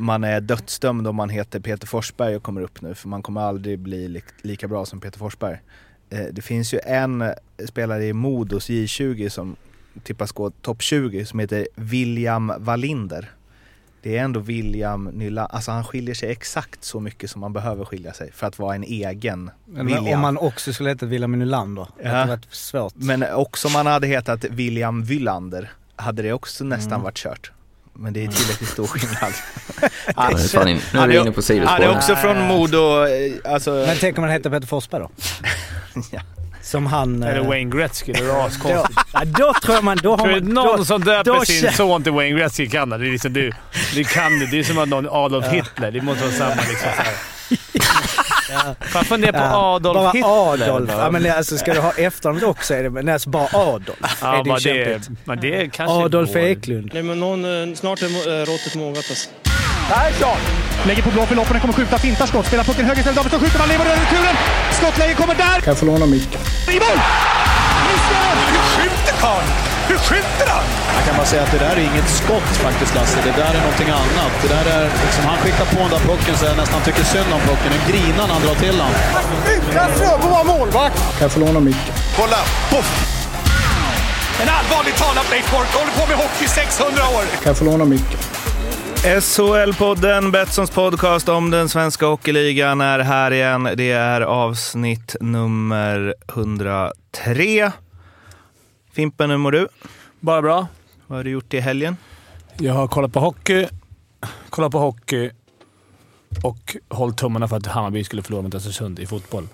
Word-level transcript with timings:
man 0.00 0.24
är 0.24 0.40
dödsdömd 0.40 1.06
om 1.06 1.16
man 1.16 1.28
heter 1.30 1.60
Peter 1.60 1.86
Forsberg 1.86 2.36
och 2.36 2.42
kommer 2.42 2.60
upp 2.60 2.80
nu 2.82 2.94
för 2.94 3.08
man 3.08 3.22
kommer 3.22 3.40
aldrig 3.40 3.78
bli 3.78 4.08
li 4.08 4.22
lika 4.42 4.68
bra 4.68 4.86
som 4.86 5.00
Peter 5.00 5.18
Forsberg. 5.18 5.60
Eh, 6.10 6.24
det 6.32 6.42
finns 6.42 6.74
ju 6.74 6.78
en 6.86 7.24
spelare 7.68 8.04
i 8.06 8.12
Modos 8.12 8.68
J20 8.70 9.28
som 9.28 9.56
tippas 10.02 10.32
gå 10.32 10.50
topp 10.50 10.82
20 10.82 11.24
som 11.26 11.38
heter 11.38 11.68
William 11.74 12.52
Wallinder. 12.58 13.30
Det 14.02 14.16
är 14.18 14.24
ändå 14.24 14.40
William 14.40 15.04
Nylander, 15.04 15.54
alltså 15.54 15.70
han 15.70 15.84
skiljer 15.84 16.14
sig 16.14 16.30
exakt 16.30 16.84
så 16.84 17.00
mycket 17.00 17.30
som 17.30 17.40
man 17.40 17.52
behöver 17.52 17.84
skilja 17.84 18.12
sig 18.12 18.32
för 18.32 18.46
att 18.46 18.58
vara 18.58 18.74
en 18.74 18.82
egen 18.84 19.50
Men 19.66 19.86
William. 19.86 20.06
om 20.14 20.20
man 20.20 20.38
också 20.38 20.72
skulle 20.72 20.88
heta 20.90 21.06
William 21.06 21.32
Nylander, 21.38 21.86
Ja. 21.96 22.02
det 22.02 22.08
hade 22.16 22.30
varit 22.30 22.54
svårt. 22.54 22.92
Men 22.96 23.24
också 23.34 23.68
om 23.68 23.72
man 23.72 23.86
hade 23.86 24.06
hetat 24.06 24.44
William 24.44 25.04
Wylander 25.04 25.70
hade 25.96 26.22
det 26.22 26.32
också 26.32 26.64
nästan 26.64 26.92
Mm. 26.92 27.02
varit 27.02 27.16
kört. 27.18 27.52
Men 28.02 28.12
det 28.12 28.24
är 28.24 28.28
tillräckligt 28.28 28.68
stor 28.70 28.86
skillnad. 28.86 29.32
Ja, 30.16 30.28
det 30.36 30.42
är 30.44 30.48
fan 30.48 30.68
in, 30.68 30.76
nu 30.92 30.98
är 30.98 31.00
Han 31.00 31.08
vi 31.08 31.16
är- 31.16 31.20
inne 31.20 31.32
på 31.32 31.40
Han 31.48 31.58
är 31.58 31.76
sidospår. 31.76 31.96
också 31.96 32.16
från 32.16 32.42
Modo, 32.46 33.06
eh, 33.06 33.52
alltså... 33.52 33.70
Men 33.70 33.96
tänk 34.00 34.18
om 34.18 34.22
man 34.22 34.30
heter 34.30 34.50
Peter 34.50 34.66
Forsberg 34.66 35.00
då? 35.02 35.10
Ja. 36.10 36.20
Som 36.62 36.86
han... 36.86 37.22
Eller 37.22 37.40
eh, 37.40 37.46
Wayne 37.48 37.76
Gretzky, 37.76 38.12
det 38.12 38.18
är 38.18 38.26
då, 38.28 38.32
askonstigt. 38.40 38.98
ja, 39.12 39.24
då 39.24 39.54
tror 39.62 39.82
man... 39.82 39.98
Då 40.02 40.10
har 40.10 40.16
Tror 40.18 40.28
du 40.28 40.40
man 40.42 40.54
någon 40.54 40.76
då, 40.78 40.84
som 40.84 41.04
då 41.04 41.10
döper 41.22 41.44
sin 41.44 41.60
känner- 41.60 41.72
son 41.72 42.02
till 42.02 42.12
Wayne 42.12 42.38
Gretzky 42.38 42.68
kan 42.68 42.90
det? 42.90 42.98
Det 42.98 43.06
är 43.06 43.12
liksom 43.12 43.32
du. 43.32 43.52
Det 43.94 44.04
kan 44.04 44.38
du. 44.38 44.46
Det 44.46 44.58
är 44.58 44.62
som 44.64 44.78
att 44.78 44.88
någon 44.88 45.08
Adolf 45.10 45.46
Hitler. 45.46 45.90
Det 45.90 46.00
måste 46.00 46.24
vara 46.24 46.34
samma 46.34 46.54
liksom. 46.54 46.88
Så 46.96 47.02
här. 47.02 47.14
Fan 48.80 49.04
fundera 49.04 49.32
på 49.32 49.38
Ja, 49.38 49.74
Adolf 49.74 49.94
bara 49.94 50.10
Hitler. 50.10 50.68
Adolf. 50.68 50.90
Ja, 50.98 51.10
men 51.10 51.30
alltså, 51.30 51.58
ska 51.58 51.74
du 51.74 51.80
ha 51.80 51.92
efternamnet 51.92 52.44
också 52.44 52.74
är 52.74 52.82
det 52.82 52.90
men 52.90 53.08
alltså 53.08 53.30
bara 53.30 53.48
Adolf. 53.52 54.18
Ja, 54.22 54.34
är 54.34 54.44
det 54.44 54.50
bara 54.50 54.58
det, 54.58 55.00
men 55.24 55.40
det 55.40 55.72
kanske 55.72 56.04
Adolf 56.04 56.32
går. 56.32 56.40
Eklund. 56.40 56.90
Nej, 56.94 57.02
men 57.02 57.20
någon, 57.20 57.68
eh, 57.70 57.74
snart 57.74 58.02
är 58.02 58.06
eh, 58.06 58.44
råttet 58.46 58.74
mogat 58.74 58.96
alltså. 59.10 59.28
Lägger 60.86 61.02
på 61.02 61.10
blå 61.10 61.26
för 61.26 61.34
loppen, 61.36 61.60
kommer 61.60 61.74
skjuta, 61.74 61.98
fintar 61.98 62.26
skott, 62.26 62.46
spelar 62.46 62.64
pucken 62.64 62.84
höger 62.84 62.98
istället, 62.98 63.16
Davidsson 63.16 63.40
skjuter, 63.40 63.58
man 63.58 63.68
lever 63.68 63.84
över 63.84 63.96
returen! 63.96 64.36
Skottläge 64.72 65.14
kommer 65.14 65.34
där! 65.34 65.44
Kan 65.60 65.62
jag 65.66 65.78
få 65.78 65.86
låna 65.86 66.06
micken? 66.06 66.40
I 66.68 66.72
mål! 66.72 66.98
Missar! 67.86 68.34
Hur 68.52 68.82
skjuter 68.82 69.20
karln? 69.20 69.69
Hur 69.90 69.98
skjuter 70.08 70.48
han? 70.54 70.66
Jag 70.96 71.02
kan 71.06 71.14
bara 71.16 71.26
säga 71.32 71.42
att 71.42 71.52
det 71.56 71.62
där 71.66 71.74
är 71.80 71.84
inget 71.90 72.10
skott 72.20 72.50
faktiskt 72.66 72.94
Lasse. 72.94 73.18
Det 73.28 73.34
där 73.42 73.52
är 73.58 73.62
någonting 73.66 73.90
annat. 74.02 74.32
Det 74.42 74.48
där 74.56 74.66
är 74.76 74.84
liksom, 75.04 75.24
han 75.30 75.38
skickar 75.42 75.64
på 75.74 75.78
den 75.84 75.90
där 75.96 76.02
pucken 76.10 76.34
så 76.38 76.44
jag 76.44 76.56
nästan 76.56 76.80
tycker 76.86 77.04
synd 77.14 77.30
om 77.36 77.40
pucken. 77.40 77.70
Den 77.76 77.82
grinar 77.90 78.24
när 78.26 78.34
han 78.36 78.42
drar 78.46 78.54
till 78.54 78.76
den. 78.82 78.92
Utan 79.54 79.88
Fröbo 79.98 80.28
var 80.36 80.44
målvakt! 80.44 80.98
Kan 81.16 81.22
jag 81.26 81.32
få 81.32 81.40
låna 81.40 81.60
micken? 81.60 81.94
Kolla! 82.16 82.40
Poff! 82.70 82.90
En 84.42 84.48
allvarligt 84.58 84.96
talad 85.02 85.26
Leif 85.30 85.50
Boork 85.52 85.72
håller 85.78 85.92
på 86.00 86.06
med 86.10 86.16
hockey 86.16 86.44
i 86.44 86.48
600 86.48 87.02
år! 87.16 87.24
Kan 87.42 87.50
jag 87.50 87.56
få 87.56 87.64
låna 87.64 87.84
micken? 87.84 88.18
SHL-podden, 89.04 90.30
Betssons 90.30 90.70
podcast 90.70 91.28
om 91.28 91.50
den 91.50 91.68
svenska 91.68 92.06
hockeyligan 92.06 92.80
är 92.80 92.98
här 92.98 93.30
igen. 93.30 93.68
Det 93.76 93.92
är 93.92 94.20
avsnitt 94.20 95.16
nummer 95.20 96.14
103. 96.28 97.72
Fimpen, 98.92 99.30
hur 99.30 99.36
mår 99.36 99.52
du? 99.52 99.68
Bara 100.20 100.42
bra. 100.42 100.66
Vad 101.06 101.18
har 101.18 101.24
du 101.24 101.30
gjort 101.30 101.54
i 101.54 101.60
helgen? 101.60 101.96
Jag 102.58 102.74
har 102.74 102.88
kollat 102.88 103.12
på 103.12 103.20
hockey, 103.20 103.68
kollat 104.50 104.72
på 104.72 104.78
hockey 104.78 105.30
och 106.42 106.76
hållit 106.88 107.16
tummarna 107.16 107.48
för 107.48 107.56
att 107.56 107.66
Hammarby 107.66 108.04
skulle 108.04 108.22
förlora 108.22 108.42
mot 108.42 108.54
Östersund 108.54 108.98
i 108.98 109.06
fotboll. 109.06 109.48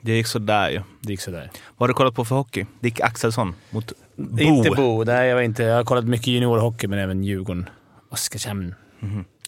Det 0.00 0.12
gick 0.12 0.26
sådär 0.26 0.70
ju. 0.70 0.82
Det 1.00 1.12
gick 1.12 1.20
sådär. 1.20 1.50
Vad 1.76 1.78
har 1.78 1.88
du 1.88 1.94
kollat 1.94 2.14
på 2.14 2.24
för 2.24 2.36
hockey? 2.36 2.66
Dick 2.80 3.00
Axelsson 3.00 3.54
mot 3.70 3.92
Bo. 4.16 4.38
Inte 4.38 4.70
Bo. 4.70 5.04
Nej, 5.04 5.28
jag, 5.28 5.34
var 5.34 5.42
inte, 5.42 5.62
jag 5.62 5.76
har 5.76 5.84
kollat 5.84 6.04
mycket 6.04 6.26
juniorhockey, 6.26 6.86
men 6.86 6.98
även 6.98 7.24
Djurgården. 7.24 7.68
Oskarshamn. 8.08 8.74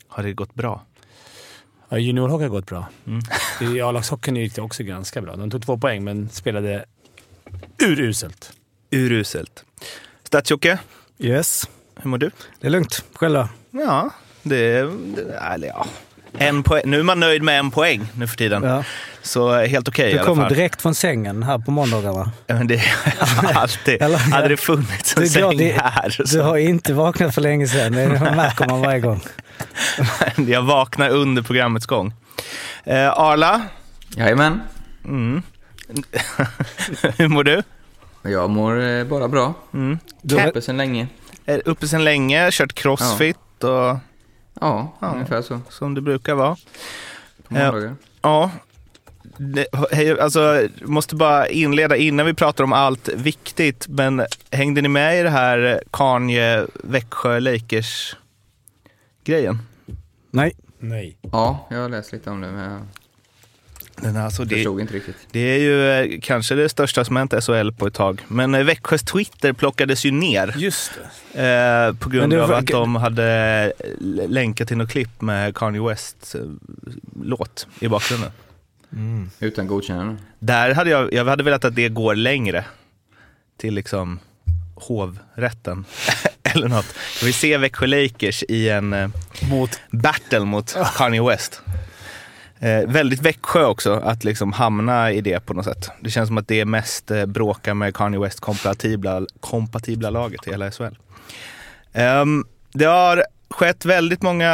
Har 0.09 0.23
det 0.23 0.33
gått 0.33 0.55
bra? 0.55 0.83
Ja, 1.89 1.99
juniorhockey 1.99 2.43
har 2.43 2.51
gått 2.51 2.67
bra. 2.67 2.89
Mm. 3.07 3.21
I 3.61 3.81
A-lagshockeyn 3.81 4.37
gick 4.37 4.55
det 4.55 4.63
också 4.63 4.83
ganska 4.83 5.23
bra. 5.23 5.37
De 5.37 5.51
tog 5.51 5.63
två 5.63 5.79
poäng, 5.79 6.05
men 6.05 6.29
spelade 6.29 6.85
uruselt. 7.83 8.53
Uruselt. 8.91 9.65
Stadsjocke, 10.25 10.79
Yes. 11.19 11.69
hur 12.03 12.11
mår 12.11 12.19
du? 12.19 12.31
Det 12.61 12.67
är 12.67 12.71
lugnt. 12.71 13.05
Själv 13.15 13.35
då? 13.35 13.49
Ja, 13.71 14.11
det 14.43 14.57
är... 14.57 14.91
Eller 15.55 15.69
ja. 15.69 15.87
En 16.39 16.63
poäng. 16.63 16.83
Nu 16.87 16.99
är 16.99 17.03
man 17.03 17.21
nöjd 17.21 17.43
med 17.43 17.59
en 17.59 17.71
poäng 17.71 18.07
nu 18.15 18.27
för 18.27 18.37
tiden. 18.37 18.63
Ja. 18.63 18.85
Så 19.23 19.55
eh, 19.59 19.69
helt 19.69 19.89
okej 19.89 20.09
i 20.11 20.13
Du 20.13 20.19
alla 20.19 20.27
kommer 20.27 20.43
fall. 20.43 20.53
direkt 20.55 20.83
från 20.83 20.95
sängen 20.95 21.43
här 21.43 21.59
på 21.59 21.71
måndagarna. 21.71 22.33
Ja, 22.47 22.55
men 22.55 22.67
det 22.67 22.83
har 23.19 23.53
alltid... 23.63 24.03
Eller- 24.03 24.19
hade 24.19 24.49
det 24.49 24.57
funnits 24.57 25.17
en 25.17 25.23
Du, 25.23 25.29
säng 25.29 25.57
det- 25.57 25.81
här 25.85 26.15
Du 26.19 26.27
så 26.27 26.43
har 26.43 26.57
inte 26.57 26.93
vaknat 26.95 27.35
för 27.35 27.41
länge 27.43 27.69
sedan. 27.69 27.93
Det 27.93 28.09
märker 28.37 28.67
man 28.69 28.81
varje 28.81 29.01
gång. 29.01 29.21
jag 30.49 30.63
vaknar 30.63 31.11
under 31.11 31.43
programmets 31.43 31.87
gång. 31.87 32.15
Eh, 32.85 33.09
Arla, 33.19 33.63
Jajamän. 34.17 34.61
mm. 35.05 35.43
hur 37.17 37.29
mår 37.29 37.45
du? 37.45 37.63
Jag 38.29 38.51
mår 38.51 38.83
eh, 38.83 39.05
bara 39.05 39.29
bra. 39.29 39.55
Mm. 39.75 39.99
Du 40.23 40.37
har, 40.39 40.49
Uppe 40.49 40.63
sedan 40.63 40.77
länge. 40.77 41.09
Är 41.47 41.63
uppe 41.69 41.89
sedan 41.89 42.05
länge, 42.05 42.49
kört 42.53 42.73
crossfit 42.73 43.65
och 43.65 43.71
Ja, 43.71 43.99
Ja. 45.01 45.13
ungefär 45.15 45.43
så. 45.43 45.61
som 45.71 45.95
det 45.95 46.01
brukar 46.01 46.35
vara. 46.35 46.57
På 47.49 47.55
måndagar. 47.55 47.95
Ja, 48.23 48.51
det, 49.39 49.67
hej, 49.93 50.21
alltså, 50.21 50.69
måste 50.83 51.17
bara 51.17 51.49
inleda 51.49 51.97
innan 51.97 52.27
vi 52.27 52.35
pratar 52.35 52.65
om 52.65 52.73
allt 52.73 53.09
viktigt, 53.09 53.89
men 53.89 54.23
hängde 54.51 54.83
ni 54.83 54.89
med 54.89 55.21
i 55.21 55.23
det 55.23 55.31
här 55.31 55.83
Kanye, 55.91 56.67
Växjö, 56.75 57.41
Lakers 57.41 58.17
grejen? 59.25 59.59
nej. 60.31 60.53
Nej. 60.79 61.19
Ja, 61.33 61.67
jag 61.71 61.79
har 61.83 61.89
läst 61.89 62.13
lite 62.13 62.31
om 62.31 62.41
det, 62.41 62.51
men 62.53 62.71
jag 62.73 62.81
Den, 64.01 64.17
alltså, 64.17 64.45
det, 64.45 64.55
förstod 64.55 64.81
inte 64.81 64.95
riktigt. 64.95 65.17
det 65.31 65.41
är 65.41 65.59
ju 65.59 65.91
eh, 65.91 66.21
kanske 66.23 66.55
det 66.55 66.69
största 66.69 67.05
som 67.05 67.17
hänt 67.17 67.35
SHL 67.45 67.71
på 67.73 67.87
ett 67.87 67.95
tag. 67.95 68.23
Men 68.29 68.55
eh, 68.55 68.65
Växjös 68.65 69.03
Twitter 69.03 69.53
plockades 69.53 70.05
ju 70.05 70.11
ner 70.11 70.55
Just 70.57 70.93
det. 71.33 71.89
eh, 71.89 71.95
på 71.95 72.09
grund 72.09 72.35
av 72.35 72.49
var- 72.49 72.59
att 72.59 72.67
de 72.67 72.97
hade 72.97 73.73
länkat 74.29 74.69
till 74.69 74.77
något 74.77 74.91
klipp 74.91 75.21
med 75.21 75.57
Kanye 75.57 75.83
Wests 75.89 76.35
eh, 76.35 76.41
låt 77.23 77.67
i 77.81 77.89
bakgrunden. 77.89 78.31
Utan 79.41 79.67
godkännande. 79.67 80.17
Där 80.39 80.75
hade 80.75 80.91
jag, 80.91 81.13
jag 81.13 81.25
hade 81.25 81.43
velat 81.43 81.65
att 81.65 81.75
det 81.75 81.89
går 81.89 82.15
längre 82.15 82.65
till 83.61 83.75
liksom 83.75 84.19
hovrätten 84.75 85.85
eller 86.43 86.69
något. 86.69 86.87
Jag 87.21 87.25
vill 87.25 87.35
se 87.35 87.57
Växjö 87.59 87.87
Lakers 87.87 88.43
i 88.49 88.69
en 88.69 88.93
eh, 88.93 89.09
Mot... 89.51 89.81
battle 89.91 90.41
mot 90.45 90.77
Kanye 90.97 91.23
West. 91.23 91.63
Eh, 92.61 92.87
väldigt 92.87 93.23
Växjö 93.23 93.65
också 93.65 93.93
att 93.93 94.25
liksom 94.25 94.53
hamna 94.53 95.13
i 95.13 95.21
det 95.21 95.47
på 95.47 95.55
något 95.55 95.65
sätt. 95.65 95.91
Det 96.01 96.11
känns 96.11 96.29
som 96.29 96.39
att 96.39 96.49
det 96.49 96.61
är 96.61 96.65
mest 96.65 97.11
eh, 97.11 97.27
bråka 97.27 97.75
med 97.75 97.95
Kanye 97.95 98.21
West 98.21 98.41
kompatibla, 98.41 99.27
kompatibla 99.41 100.11
laget 100.11 100.47
i 100.47 100.51
hela 100.51 100.71
SHL. 100.71 100.97
Ehm, 101.93 102.45
det 102.73 102.85
har 102.85 103.25
skett 103.51 103.85
väldigt 103.85 104.23
många 104.23 104.51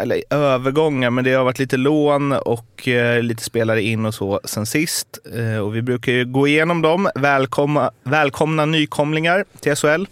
eller, 0.00 0.22
övergångar, 0.30 1.10
men 1.10 1.24
det 1.24 1.32
har 1.32 1.44
varit 1.44 1.58
lite 1.58 1.76
lån 1.76 2.32
och 2.32 2.88
eh, 2.88 3.22
lite 3.22 3.42
spelare 3.42 3.82
in 3.82 4.06
och 4.06 4.14
så 4.14 4.40
sen 4.44 4.66
sist. 4.66 5.18
Eh, 5.34 5.58
och 5.58 5.76
vi 5.76 5.82
brukar 5.82 6.12
ju 6.12 6.24
gå 6.24 6.48
igenom 6.48 6.82
dem. 6.82 7.08
Välkomna, 7.14 7.90
välkomna 8.02 8.66
nykomlingar 8.66 9.44
till 9.60 9.76
SHL. 9.76 10.04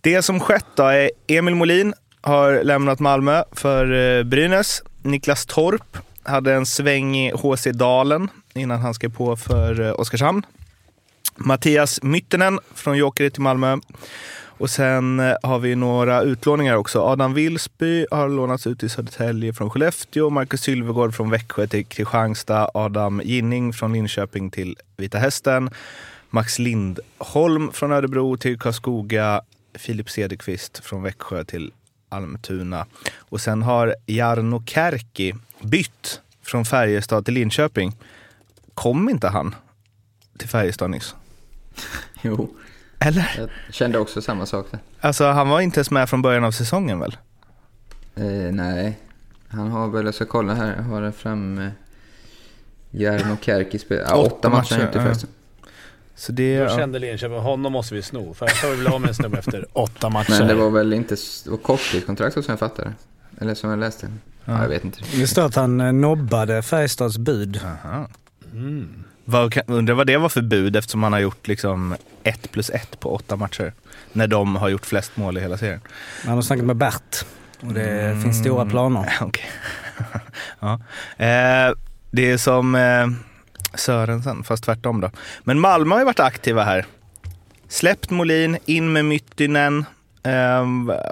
Det 0.00 0.22
som 0.22 0.40
skett 0.40 0.66
då 0.74 0.84
är 0.84 1.10
Emil 1.26 1.54
Molin 1.54 1.94
har 2.20 2.64
lämnat 2.64 3.00
Malmö 3.00 3.42
för 3.52 3.92
eh, 4.18 4.22
Brynäs. 4.22 4.82
Niklas 5.02 5.46
Torp 5.46 5.98
hade 6.22 6.54
en 6.54 6.66
sväng 6.66 7.16
i 7.16 7.32
HC 7.32 7.64
Dalen 7.64 8.28
innan 8.54 8.80
han 8.80 8.94
skrev 8.94 9.12
på 9.14 9.36
för 9.36 9.80
eh, 9.80 10.00
Oskarshamn. 10.00 10.46
Mattias 11.36 12.02
Myttinen 12.02 12.58
från 12.74 12.96
Jokerit 12.96 13.32
till 13.34 13.42
Malmö. 13.42 13.78
Och 14.60 14.70
sen 14.70 15.20
eh, 15.20 15.36
har 15.42 15.58
vi 15.58 15.76
några 15.76 16.22
utlåningar 16.22 16.76
också. 16.76 17.00
Adam 17.00 17.34
Wilsby 17.34 18.06
har 18.10 18.28
lånats 18.28 18.66
ut 18.66 18.80
till 18.80 18.90
Södertälje 18.90 19.52
från 19.52 19.70
Skellefteå. 19.70 20.30
Marcus 20.30 20.60
Sylvegård 20.60 21.14
från 21.14 21.30
Växjö 21.30 21.66
till 21.66 21.86
Kristianstad. 21.86 22.70
Adam 22.74 23.22
Ginning 23.24 23.72
från 23.72 23.92
Linköping 23.92 24.50
till 24.50 24.76
Vita 24.96 25.18
Hästen. 25.18 25.70
Max 26.30 26.58
Lindholm 26.58 27.72
från 27.72 27.92
Örebro 27.92 28.36
till 28.36 28.58
Karlskoga. 28.58 29.42
Filip 29.74 30.10
Cederqvist 30.10 30.78
från 30.84 31.02
Växjö 31.02 31.44
till 31.44 31.72
Almtuna. 32.10 32.86
Och 33.18 33.40
sen 33.40 33.62
har 33.62 33.94
Jarno 34.06 34.62
Kärki 34.66 35.34
bytt 35.60 36.20
från 36.42 36.64
Färjestad 36.64 37.24
till 37.24 37.34
Linköping. 37.34 37.96
Kom 38.74 39.08
inte 39.08 39.28
han 39.28 39.54
till 40.38 40.48
Färjestad 40.48 40.90
nyss? 40.90 41.14
Jo, 42.22 42.54
Eller? 42.98 43.34
jag 43.66 43.74
kände 43.74 43.98
också 43.98 44.22
samma 44.22 44.46
sak 44.46 44.66
där. 44.70 44.80
Alltså 45.00 45.24
han 45.24 45.48
var 45.48 45.60
inte 45.60 45.78
ens 45.78 45.90
med 45.90 46.08
från 46.08 46.22
början 46.22 46.44
av 46.44 46.50
säsongen 46.50 46.98
väl? 47.00 47.16
Eh, 48.14 48.52
nej, 48.52 48.98
han 49.48 49.70
har 49.70 49.88
väl, 49.88 50.04
jag 50.04 50.14
ska 50.14 50.24
kolla 50.26 50.54
här, 50.54 50.76
jag 50.76 50.82
har 50.82 51.02
det 51.02 51.12
fram... 51.12 51.58
Eh, 51.58 51.70
Jarno 52.90 53.36
Kärki 53.40 53.78
spelar, 53.78 54.02
ja, 54.02 54.16
Åtta 54.16 54.48
matcher 54.48 54.74
har 54.74 54.80
han 54.80 54.86
matcher, 54.86 54.86
gjort 54.86 54.94
i 54.94 54.98
ja. 54.98 55.04
förresten. 55.04 55.30
Så 56.20 56.32
det, 56.32 56.52
ja. 56.52 56.76
kände 56.76 56.98
Linköping, 56.98 57.38
honom 57.38 57.72
måste 57.72 57.94
vi 57.94 58.02
sno. 58.02 58.34
För 58.34 58.46
jag 58.46 58.56
får 58.56 58.68
väl 58.68 58.86
av 58.86 59.00
med 59.00 59.08
en 59.08 59.14
snubbe 59.14 59.38
efter 59.38 59.66
åtta 59.72 60.08
matcher. 60.08 60.38
Men 60.38 60.48
det 60.48 60.54
var 60.54 60.70
väl 60.70 60.92
inte, 60.92 61.16
det 61.44 61.50
var 61.50 61.56
korttidskontrakt 61.56 62.34
som 62.34 62.44
jag 62.48 62.58
fattade. 62.58 62.92
Eller 63.40 63.54
som 63.54 63.70
jag 63.70 63.78
läste. 63.78 64.08
Ja, 64.44 64.62
jag 64.62 64.68
vet 64.68 64.84
inte. 64.84 64.98
Det 65.14 65.26
står 65.26 65.46
att 65.46 65.54
han 65.54 65.80
eh, 65.80 65.92
nobbade 65.92 66.62
Färjestads 66.62 67.18
bud. 67.18 67.60
Kan- 69.50 69.62
undrar 69.66 69.94
vad 69.94 70.06
det 70.06 70.16
var 70.16 70.28
för 70.28 70.42
bud 70.42 70.76
eftersom 70.76 71.02
han 71.02 71.12
har 71.12 71.20
gjort 71.20 71.48
liksom 71.48 71.96
ett 72.22 72.52
plus 72.52 72.70
ett 72.70 73.00
på 73.00 73.14
åtta 73.14 73.36
matcher. 73.36 73.72
När 74.12 74.26
de 74.26 74.56
har 74.56 74.68
gjort 74.68 74.86
flest 74.86 75.16
mål 75.16 75.38
i 75.38 75.40
hela 75.40 75.56
serien. 75.56 75.80
Han 76.24 76.34
har 76.34 76.42
snackat 76.42 76.64
med 76.64 76.76
Bert 76.76 77.24
och 77.60 77.72
det 77.72 78.22
finns 78.22 78.38
stora 78.38 78.66
planer. 78.66 79.12
Okej. 79.20 79.50
ja. 80.60 80.72
eh, 81.16 81.74
det 82.10 82.30
är 82.30 82.36
som 82.36 82.74
eh, 82.74 83.06
Sörensen, 83.74 84.42
fast 84.44 84.64
tvärtom 84.64 85.00
då. 85.00 85.10
Men 85.44 85.60
Malmö 85.60 85.94
har 85.94 86.00
ju 86.00 86.04
varit 86.04 86.20
aktiva 86.20 86.64
här. 86.64 86.86
Släppt 87.68 88.10
Molin, 88.10 88.58
in 88.64 88.92
med 88.92 89.04
Myttinen. 89.04 89.84
Eh, 90.22 90.66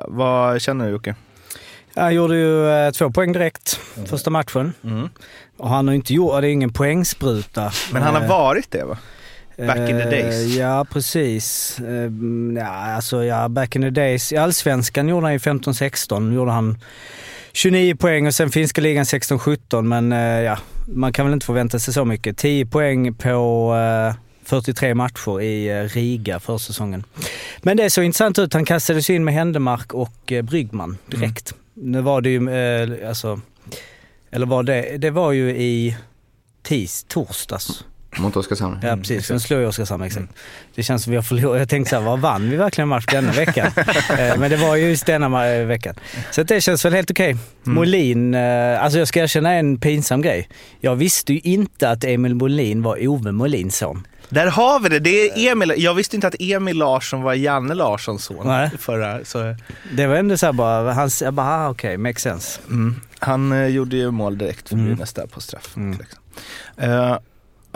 vad 0.08 0.60
känner 0.62 0.84
du 0.86 0.90
Jocke? 0.90 1.14
Han 1.94 2.14
gjorde 2.14 2.36
ju 2.36 2.68
eh, 2.70 2.90
två 2.90 3.10
poäng 3.10 3.32
direkt 3.32 3.80
första 4.06 4.30
matchen. 4.30 4.72
Mm. 4.84 5.08
Och 5.56 5.68
han 5.68 5.88
har 5.88 5.94
inte 5.94 6.14
gjort, 6.14 6.40
det 6.40 6.48
är 6.48 6.52
ingen 6.52 6.72
poängspruta. 6.72 7.72
Men 7.92 8.02
han 8.02 8.14
har 8.14 8.22
Eh, 8.22 8.28
varit 8.28 8.70
det 8.70 8.84
va? 8.84 8.98
Back 9.66 9.76
in 9.78 9.86
the 9.86 10.02
Eh, 10.02 10.10
days. 10.10 10.54
Ja, 10.56 10.86
precis. 10.92 11.76
Mm, 11.78 12.56
Ja, 12.60 12.66
alltså 12.94 13.24
ja, 13.24 13.48
back 13.48 13.76
in 13.76 13.82
the 13.82 13.90
days. 13.90 14.32
I 14.32 14.36
Allsvenskan 14.36 15.08
gjorde 15.08 15.26
han 15.26 15.32
ju 15.32 15.38
15-16. 15.38 16.34
gjorde 16.34 16.50
han 16.50 16.78
29 17.52 17.96
poäng 17.96 18.26
och 18.26 18.34
sen 18.34 18.50
finska 18.50 18.80
ligan 18.80 19.04
16-17. 19.04 19.82
Men 19.82 20.12
eh, 20.12 20.18
ja, 20.18 20.58
man 20.86 21.12
kan 21.12 21.26
väl 21.26 21.32
inte 21.32 21.46
förvänta 21.46 21.78
sig 21.78 21.94
så 21.94 22.04
mycket. 22.04 22.38
10 22.38 22.66
poäng 22.66 23.14
på 23.14 23.74
eh, 24.08 24.14
43 24.44 24.94
matcher 24.94 25.40
i 25.40 25.68
eh, 25.68 25.82
Riga 25.82 26.40
för 26.40 26.58
säsongen. 26.58 27.04
Men 27.62 27.76
det 27.76 27.90
såg 27.90 28.04
intressant 28.04 28.38
ut. 28.38 28.54
Han 28.54 28.64
kastades 28.64 29.10
in 29.10 29.24
med 29.24 29.34
Händemark 29.34 29.94
och 29.94 30.32
eh, 30.32 30.42
Bryggman 30.42 30.98
direkt. 31.06 31.54
Nu 31.74 32.00
var 32.00 32.20
det 32.20 32.30
ju, 32.30 32.50
eh, 32.50 33.08
alltså, 33.08 33.40
eller 34.30 34.46
var 34.46 34.62
det, 34.62 34.98
det 34.98 35.10
var 35.10 35.32
ju 35.32 35.50
i 35.50 35.96
tis, 36.62 37.04
torsdags. 37.08 37.84
Mot 38.18 38.36
Oskarshamn. 38.36 38.78
Ja 38.82 38.96
precis, 38.96 39.26
sen 39.26 39.40
slår 39.40 39.60
ju 39.60 39.66
Oskarshamn 39.66 40.02
exakt. 40.02 40.26
Det 40.74 40.82
känns 40.82 41.02
som 41.02 41.10
vi 41.10 41.16
har 41.16 41.22
förlorat. 41.22 41.58
Jag 41.58 41.68
tänkte 41.68 41.90
såhär, 41.90 42.02
vad 42.02 42.18
vann 42.20 42.50
vi 42.50 42.56
verkligen 42.56 42.88
match 42.88 43.06
denna 43.06 43.32
veckan? 43.32 43.70
Eh, 44.18 44.38
Men 44.38 44.50
det 44.50 44.56
var 44.56 44.76
ju 44.76 44.88
just 44.88 45.06
denna 45.06 45.46
eh, 45.48 45.66
veckan. 45.66 45.94
Så 46.30 46.42
det 46.42 46.60
känns 46.60 46.84
väl 46.84 46.92
helt 46.94 47.10
okej. 47.10 47.36
Molin, 47.62 48.34
eh, 48.34 48.82
alltså 48.84 48.98
jag 48.98 49.08
ska 49.08 49.20
erkänna 49.20 49.52
en 49.54 49.80
pinsam 49.80 50.22
grej. 50.22 50.48
Jag 50.80 50.96
visste 50.96 51.32
ju 51.32 51.40
inte 51.40 51.90
att 51.90 52.04
Emil 52.04 52.34
Molin 52.34 52.82
var 52.82 53.06
Ove 53.08 53.32
Molins 53.32 53.76
son. 53.76 54.06
Där 54.28 54.46
har 54.46 54.80
vi 54.80 54.88
det. 54.88 54.98
Det 54.98 55.10
är 55.30 55.52
Emil. 55.52 55.74
Jag 55.76 55.94
visste 55.94 56.16
inte 56.16 56.26
att 56.28 56.34
Emil 56.40 56.76
Larsson 56.78 57.22
var 57.22 57.34
Janne 57.34 57.74
Larssons 57.74 58.24
son. 58.24 58.46
Nej. 58.46 58.70
Förra, 58.78 59.24
så, 59.24 59.54
Det 59.92 60.06
var 60.06 60.16
ändå 60.16 60.36
såhär 60.36 60.52
bara, 60.52 60.92
han, 60.92 61.10
jag 61.20 61.34
bara, 61.34 61.46
ah, 61.46 61.68
okej, 61.70 61.96
makes 61.96 62.22
sense. 62.22 62.60
mm. 62.68 63.00
Han 63.18 63.52
eh, 63.52 63.66
gjorde 63.66 63.96
ju 63.96 64.10
mål 64.10 64.38
direkt 64.38 64.68
för 64.68 64.74
Mm. 64.74 64.86
Brynäs 64.86 65.12
där 65.12 65.26
på 65.26 65.40
straff. 65.40 65.74
Liksom. 65.76 66.18
Eh, 66.76 67.16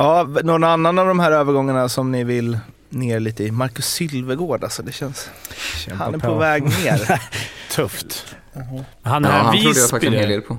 ja, 0.03 0.29
någon 0.45 0.65
annan 0.65 0.99
av 0.99 1.07
de 1.07 1.21
här 1.21 1.33
övergångarna 1.33 1.89
som 1.89 2.13
ni 2.13 2.25
vill 2.25 2.59
ner 2.89 3.21
lite 3.21 3.45
i? 3.45 3.51
Marcus 3.51 3.87
Sylvegård 3.87 4.65
alltså, 4.65 4.83
det 4.83 4.93
känns... 4.93 5.31
han 5.93 6.15
är 6.15 6.19
på, 6.19 6.27
på. 6.27 6.35
väg 6.39 6.63
ner. 6.63 7.21
Tufft. 7.71 8.37
Han 9.03 9.25
Ja, 9.25 9.31
är 9.31 9.33
han 9.33 9.53
trodde 9.53 9.59
jag 9.59 9.75
Visby. 9.75 9.89
faktiskt 9.91 10.13
en 10.13 10.19
hel 10.19 10.29
det. 10.29 10.35
del 10.35 10.43
på. 10.43 10.59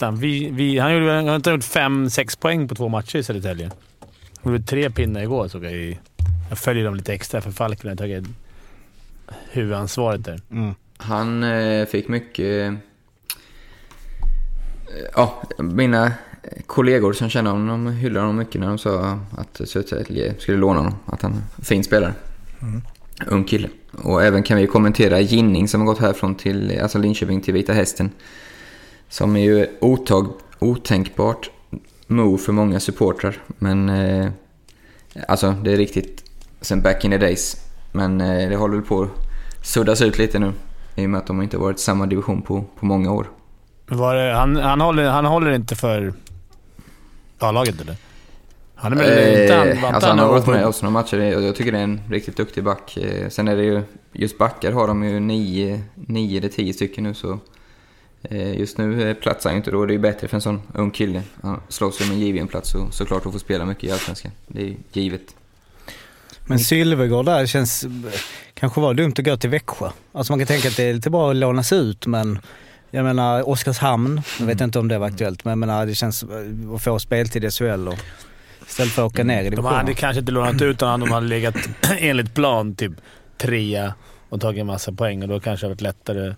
Han, 0.00 0.16
vi, 0.16 0.50
vi, 0.50 0.78
han 0.78 0.92
gjorde, 0.94 1.12
han 1.12 1.28
har 1.28 1.36
inte 1.36 1.50
gjort 1.50 1.64
fem, 1.64 2.10
sex 2.10 2.36
poäng 2.36 2.68
på 2.68 2.74
två 2.74 2.88
matcher 2.88 3.16
i 3.18 3.22
Södertälje. 3.22 3.70
Han 4.42 4.52
gjorde 4.52 4.64
tre 4.64 4.90
pinnar 4.90 5.20
igår 5.22 5.48
såg 5.48 5.64
jag 5.64 5.72
i... 5.72 5.98
Jag 6.48 6.58
följer 6.58 6.84
dem 6.84 6.94
lite 6.94 7.12
extra 7.14 7.40
för 7.40 7.50
Falken 7.50 7.88
har 7.90 7.96
tagit 7.96 8.24
huvudansvaret 9.50 10.24
där. 10.24 10.40
Mm. 10.50 10.74
Han 10.96 11.42
eh, 11.44 11.86
fick 11.86 12.08
mycket... 12.08 12.72
Eh, 12.72 12.74
ja, 15.14 15.42
mina 15.58 16.12
kollegor 16.66 17.12
som 17.12 17.28
känner 17.28 17.50
honom 17.50 17.86
hyllade 17.86 18.20
honom 18.20 18.36
mycket 18.36 18.60
när 18.60 18.68
de 18.68 18.78
sa 18.78 19.18
att 19.38 19.60
Södertälje 19.68 20.34
skulle 20.38 20.58
låna 20.58 20.78
honom. 20.78 20.94
Att 21.06 21.22
han 21.22 21.32
är 21.32 21.64
fin 21.64 21.84
spelare. 21.84 22.14
Ung 23.26 23.44
kille. 23.44 23.68
Och 24.02 24.22
även 24.22 24.42
kan 24.42 24.56
vi 24.56 24.66
kommentera 24.66 25.20
Ginning 25.20 25.68
som 25.68 25.80
har 25.80 25.86
gått 25.86 25.98
härifrån 25.98 26.34
till 26.34 26.80
alltså 26.82 26.98
Linköping 26.98 27.40
till 27.40 27.54
Vita 27.54 27.72
Hästen. 27.72 28.10
Som 29.08 29.36
är 29.36 29.40
ju 29.40 29.66
otag, 29.80 30.28
otänkbart 30.58 31.50
move 32.06 32.38
för 32.38 32.52
många 32.52 32.80
supportrar. 32.80 33.36
Men 33.58 33.88
eh, 33.88 34.28
alltså 35.28 35.54
det 35.64 35.72
är 35.72 35.76
riktigt 35.76 36.24
sen 36.60 36.82
back 36.82 37.04
in 37.04 37.10
the 37.10 37.18
days. 37.18 37.56
Men 37.92 38.20
eh, 38.20 38.48
det 38.48 38.56
håller 38.56 38.74
väl 38.74 38.84
på 38.84 39.02
att 39.02 39.08
suddas 39.62 40.02
ut 40.02 40.18
lite 40.18 40.38
nu. 40.38 40.52
I 40.94 41.06
och 41.06 41.10
med 41.10 41.18
att 41.18 41.26
de 41.26 41.42
inte 41.42 41.56
varit 41.56 41.78
i 41.78 41.82
samma 41.82 42.06
division 42.06 42.42
på, 42.42 42.64
på 42.78 42.86
många 42.86 43.12
år. 43.12 43.26
Det, 43.86 44.32
han, 44.34 44.56
han, 44.56 44.80
håller, 44.80 45.08
han 45.08 45.24
håller 45.24 45.50
inte 45.50 45.76
för 45.76 46.12
A-laget 47.38 47.80
eller? 47.80 47.96
Han 48.74 48.92
är 48.92 48.96
väl 48.96 49.42
inte... 49.42 49.54
Han, 49.54 49.94
alltså 49.94 50.08
han 50.08 50.18
har 50.18 50.28
varit 50.28 50.46
med 50.46 50.66
oss 50.66 50.82
några 50.82 50.92
matcher 50.92 51.36
och 51.36 51.42
jag 51.42 51.56
tycker 51.56 51.72
det 51.72 51.78
är 51.78 51.82
en 51.82 52.00
riktigt 52.10 52.36
duktig 52.36 52.64
back. 52.64 52.96
Eh, 52.96 53.28
Sen 53.28 53.48
är 53.48 53.56
det 53.56 53.64
ju, 53.64 53.82
just 54.12 54.38
backar 54.38 54.72
har 54.72 54.86
de 54.86 55.04
ju 55.04 55.20
nio, 55.20 55.82
nio 55.94 56.38
eller 56.38 56.48
tio 56.48 56.72
stycken 56.72 57.04
nu 57.04 57.14
så 57.14 57.38
eh, 58.22 58.58
just 58.58 58.78
nu 58.78 59.10
eh, 59.10 59.14
platsar 59.14 59.50
han 59.50 59.54
ju 59.54 59.58
inte 59.58 59.70
då. 59.70 59.86
Det 59.86 59.92
är 59.92 59.94
ju 59.94 60.00
bättre 60.00 60.28
för 60.28 60.36
en 60.36 60.40
sån 60.40 60.62
ung 60.74 60.90
kille. 60.90 61.22
Han 61.42 61.60
slåss 61.68 62.00
om 62.00 62.10
en 62.10 62.20
given 62.20 62.48
plats 62.48 62.74
och 62.74 62.94
såklart 62.94 63.26
att 63.26 63.32
få 63.32 63.38
spela 63.38 63.64
mycket 63.64 63.84
i 63.84 63.90
Allsvenskan. 63.90 64.32
Det 64.46 64.62
är 64.62 64.76
givet. 64.92 65.34
Men 66.46 66.58
Sylvegård 66.58 67.24
där 67.24 67.46
känns... 67.46 67.84
Kanske 68.54 68.80
var 68.80 68.94
dumt 68.94 69.14
att 69.18 69.24
gå 69.24 69.36
till 69.36 69.50
Växjö. 69.50 69.90
Alltså 70.12 70.32
man 70.32 70.38
kan 70.38 70.46
tänka 70.46 70.68
att 70.68 70.76
det 70.76 70.84
är 70.84 70.94
lite 70.94 71.10
bra 71.10 71.30
att 71.30 71.36
lånas 71.36 71.72
ut 71.72 72.06
men 72.06 72.38
jag 72.94 73.04
menar 73.04 73.48
Oskarshamn, 73.48 74.22
jag 74.38 74.46
vet 74.46 74.60
inte 74.60 74.78
om 74.78 74.88
det 74.88 74.98
var 74.98 75.06
aktuellt 75.06 75.44
men 75.44 75.50
jag 75.50 75.58
menar 75.58 75.86
det 75.86 75.94
känns 75.94 76.24
att 76.74 76.82
få 76.82 76.98
speltid 76.98 77.44
i 77.44 77.50
SHL 77.50 77.88
och 77.88 77.94
istället 78.68 78.92
för 78.92 79.02
att 79.06 79.12
åka 79.12 79.24
ner 79.24 79.40
i 79.40 79.44
De 79.44 79.50
divisionen. 79.50 79.76
hade 79.76 79.94
kanske 79.94 80.20
inte 80.20 80.32
lånat 80.32 80.62
ut 80.62 80.80
honom 80.80 81.02
om 81.02 81.08
de 81.08 81.14
hade 81.14 81.26
legat 81.26 81.54
enligt 81.98 82.34
plan 82.34 82.74
typ 82.74 82.92
trea 83.38 83.94
och 84.28 84.40
tagit 84.40 84.60
en 84.60 84.66
massa 84.66 84.92
poäng 84.92 85.22
och 85.22 85.28
då 85.28 85.40
kanske 85.40 85.66
det 85.66 85.70
varit 85.70 85.80
lättare. 85.80 86.34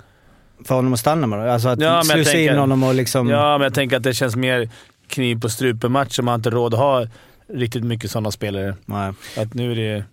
För 0.64 0.74
honom 0.74 0.92
att 0.92 1.00
stanna 1.00 1.26
med 1.26 1.38
det. 1.38 1.52
Alltså 1.52 1.68
att 1.68 1.80
Ja, 1.80 1.88
men 1.90 1.94
jag 1.96 2.06
slussa 2.06 2.30
tänker- 2.32 2.52
in 2.52 2.58
honom 2.58 2.82
och 2.82 2.94
liksom... 2.94 3.28
Ja, 3.28 3.58
men 3.58 3.64
jag 3.64 3.74
tänker 3.74 3.96
att 3.96 4.02
det 4.02 4.14
känns 4.14 4.36
mer 4.36 4.68
kniv 5.08 5.40
på 5.40 5.48
strupen-match 5.48 6.18
om 6.18 6.24
man 6.24 6.34
inte 6.34 6.48
har 6.48 6.54
råd 6.54 6.74
att 6.74 6.80
ha 6.80 7.06
riktigt 7.54 7.84
mycket 7.84 8.10
sådana 8.10 8.30
spelare. 8.30 8.74
Nej. 8.84 9.12
Att 9.36 9.54
nu 9.54 9.72
är 9.72 9.76
det... 9.76 10.04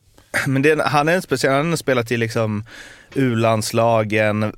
Men 0.48 0.62
det, 0.62 0.82
han 0.86 1.10
är 1.10 1.14
en 1.16 1.22
speciell, 1.22 1.54
han 1.54 1.70
har 1.70 1.76
spelat 1.78 2.12
i 2.12 2.18
liksom 2.18 2.66
U-landslagen, 3.16 4.54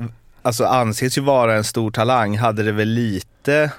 alltså 0.45 0.65
anses 0.65 1.17
ju 1.17 1.21
vara 1.21 1.55
en 1.55 1.63
stor 1.63 1.91
talang. 1.91 2.37
Hade 2.37 2.63
det 2.63 2.71
väl 2.71 2.87
lite 2.87 3.71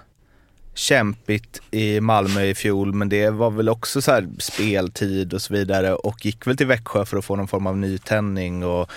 kämpigt 0.75 1.61
i 1.71 2.01
Malmö 2.01 2.43
i 2.43 2.55
fjol, 2.55 2.93
men 2.93 3.09
det 3.09 3.31
var 3.31 3.51
väl 3.51 3.69
också 3.69 4.03
så 4.03 4.13
här 4.13 4.29
speltid 4.39 5.35
och 5.35 5.43
så 5.43 5.55
vidare 5.55 5.95
och 5.95 6.27
gick 6.27 6.47
väl 6.47 6.57
till 6.57 6.67
Växjö 6.67 7.05
för 7.05 7.17
att 7.17 7.25
få 7.25 7.37
någon 7.37 7.49
form 7.49 7.67
av 7.67 7.77
nytändning 7.77 8.65
och 8.65 8.91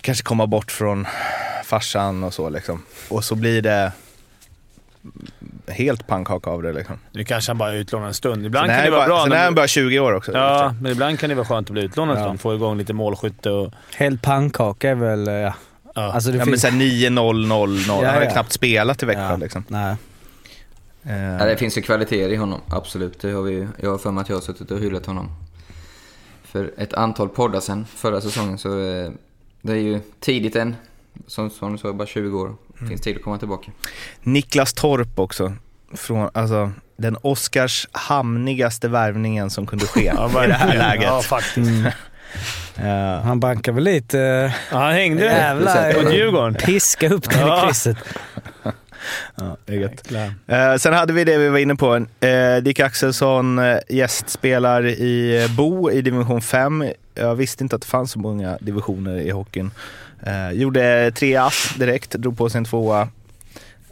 kanske 0.00 0.24
komma 0.24 0.46
bort 0.46 0.70
från 0.72 1.06
farsan 1.64 2.24
och 2.24 2.34
så 2.34 2.48
liksom. 2.48 2.82
Och 3.08 3.24
så 3.24 3.34
blir 3.34 3.62
det 3.62 3.92
helt 5.68 6.06
pannkaka 6.06 6.50
av 6.50 6.62
det 6.62 6.72
liksom. 6.72 6.98
Nu 7.12 7.24
kanske 7.24 7.50
han 7.50 7.58
bara 7.58 7.72
är 7.72 7.76
utlånad 7.76 8.08
en 8.08 8.14
stund. 8.14 8.46
Ibland 8.46 8.66
Sen 8.66 8.76
kan 8.76 8.84
det 8.84 8.90
vara 8.90 9.00
bara, 9.00 9.06
bra. 9.08 9.20
sen 9.22 9.30
när- 9.30 9.36
är 9.38 9.44
han 9.44 9.54
bara 9.54 9.66
20 9.68 9.98
år 10.00 10.12
också. 10.12 10.32
Ja, 10.32 10.74
men 10.80 10.92
ibland 10.92 11.18
kan 11.20 11.28
det 11.28 11.34
vara 11.34 11.46
skönt 11.46 11.66
att 11.68 11.72
bli 11.72 11.82
utlånad 11.82 12.16
en 12.16 12.22
Ja. 12.22 12.28
stund. 12.28 12.40
Få 12.40 12.54
igång 12.54 12.78
lite 12.78 12.92
målskytte 12.92 13.50
och... 13.50 13.72
Helt 13.96 14.22
pannkaka 14.22 14.90
är 14.90 14.94
väl... 14.94 15.26
Ja. 15.26 15.54
Ja. 15.94 16.12
Alltså 16.12 16.30
det 16.30 16.36
Ja, 16.38 16.44
men 16.44 16.52
finns... 16.52 16.62
såhär 16.62 16.74
9-0, 16.74 17.10
0-0. 17.10 17.84
Ja, 17.88 17.94
Han 17.94 18.04
har 18.14 18.20
ju 18.20 18.26
ja. 18.26 18.32
knappt 18.32 18.52
spelat 18.52 19.02
i 19.02 19.06
Växjö 19.06 19.22
Ja. 19.30 19.36
liksom. 19.36 19.64
Nej. 19.68 19.96
Eh, 21.04 21.22
Ja, 21.22 21.44
det 21.44 21.56
finns 21.56 21.78
ju 21.78 21.82
kvaliteter 21.82 22.28
i 22.28 22.36
honom, 22.36 22.60
absolut. 22.68 23.20
Det 23.20 23.30
har 23.32 23.42
vi, 23.42 23.68
jag 23.80 23.90
har 23.90 23.98
för 23.98 24.10
mig 24.10 24.22
att 24.22 24.28
jag 24.28 24.36
har 24.36 24.40
suttit 24.42 24.70
och 24.70 24.78
hyllat 24.78 25.06
honom 25.06 25.28
för 26.44 26.70
ett 26.78 26.94
antal 26.94 27.28
poddar 27.28 27.60
sen 27.60 27.86
förra 27.96 28.20
säsongen. 28.20 28.58
Så 28.58 28.68
eh, 28.80 29.10
det 29.62 29.72
är 29.72 29.76
ju 29.76 30.00
tidigt 30.20 30.56
än. 30.56 30.76
Som, 31.26 31.50
som 31.50 31.72
du 31.72 31.78
sa, 31.78 31.92
bara 31.92 32.06
20 32.06 32.40
år. 32.40 32.46
Mm. 32.76 32.88
finns 32.88 33.00
tid 33.00 33.16
att 33.16 33.22
komma 33.22 33.38
tillbaka. 33.38 33.70
Niklas 34.22 34.72
Torp 34.72 35.18
också. 35.18 35.52
Från, 35.94 36.30
alltså, 36.34 36.72
den 36.96 37.16
Oskarshamnigaste 37.22 38.88
värvningen 38.88 39.50
som 39.50 39.66
kunde 39.66 39.86
ske 39.86 40.00
i 40.00 40.06
det 40.46 40.52
här 40.54 40.78
läget. 40.78 41.04
Ja, 41.04 41.22
faktiskt. 41.22 41.70
Eh, 42.84 43.22
Han 43.22 43.40
bankar 43.40 43.72
väl 43.72 43.84
lite... 43.84 44.18
Ja, 44.72 44.78
han 44.78 44.92
hängde 44.92 45.24
Jävlar. 45.24 46.02
mot 46.04 46.12
Djurgården. 46.14 46.54
Piska 46.54 47.08
upp 47.08 47.30
den 47.30 47.40
Ja. 47.46 47.62
i 47.64 47.66
krysset. 47.66 47.96
ja. 49.36 50.54
Eh, 50.56 50.76
sen 50.76 50.92
hade 50.94 51.12
vi 51.12 51.24
det 51.24 51.38
vi 51.38 51.48
var 51.48 51.58
inne 51.58 51.74
på. 51.76 51.96
Eh, 52.20 52.56
Dick 52.62 52.80
Axelsson 52.80 53.58
eh, 53.58 53.78
gästspelar 53.88 54.86
i 54.86 55.42
eh, 55.44 55.56
Bo 55.56 55.90
i 55.90 56.02
division 56.02 56.42
5. 56.42 56.84
Jag 57.14 57.34
visste 57.34 57.64
inte 57.64 57.76
att 57.76 57.82
det 57.82 57.88
fanns 57.88 58.10
så 58.12 58.18
många 58.18 58.58
divisioner 58.60 59.16
i 59.20 59.30
hockeyn. 59.30 59.70
Eh, 60.26 60.50
gjorde 60.52 61.10
tre 61.14 61.36
ass 61.36 61.74
direkt, 61.78 62.10
drog 62.12 62.38
på 62.38 62.50
sig 62.50 62.58
en 62.58 62.64
tvåa. 62.64 63.00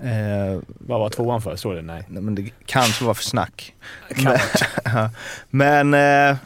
Eh, 0.03 0.59
Vad 0.65 1.01
var 1.01 1.11
tvåan 1.11 1.43
för? 1.43 1.57
Står 1.57 1.75
det? 1.75 1.83
Nej. 1.83 2.03
nej, 2.09 2.23
men 2.23 2.35
det 2.35 2.51
kanske 2.67 3.05
var 3.05 3.15
för 3.15 3.25
snack. 3.25 3.75
Men 5.51 5.95
eh, 5.95 6.37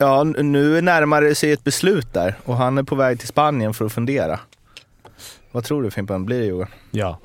ja, 0.00 0.24
nu 0.24 0.80
närmar 0.80 1.22
det 1.22 1.34
sig 1.34 1.52
ett 1.52 1.64
beslut 1.64 2.12
där 2.12 2.34
och 2.44 2.56
han 2.56 2.78
är 2.78 2.82
på 2.82 2.94
väg 2.94 3.18
till 3.18 3.28
Spanien 3.28 3.74
för 3.74 3.84
att 3.84 3.92
fundera. 3.92 4.40
Vad 5.52 5.64
tror 5.64 5.82
du 5.82 5.90
Fimpen, 5.90 6.24
blir 6.24 6.40
det 6.40 6.46
Johan? 6.46 6.68
Ja. 6.90 7.18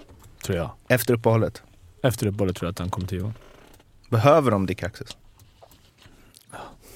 tror 0.44 0.58
jag. 0.58 0.70
Efter 0.88 1.14
uppehållet. 1.14 1.62
Efter 2.04 2.28
uppehållet 2.28 2.56
tror 2.56 2.68
jag 2.68 2.72
att 2.72 2.80
han 2.80 2.90
kommer 2.90 3.08
till 3.08 3.18
Djurgården. 3.18 3.38
Behöver 4.10 4.52
de 4.52 4.66
Dick 4.66 4.84
Axels? 4.84 5.18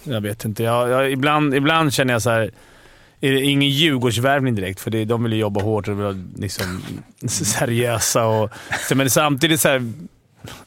Jag 0.03 0.21
vet 0.21 0.45
inte. 0.45 0.63
Jag, 0.63 0.89
jag, 0.89 1.11
ibland, 1.11 1.55
ibland 1.55 1.93
känner 1.93 2.13
jag 2.13 2.21
så 2.21 2.29
här. 2.29 2.51
Är 3.21 3.31
det 3.31 3.41
ingen 3.41 3.69
Djurgårdsvärvning 3.69 4.55
direkt? 4.55 4.79
För 4.79 4.91
det, 4.91 5.05
de 5.05 5.23
vill 5.23 5.33
ju 5.33 5.39
jobba 5.39 5.61
hårt 5.61 5.87
och 5.87 5.93
vill 5.93 6.03
vara 6.03 6.23
liksom 6.35 6.81
seriösa. 7.27 8.25
Och, 8.25 8.49
men 8.95 9.09
samtidigt 9.09 9.61
så 9.61 9.69
här, 9.69 9.91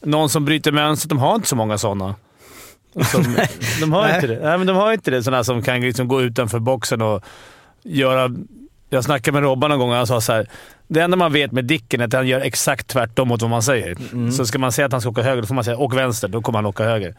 någon 0.00 0.28
som 0.28 0.44
bryter 0.44 0.72
mönstret. 0.72 1.08
De 1.08 1.18
har 1.18 1.34
inte 1.34 1.48
så 1.48 1.56
många 1.56 1.78
sådana. 1.78 2.14
Som, 3.04 3.36
de 3.80 3.92
har 3.92 4.14
inte 4.14 4.26
det. 4.26 4.40
Nej, 4.42 4.58
men 4.58 4.66
de 4.66 4.76
har 4.76 4.92
inte 4.92 5.10
det. 5.10 5.22
Sådana 5.22 5.44
som 5.44 5.62
kan 5.62 5.80
liksom 5.80 6.08
gå 6.08 6.22
utanför 6.22 6.58
boxen 6.58 7.02
och 7.02 7.24
göra... 7.82 8.30
Jag 8.90 9.04
snackade 9.04 9.32
med 9.32 9.42
Robban 9.42 9.70
någon 9.70 9.78
gång 9.78 9.90
och 9.90 9.96
han 9.96 10.06
sa 10.06 10.20
så 10.20 10.32
här. 10.32 10.46
Det 10.88 11.00
enda 11.00 11.16
man 11.16 11.32
vet 11.32 11.52
med 11.52 11.64
Dicken 11.64 12.00
är 12.00 12.04
att 12.04 12.12
han 12.12 12.26
gör 12.26 12.40
exakt 12.40 12.86
tvärtom 12.88 13.28
mot 13.28 13.42
vad 13.42 13.50
man 13.50 13.62
säger. 13.62 13.96
Så 14.30 14.46
ska 14.46 14.58
man 14.58 14.72
säga 14.72 14.86
att 14.86 14.92
han 14.92 15.00
ska 15.00 15.10
åka 15.10 15.22
höger, 15.22 15.42
då 15.42 15.46
får 15.46 15.54
man 15.54 15.64
säga 15.64 15.76
åk 15.76 15.94
vänster. 15.94 16.28
Då 16.28 16.42
kommer 16.42 16.58
han 16.58 16.66
åka 16.66 16.84
höger. 16.84 17.14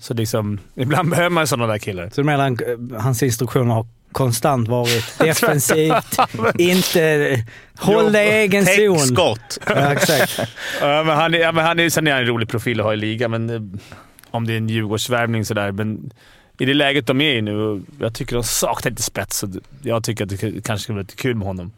Så 0.00 0.14
liksom, 0.14 0.58
ibland 0.74 1.10
behöver 1.10 1.30
man 1.30 1.46
sådana 1.46 1.72
där 1.72 1.78
killar. 1.78 2.08
Så 2.08 2.20
du 2.20 2.24
menar 2.24 2.44
han, 2.44 2.58
hans 3.00 3.22
instruktioner 3.22 3.74
har 3.74 3.86
konstant 4.12 4.68
varit 4.68 5.18
defensivt, 5.18 6.16
inte 6.58 7.44
håll 7.78 8.12
dig 8.12 8.28
i 8.28 8.30
egen 8.30 8.66
zon. 8.66 8.98
skott! 8.98 9.58
Ja, 9.66 9.92
exakt. 9.92 10.40
Ja, 10.80 11.02
men 11.02 11.16
han 11.16 11.34
är, 11.34 11.38
ja, 11.38 11.52
men 11.52 11.64
han 11.64 11.80
är, 11.80 11.90
sen 11.90 12.06
är 12.06 12.12
han 12.12 12.20
en 12.20 12.26
rolig 12.26 12.48
profil 12.48 12.80
att 12.80 12.86
ha 12.86 12.92
i 12.92 12.96
ligan, 12.96 13.30
men 13.30 13.50
eh, 13.50 13.60
om 14.34 14.46
det 14.46 14.52
är 14.52 14.56
en 14.56 14.68
Djurgårdsvärvning 14.68 15.44
sådär. 15.44 15.72
Men 15.72 16.10
i 16.58 16.64
det 16.64 16.74
läget 16.74 17.06
de 17.06 17.20
är 17.20 17.34
i 17.34 17.42
nu, 17.42 17.82
jag 18.00 18.14
tycker 18.14 18.34
de 18.36 18.44
saknar 18.44 18.90
lite 18.90 19.02
spets. 19.02 19.38
Så 19.38 19.48
jag 19.82 20.04
tycker 20.04 20.24
att 20.24 20.30
det 20.30 20.64
kanske 20.64 20.78
skulle 20.82 20.94
vara 20.96 21.02
lite 21.02 21.16
kul 21.16 21.34
med 21.36 21.46
honom. 21.46 21.72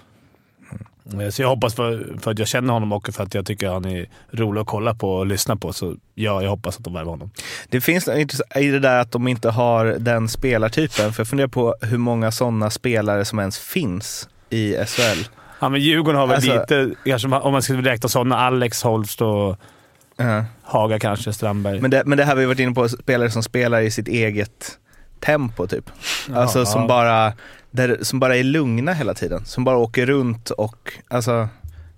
Eh, 1.21 1.29
Så 1.29 1.43
jag 1.43 1.49
hoppas, 1.49 1.75
för, 1.75 2.17
för 2.21 2.31
att 2.31 2.39
jag 2.39 2.49
känner 2.49 2.73
honom 2.73 2.93
och 2.93 3.09
för 3.15 3.23
att 3.23 3.35
jag 3.35 3.47
tycker 3.47 3.69
han 3.69 3.85
är 3.85 4.07
rolig 4.31 4.61
att 4.61 4.67
kolla 4.67 4.95
på 4.95 5.11
och 5.17 5.27
lyssna 5.27 5.57
på, 5.57 5.73
så 5.73 5.95
ja, 6.15 6.43
jag 6.43 6.51
hoppas 6.51 6.77
att 6.79 6.85
de 6.85 6.95
värvar 6.95 7.11
honom. 7.11 7.31
Det 7.69 7.81
finns 7.81 8.09
i 8.57 8.67
det 8.71 8.79
där 8.79 8.99
att 9.01 9.13
de 9.13 9.29
inte 9.29 9.51
har 9.51 9.85
den 9.87 10.29
spelartypen. 10.29 11.13
För 11.13 11.21
jag 11.21 11.29
funderar 11.29 11.49
på 11.49 11.75
hur 11.81 11.99
många 11.99 12.31
sådana 12.33 12.71
spelare 12.71 13.25
som 13.25 13.39
ens 13.39 13.59
finns 13.59 14.29
i 14.51 14.75
SHL. 14.87 15.29
Ja, 15.61 15.69
men 15.69 15.81
Djurgården 15.81 16.21
har 16.21 16.27
väl 16.27 16.37
Alltså- 16.37 16.61
lite, 16.61 16.91
kanske, 17.05 17.29
om 17.29 17.53
man 17.53 17.63
ska 17.63 17.75
räkna 17.75 18.09
sådana, 18.09 18.37
Alex, 18.39 18.83
Holst 18.83 19.23
och 19.23 19.57
Ja. 20.17 20.45
Haga 20.63 20.99
kanske, 20.99 21.33
Strandberg. 21.33 21.81
Men, 21.81 21.91
det, 21.91 22.03
men 22.07 22.19
det 22.19 22.25
här 22.25 22.31
har 22.33 22.41
vi 22.41 22.47
varit 22.47 22.59
inne 22.59 22.75
på, 22.75 22.89
spelare 22.89 23.31
som 23.31 23.43
spelar 23.43 23.81
i 23.81 23.91
sitt 23.91 24.09
eget 24.09 24.79
tempo 25.21 25.67
typ. 25.67 25.91
alltså 26.35 26.59
Ja, 26.59 26.65
som, 26.67 26.81
ja. 26.83 26.89
bara, 26.89 27.33
där, 27.71 27.99
som 28.03 28.21
bara 28.21 28.37
är 28.37 28.43
lugna 28.45 28.93
hela 28.93 29.15
tiden. 29.15 29.45
Som 29.45 29.65
bara 29.65 29.77
åker 29.77 30.07
runt 30.07 30.51
och, 30.51 30.93
alltså, 31.09 31.31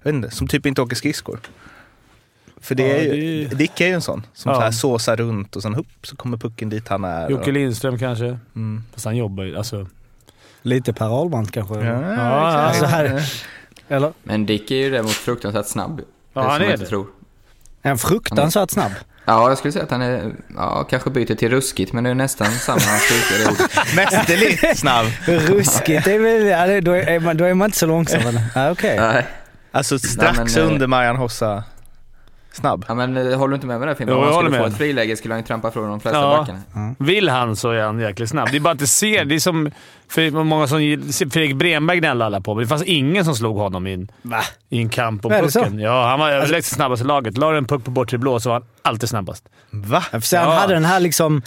jag 0.03 0.05
vet 0.05 0.15
inte, 0.15 0.31
som 0.31 0.49
typ 0.49 0.67
inte 0.67 0.83
åker 0.83 0.97
skridskor. 0.97 1.41
För 2.61 2.75
det 2.75 2.89
Ja, 2.89 2.95
är 2.95 3.15
ju, 3.15 3.45
det- 3.49 3.57
Dick 3.57 3.81
är 3.81 3.87
ju 3.87 3.93
en 3.93 4.01
sån 4.03 4.27
som 4.35 4.51
Ja. 4.53 4.57
så 4.57 4.63
här 4.63 4.71
såsar 4.71 5.17
runt 5.17 5.57
och 5.57 5.63
sen 5.63 5.75
hupp 5.75 5.87
så 6.07 6.17
kommer 6.17 6.37
pucken 6.37 6.69
dit 6.69 6.89
han 6.89 7.05
är. 7.05 7.31
Jocke 7.31 7.53
Lindström 7.53 7.99
kanske. 7.99 8.39
Mm. 8.57 8.83
Fast 8.93 9.05
han 9.05 9.17
jobbar 9.17 9.45
ju. 9.45 9.57
Alltså, 9.57 9.87
Lite 10.63 10.93
Per 10.93 11.21
Ahlbrant 11.21 11.53
kanske? 11.53 11.75
Ja, 11.75 11.95
alltså 12.37 12.85
här- 12.85 13.33
Eller? 13.89 14.13
Men 14.23 14.47
Dick 14.47 14.71
är 14.71 14.77
ju 14.77 14.91
däremot 14.91 15.11
fruktansvärt 15.13 15.67
snabb. 15.67 16.01
Ja, 16.33 16.43
som 16.43 16.51
han 16.51 16.63
är 16.63 16.77
det. 16.77 16.87
Tror. 16.87 17.07
Är 17.89 17.91
han 17.91 17.99
fruktansvärt 17.99 18.71
snabb? 18.71 18.93
Ja, 19.25 19.49
jag 19.49 19.59
skulle 19.59 19.73
säga 19.73 19.85
att 19.85 19.91
han 19.91 20.03
är, 20.03 20.33
ja, 20.57 20.85
kanske 20.91 21.11
byter 21.11 21.35
till 21.35 21.51
ruskigt, 21.51 21.93
men 21.93 22.05
det 22.05 22.11
är 22.11 22.15
nästan 22.15 22.53
samma 22.53 22.79
styrka. 22.81 23.63
Mästerligt 23.97 24.79
snabb. 24.79 25.07
Ruskigt, 25.27 26.05
det 26.05 26.15
är 26.15 26.19
väl, 26.19 26.85
då, 26.85 26.93
är 26.93 27.21
man, 27.21 27.37
då 27.37 27.45
är 27.45 27.55
man 27.55 27.67
inte 27.67 27.79
så 27.79 27.87
långsam? 27.87 28.21
Ja, 28.55 28.71
okej. 28.71 28.97
Nej. 29.01 29.27
Alltså 29.73 29.99
strax 29.99 30.39
men, 30.57 30.65
eh, 30.65 30.73
under 30.73 30.87
Marian 30.87 31.17
Hossa 31.17 31.65
snabb. 32.53 32.85
Ja, 32.89 32.95
men 32.95 33.17
eh, 33.17 33.39
håller 33.39 33.49
du 33.51 33.55
inte 33.55 33.67
med 33.67 33.79
mig 33.81 33.89
där 33.89 33.95
Fimpen? 33.95 34.17
Om 34.17 34.23
han 34.25 34.33
skulle 34.35 34.51
få 34.57 34.63
med. 34.63 34.67
ett 34.73 34.77
friläge 34.79 35.17
skulle 35.17 35.35
han 35.35 35.41
ju 35.41 35.47
trampa 35.47 35.71
från 35.71 35.89
de 35.91 36.01
flesta 36.01 36.21
Ja. 36.21 36.37
backarna. 36.39 36.95
Vill 36.99 37.29
han 37.29 37.57
så 37.57 37.71
är 37.71 37.83
han 37.83 38.01
jäkligt 38.01 38.29
snabb. 38.31 38.49
Det 38.51 38.57
är 38.57 38.61
bara 38.61 38.73
att 38.73 38.79
det 38.79 38.87
ser... 38.87 39.25
Det 39.25 39.35
är 39.35 39.39
som 39.41 39.71
för 40.09 40.31
många 40.31 40.67
som 40.67 40.79
Fredrik 41.31 41.57
Bremberg 41.57 41.99
gnällde 41.99 42.25
alla 42.25 42.41
på, 42.41 42.55
men 42.55 42.63
det 42.65 42.69
fanns 42.69 42.83
ingen 42.83 43.25
som 43.25 43.35
slog 43.35 43.57
honom 43.57 43.87
i 43.87 43.93
en, 43.93 44.09
i 44.69 44.79
en 44.79 44.89
kamp 44.89 45.25
om 45.25 45.31
pucken. 45.31 45.79
Ja, 45.79 46.07
han 46.09 46.21
var 46.21 46.31
överlägset 46.31 46.75
snabbast 46.75 47.03
i 47.03 47.07
laget. 47.07 47.39
La 47.39 47.57
en 47.57 47.65
puck 47.65 47.85
på 47.85 47.91
bortre 47.91 48.19
blå 48.19 48.41
så 48.41 48.49
var 48.49 48.55
han 48.55 48.65
alltid 48.89 49.09
snabbast. 49.09 49.45
Va? 49.71 50.05
Ja, 50.13 50.21
sen 50.21 50.39
han 50.41 50.49
Ja. 50.53 50.59
hade 50.61 50.75
den 50.75 50.85
här 50.85 51.01
liksom... 51.01 51.43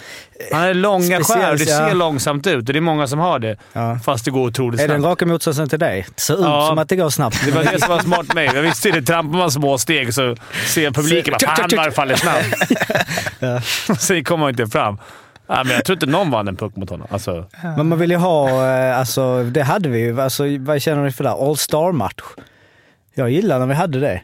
Han 0.52 0.60
har 0.62 0.74
långa 0.74 1.20
skär 1.24 1.52
och 1.52 1.58
det 1.58 1.64
ja. 1.64 1.88
ser 1.88 1.94
långsamt 1.94 2.46
ut. 2.46 2.56
Och 2.56 2.64
det 2.72 2.78
är 2.78 2.80
många 2.80 3.06
som 3.06 3.18
har 3.18 3.38
det, 3.38 3.56
Ja. 3.72 3.98
fast 4.04 4.24
det 4.24 4.30
går 4.30 4.46
otroligt 4.48 4.80
Är 4.80 4.88
den 4.88 5.00
snabbt. 5.00 5.10
raka 5.10 5.26
motsatsen 5.26 5.68
till 5.68 5.78
dig? 5.78 6.06
Det 6.14 6.20
ser 6.20 6.34
ut 6.34 6.40
Ja. 6.42 6.66
som 6.68 6.78
att 6.78 6.88
det 6.88 6.96
går 6.96 7.10
snabbt. 7.10 7.44
Det 7.44 7.50
var 7.50 7.64
det 7.64 7.80
som 7.80 7.88
var 7.88 7.98
smart 8.00 8.26
med 8.26 8.34
mig. 8.34 8.50
Jag 8.54 8.62
visste 8.62 8.90
det. 8.90 9.02
Trampar 9.02 9.38
man 9.38 9.50
små 9.50 9.78
steg 9.78 10.14
så 10.14 10.36
ser 10.66 10.90
publiken 10.90 11.34
Så- 11.40 11.46
bara 11.46 11.56
“Fan 11.56 11.70
vad 11.76 11.86
det 11.86 11.92
faller 11.92 12.16
snabbt”. 12.16 14.00
Sen 14.02 14.24
kommer 14.24 14.40
man 14.40 14.50
inte 14.50 14.66
fram. 14.66 14.98
Ja, 15.46 15.64
men 15.64 15.74
jag 15.74 15.84
tror 15.84 15.96
inte 15.96 16.06
någon 16.06 16.30
vann 16.30 16.48
en 16.48 16.56
puck 16.56 16.76
mot 16.76 16.90
honom. 16.90 17.06
Alltså, 17.10 17.46
Men 17.76 17.88
man 17.88 17.98
vill 17.98 18.10
ju 18.10 18.16
ha, 18.16 18.66
eh, 18.66 18.98
alltså 18.98 19.42
det 19.44 19.62
hade 19.62 19.88
vi 19.88 19.98
ju. 19.98 20.20
Alltså, 20.20 20.44
vad 20.60 20.82
känner 20.82 21.02
ni 21.04 21.12
för 21.12 21.24
det? 21.24 21.30
All 21.30 21.56
Star-match. 21.56 22.22
Jag 23.14 23.30
gillar 23.30 23.58
när 23.58 23.66
vi 23.66 23.74
hade 23.74 24.00
det. 24.00 24.20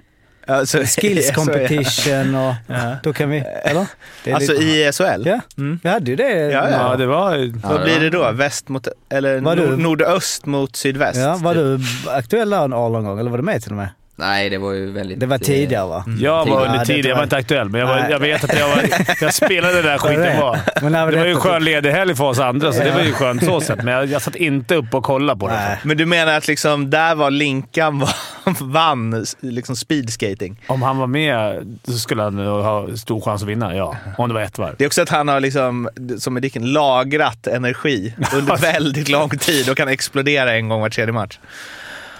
Alltså, 0.49 0.79
Skills 1.01 1.31
competition 1.35 2.35
och... 2.35 2.55
Då 3.03 3.13
kan 3.13 3.31
vi... 3.31 3.39
Eller? 3.65 3.87
Det 4.25 4.31
är 4.31 4.35
Alltså 4.35 4.55
i 4.55 4.91
SHL? 4.93 5.27
Ja, 5.29 5.41
vi 5.83 5.89
hade 5.89 6.11
ju 6.11 6.17
det. 6.17 6.31
Ja, 6.51 6.71
ja, 6.71 6.97
det 6.97 7.07
var... 7.07 7.31
Vad 7.69 7.81
Ja, 7.81 7.85
blir 7.85 7.95
ja. 7.95 8.01
det 8.01 8.11
då? 8.11 8.31
Väst 8.33 8.69
mot, 8.69 8.89
eller 9.11 9.41
Var 9.41 9.57
nord, 9.57 9.69
du- 9.71 9.77
nordöst 9.77 10.47
mot 10.47 10.77
sydväst? 10.77 11.19
Ja, 11.21 11.37
var 11.43 11.55
du 11.55 11.79
aktuell 12.09 12.51
där 12.51 12.69
någon 12.69 13.05
gång? 13.05 13.19
Eller 13.21 13.31
var 13.31 13.39
du 13.39 13.45
med 13.45 13.63
till 13.63 13.71
och 13.73 13.77
med? 13.77 13.89
Nej, 14.21 14.51
det 14.51 14.59
var 14.59 14.73
ju 14.73 14.91
väldigt... 14.93 15.21
Det 15.21 15.27
var 15.27 15.37
eh, 15.37 15.41
tidigare 15.41 15.89
va? 15.89 16.05
Jag 16.21 16.47
var 16.47 16.67
under 16.67 16.79
det 16.79 16.85
tid, 16.85 17.07
jag 17.07 17.17
var- 17.17 17.23
inte 17.23 17.37
aktuell, 17.37 17.69
men 17.69 17.81
jag, 17.81 17.89
var, 17.89 18.07
jag 18.11 18.19
vet 18.19 18.45
att 18.45 18.59
jag, 18.59 18.69
var, 18.69 18.85
jag 19.21 19.35
spelade 19.35 19.75
det 19.75 19.83
där 19.83 19.99
skiten 19.99 20.93
när 20.93 21.11
Det 21.11 21.17
var 21.17 21.25
ju 21.25 21.31
en 21.31 21.41
skön 21.41 21.65
ledig 21.65 21.91
helg 21.91 22.15
för 22.15 22.25
oss 22.25 22.39
andra, 22.39 22.73
så 22.73 22.83
det 22.83 22.91
var 22.91 23.01
ju 23.03 23.13
skönt 23.13 23.45
så 23.45 23.61
sett. 23.61 23.83
Men 23.83 23.95
jag, 23.95 24.07
jag 24.07 24.23
satt 24.23 24.37
inte 24.37 24.75
upp 24.75 24.95
och 24.95 25.05
kollade 25.05 25.41
på 25.41 25.49
det. 25.49 25.55
Nej. 25.55 25.79
Men 25.83 25.97
du 25.97 26.07
menar 26.07 26.35
att 26.37 26.49
liksom 26.49 26.91
där 26.91 27.15
var 27.15 27.31
Linkan 27.31 28.07
vann 28.61 29.25
liksom 29.41 29.77
speedskating? 29.77 30.61
Om 30.67 30.83
han 30.83 30.99
var 30.99 31.07
med 31.07 31.67
så 31.85 31.93
skulle 31.99 32.23
han 32.23 32.39
ha 32.39 32.97
stor 32.97 33.21
chans 33.21 33.43
att 33.43 33.49
vinna, 33.49 33.77
ja. 33.77 33.97
Om 34.19 34.29
det 34.29 34.35
var 34.35 34.43
ett 34.43 34.59
varv. 34.59 34.75
Det 34.79 34.85
är 34.85 34.87
också 34.87 35.03
att 35.03 35.09
han 35.09 35.29
har, 35.29 35.41
liksom, 35.41 35.89
som 36.19 36.39
i 36.39 36.41
Dicken, 36.41 36.73
lagrat 36.73 37.47
energi 37.47 38.15
under 38.35 38.57
väldigt 38.57 39.09
lång 39.09 39.31
tid 39.31 39.71
och 39.71 39.77
kan 39.77 39.89
explodera 39.89 40.55
en 40.55 40.69
gång 40.69 40.81
var 40.81 40.91
tredje 40.91 41.13
match. 41.13 41.39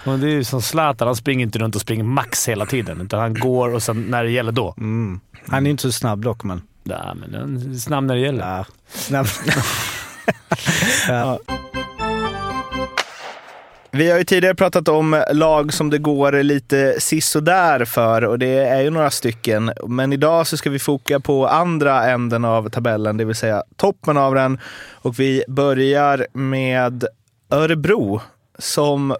Och 0.09 0.19
det 0.19 0.27
är 0.27 0.31
ju 0.31 0.43
som 0.43 0.61
Zlatan, 0.61 1.07
han 1.07 1.15
springer 1.15 1.45
inte 1.45 1.59
runt 1.59 1.75
och 1.75 1.81
springer 1.81 2.03
max 2.03 2.49
hela 2.49 2.65
tiden. 2.65 3.01
Utan 3.01 3.19
han 3.19 3.33
går 3.33 3.73
och 3.73 3.83
sen 3.83 4.01
när 4.01 4.23
det 4.23 4.31
gäller 4.31 4.51
då. 4.51 4.73
Mm. 4.77 5.19
Han 5.47 5.65
är 5.65 5.69
inte 5.69 5.83
så 5.83 5.91
snabb 5.91 6.23
dock, 6.23 6.43
men... 6.43 6.61
Ja, 6.83 7.13
men 7.13 7.33
han 7.33 7.73
är 7.73 7.77
snabb 7.77 8.03
när 8.03 8.15
det 8.15 8.21
gäller. 8.21 8.57
Ja. 8.57 8.65
Snabb. 8.87 9.27
ja. 11.07 11.39
Vi 13.91 14.11
har 14.11 14.17
ju 14.17 14.23
tidigare 14.23 14.55
pratat 14.55 14.87
om 14.87 15.23
lag 15.31 15.73
som 15.73 15.89
det 15.89 15.97
går 15.97 16.43
lite 16.43 16.95
sisådär 16.99 17.85
för 17.85 18.23
och 18.25 18.39
det 18.39 18.57
är 18.57 18.81
ju 18.81 18.89
några 18.89 19.09
stycken. 19.09 19.71
Men 19.87 20.13
idag 20.13 20.47
så 20.47 20.57
ska 20.57 20.69
vi 20.69 20.79
foka 20.79 21.19
på 21.19 21.47
andra 21.47 22.09
änden 22.09 22.45
av 22.45 22.69
tabellen, 22.69 23.17
det 23.17 23.25
vill 23.25 23.35
säga 23.35 23.63
toppen 23.75 24.17
av 24.17 24.35
den. 24.35 24.59
Och 24.91 25.19
vi 25.19 25.43
börjar 25.47 26.27
med 26.33 27.05
Örebro 27.49 28.21
som 28.59 29.15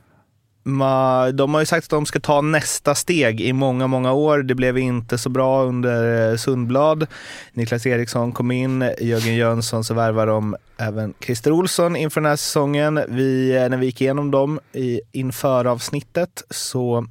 de 1.34 1.54
har 1.54 1.60
ju 1.60 1.66
sagt 1.66 1.86
att 1.86 1.90
de 1.90 2.06
ska 2.06 2.20
ta 2.20 2.42
nästa 2.42 2.96
steg 2.96 3.42
i 3.42 3.54
många, 3.54 3.88
många 3.88 4.14
år. 4.14 4.44
Det 4.44 4.56
blev 4.56 4.78
inte 4.78 5.18
så 5.18 5.30
bra 5.30 5.64
under 5.64 6.32
eh, 6.32 6.38
Sundblad. 6.38 7.08
Niklas 7.54 7.86
Eriksson 7.86 8.32
kom 8.32 8.52
in, 8.52 8.82
Jörgen 9.00 9.36
Jönsson 9.36 9.84
så 9.84 9.94
värvar 9.94 10.28
de 10.28 10.56
även 10.78 11.14
Christer 11.20 11.52
Olsson 11.52 11.96
inför 11.96 12.22
den 12.22 12.30
här 12.30 12.36
säsongen. 12.36 13.00
Vi, 13.08 13.56
eh, 13.56 13.70
när 13.70 13.78
vi 13.78 13.86
gick 13.86 14.02
igenom 14.02 14.32
dem 14.32 14.60
i, 14.74 15.02
inför 15.12 15.66
avsnittet 15.66 16.44
så 16.50 17.08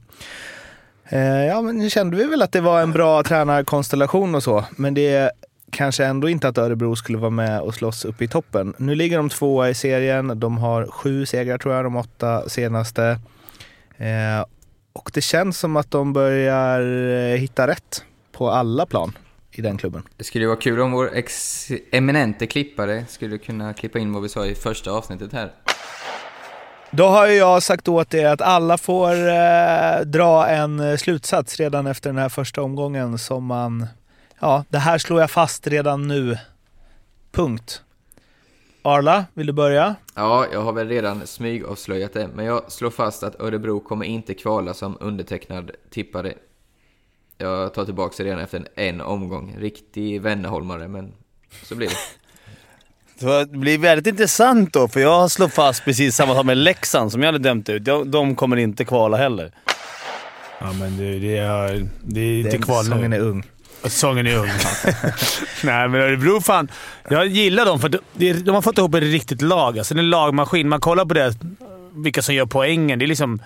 eh, 1.09 1.47
ja, 1.47 1.63
men 1.63 1.91
kände 1.91 2.17
vi 2.17 2.25
väl 2.25 2.43
att 2.43 2.53
det 2.53 2.61
var 2.61 2.81
en 2.83 2.93
bra 2.93 3.23
tränarkonstellation 3.23 4.35
och 4.35 4.43
så. 4.43 4.65
Men 4.77 4.95
det 4.95 5.09
är 5.15 5.31
kanske 5.71 6.05
ändå 6.05 6.29
inte 6.29 6.49
att 6.49 6.59
Örebro 6.59 6.97
skulle 6.97 7.19
vara 7.19 7.31
med 7.31 7.61
och 7.61 7.75
slåss 7.75 8.05
upp 8.05 8.23
i 8.23 8.29
toppen. 8.29 8.75
Nu 8.77 8.95
ligger 8.95 9.17
de 9.17 9.29
tvåa 9.29 9.71
i 9.71 9.75
serien. 9.75 10.41
De 10.41 10.59
har 10.59 10.87
sju 10.87 11.27
segrar 11.27 11.59
tror 11.59 11.75
jag, 11.75 11.85
de 11.85 11.97
åtta 11.97 12.49
senaste. 12.49 13.19
Eh, 13.99 14.45
och 14.93 15.11
det 15.15 15.21
känns 15.21 15.59
som 15.59 15.77
att 15.77 15.91
de 15.91 16.13
börjar 16.13 16.81
eh, 16.81 17.39
hitta 17.39 17.67
rätt 17.67 18.05
på 18.33 18.51
alla 18.51 18.87
plan 18.87 19.19
i 19.53 19.63
den 19.63 19.79
klubben. 19.79 20.03
Det 20.17 20.25
skulle 20.25 20.45
ju 20.45 20.49
vara 20.49 20.61
kul 20.61 20.81
om 20.81 20.93
vår 20.93 21.15
ex 21.15 21.67
eminente 21.93 22.47
klippare 22.47 23.05
skulle 23.09 23.39
kunna 23.39 23.75
klippa 23.75 23.99
in 23.99 24.13
vad 24.13 24.23
vi 24.23 24.29
sa 24.29 24.47
i 24.47 24.55
första 24.55 24.91
avsnittet 24.91 25.33
här. 25.33 25.53
Då 26.91 27.07
har 27.07 27.27
ju 27.27 27.35
jag 27.35 27.63
sagt 27.63 27.89
åt 27.89 28.15
er 28.15 28.27
att 28.27 28.41
alla 28.41 28.79
får 28.79 29.29
eh, 29.29 30.01
dra 30.05 30.49
en 30.49 30.81
eh, 30.81 30.97
slutsats 30.97 31.57
redan 31.57 31.87
efter 31.87 32.11
den 32.11 32.19
här 32.19 32.29
första 32.29 32.63
omgången 32.63 33.19
som 33.19 33.45
man, 33.45 33.87
ja, 34.41 34.65
det 34.69 34.79
här 34.79 34.99
slår 34.99 35.21
jag 35.21 35.31
fast 35.31 35.67
redan 35.67 36.09
nu. 36.09 36.39
Punkt. 37.33 37.83
Arla, 38.83 39.25
vill 39.35 39.47
du 39.47 39.53
börja? 39.53 39.95
Ja, 40.15 40.47
jag 40.53 40.61
har 40.63 40.73
väl 40.73 40.89
redan 40.89 41.27
smygavslöjat 41.27 42.13
det, 42.13 42.29
men 42.35 42.45
jag 42.45 42.73
slår 42.73 42.91
fast 42.91 43.23
att 43.23 43.41
Örebro 43.41 43.81
kommer 43.81 44.07
inte 44.07 44.35
kvala 44.35 44.75
som 44.75 44.97
undertecknad 45.01 45.71
tippare. 45.91 46.35
Jag 47.39 47.75
tar 47.75 47.85
tillbaka 47.85 48.15
det 48.19 48.25
redan 48.25 48.39
efter 48.39 48.59
en, 48.59 48.67
en 48.77 49.01
omgång. 49.01 49.57
Riktig 49.59 50.23
Wennerholmare, 50.23 50.89
men 50.89 51.13
så 51.65 51.75
blir 51.75 51.89
det. 51.89 51.95
Det 53.21 53.47
blir 53.51 53.79
väldigt 53.79 54.07
intressant 54.07 54.73
då, 54.73 54.89
för 54.89 55.01
jag 55.01 55.31
slår 55.31 55.49
fast 55.49 55.85
precis 55.85 56.17
samma 56.17 56.35
sak 56.35 56.47
med 56.47 56.57
Leksand 56.57 57.13
som 57.13 57.23
jag 57.23 57.29
hade 57.29 57.39
dömt 57.39 57.69
ut. 57.69 57.85
De, 57.85 58.11
de 58.11 58.37
kommer 58.37 58.57
inte 58.57 58.85
kvala 58.85 59.17
heller. 59.17 59.53
Ja, 60.61 60.73
men 60.73 60.97
det, 60.97 61.19
det, 61.19 61.37
är, 61.37 61.89
det 62.03 62.21
är 62.21 62.39
inte 62.39 62.51
Den 62.51 62.63
kval 62.63 62.89
nu. 62.89 63.17
är 63.17 63.21
ung. 63.21 63.45
Säsongen 63.83 64.27
är 64.27 64.37
ung. 64.37 64.49
Nej, 65.65 65.89
men 65.89 65.95
Örebro 66.01 66.41
fan. 66.41 66.69
Jag 67.09 67.27
gillar 67.27 67.65
dem 67.65 67.81
för 67.81 67.89
de, 67.89 68.33
de 68.33 68.55
har 68.55 68.63
fått 68.63 68.79
ihop 68.79 68.95
ett 68.95 69.03
riktigt 69.03 69.43
lag. 69.43 69.79
Alltså, 69.79 69.95
det 69.95 69.99
är 69.99 70.03
en 70.03 70.11
lagmaskin. 70.11 70.69
Man 70.69 70.81
kollar 70.81 71.05
på 71.05 71.15
det, 71.15 71.35
vilka 71.95 72.23
som 72.23 72.35
gör 72.35 72.47
poängen. 72.47 72.99
Det 72.99 73.05
är 73.05 73.07
liksom 73.07 73.43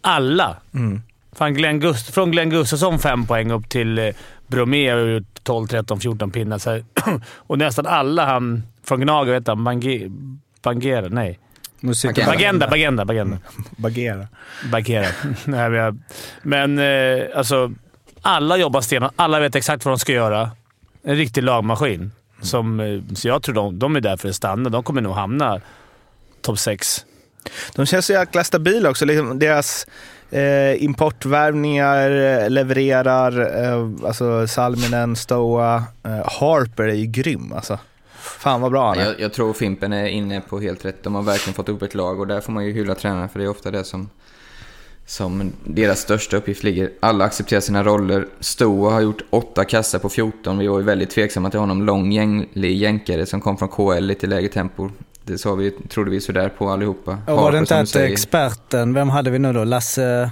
alla. 0.00 0.56
Mm. 0.74 1.02
Fan, 1.32 1.54
Glenn 1.54 1.80
Gust 1.80 2.14
från 2.14 2.30
Glenn 2.30 2.50
Gustafsson 2.50 2.98
fem 2.98 3.26
poäng 3.26 3.50
upp 3.50 3.68
till 3.68 3.98
eh, 3.98 4.08
Bromé 4.46 4.90
har 4.90 4.98
gjort 4.98 5.44
12, 5.44 5.66
13, 5.66 6.00
14 6.00 6.30
pinnar. 6.30 6.58
Så 6.58 6.80
och 7.36 7.58
nästan 7.58 7.86
alla 7.86 8.26
han 8.26 8.62
från 8.84 9.00
Gnager, 9.00 9.32
vet 9.32 9.46
han, 9.46 9.64
Bange, 9.64 10.10
Bangera? 10.62 11.08
Nej. 11.08 11.38
Musik. 11.80 12.10
Agenda. 12.10 12.32
Bagenda, 12.32 12.66
Bagenda, 12.68 13.04
Bagenda. 13.04 13.38
Bagera. 13.76 14.26
Bagheera. 14.72 15.06
Nej, 15.44 15.70
men 15.70 15.72
jag, 15.72 15.98
men 16.42 16.78
eh, 16.78 17.38
alltså, 17.38 17.72
alla 18.22 18.56
jobbar 18.56 18.80
stenhårt. 18.80 19.12
Alla 19.16 19.40
vet 19.40 19.54
exakt 19.54 19.84
vad 19.84 19.92
de 19.92 19.98
ska 19.98 20.12
göra. 20.12 20.50
En 21.02 21.16
riktig 21.16 21.42
lagmaskin. 21.42 22.12
Som, 22.42 22.80
eh, 22.80 23.14
så 23.14 23.28
jag 23.28 23.42
tror 23.42 23.54
de, 23.54 23.78
de 23.78 23.96
är 23.96 24.00
där 24.00 24.16
för 24.16 24.28
att 24.28 24.34
stanna. 24.34 24.70
De 24.70 24.82
kommer 24.82 25.00
nog 25.00 25.14
hamna 25.14 25.60
topp 26.40 26.58
sex. 26.58 27.04
De 27.74 27.86
känns 27.86 28.06
så 28.06 28.12
jäkla 28.12 28.44
stabila 28.44 28.90
också. 28.90 29.04
Liksom 29.04 29.38
deras 29.38 29.86
eh, 30.30 30.84
importvärvningar 30.84 32.10
eh, 32.10 32.50
levererar. 32.50 33.62
Eh, 33.64 34.06
alltså 34.06 34.46
Salminen, 34.46 35.16
Stoa. 35.16 35.84
Eh, 36.02 36.40
Harper 36.40 36.84
är 36.84 36.94
ju 36.94 37.06
grym 37.06 37.52
alltså. 37.52 37.78
Fan 38.22 38.60
vad 38.60 38.70
bra 38.70 38.88
han 38.88 38.98
är. 38.98 39.04
Jag, 39.04 39.20
jag 39.20 39.32
tror 39.32 39.52
Fimpen 39.52 39.92
är 39.92 40.06
inne 40.06 40.40
på 40.40 40.60
helt 40.60 40.84
rätt. 40.84 41.02
De 41.02 41.14
har 41.14 41.22
verkligen 41.22 41.54
fått 41.54 41.68
upp 41.68 41.82
ett 41.82 41.94
lag 41.94 42.20
och 42.20 42.26
där 42.26 42.40
får 42.40 42.52
man 42.52 42.64
ju 42.64 42.72
hylla 42.72 42.94
tränarna 42.94 43.28
för 43.28 43.38
det 43.38 43.44
är 43.44 43.48
ofta 43.48 43.70
det 43.70 43.84
som, 43.84 44.10
som 45.12 45.52
deras 45.64 46.00
största 46.00 46.36
uppgift 46.36 46.62
ligger. 46.62 46.90
Alla 47.00 47.24
accepterar 47.24 47.60
sina 47.60 47.84
roller. 47.84 48.26
Stoa 48.40 48.92
har 48.92 49.00
gjort 49.00 49.22
åtta 49.30 49.64
kassar 49.64 49.98
på 49.98 50.08
14. 50.08 50.58
Vi 50.58 50.66
var 50.66 50.78
ju 50.78 50.84
väldigt 50.84 51.10
tveksamma 51.10 51.50
till 51.50 51.60
honom. 51.60 51.82
Lång 51.82 52.12
gänglig 52.12 52.76
jänkare 52.76 53.26
som 53.26 53.40
kom 53.40 53.56
från 53.56 53.68
KL 53.68 54.04
lite 54.04 54.26
lägre 54.26 54.48
tempo. 54.48 54.90
Det 55.24 55.38
sa 55.38 55.54
vi, 55.54 55.70
trodde 55.70 56.10
vi 56.10 56.20
sådär 56.20 56.48
på 56.48 56.70
allihopa. 56.70 57.18
Och 57.26 57.36
var 57.36 57.52
det 57.52 57.58
inte 57.58 57.78
att 57.78 57.96
experten, 57.96 58.94
vem 58.94 59.08
hade 59.08 59.30
vi 59.30 59.38
nu 59.38 59.52
då? 59.52 59.64
Lasse... 59.64 60.30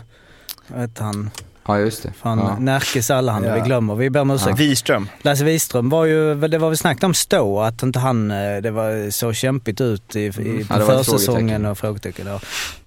Vad 0.66 0.80
hette 0.80 1.04
han? 1.04 1.30
Ja, 1.66 1.78
just 1.78 2.02
det. 2.02 2.12
Fan, 2.12 2.38
ja. 2.38 2.56
Närkes 2.58 3.10
Allehanda. 3.10 3.48
Ja. 3.48 3.54
Vi 3.54 3.60
glömmer. 3.60 3.94
Vi 3.94 4.10
ber 4.10 4.20
om 4.20 4.30
ursäkt. 4.30 4.58
Wiström. 4.58 5.08
Lasse 5.22 5.44
Wiström 5.44 5.88
var 5.88 6.04
ju, 6.04 6.34
det 6.34 6.58
var 6.58 6.68
väl 6.68 6.78
snack 6.78 7.02
om 7.02 7.14
stå, 7.14 7.60
att 7.60 7.82
inte 7.82 7.98
han, 7.98 8.28
det 8.62 8.70
var 8.70 9.10
så 9.10 9.32
kämpigt 9.32 9.80
ut 9.80 10.16
i, 10.16 10.24
i 10.24 10.32
på 10.32 10.40
Mm. 10.40 10.66
Ja, 10.70 11.04
försäsongen 11.04 11.66
och 11.66 11.78
frågetecken. 11.78 12.26
Ja. 12.26 12.40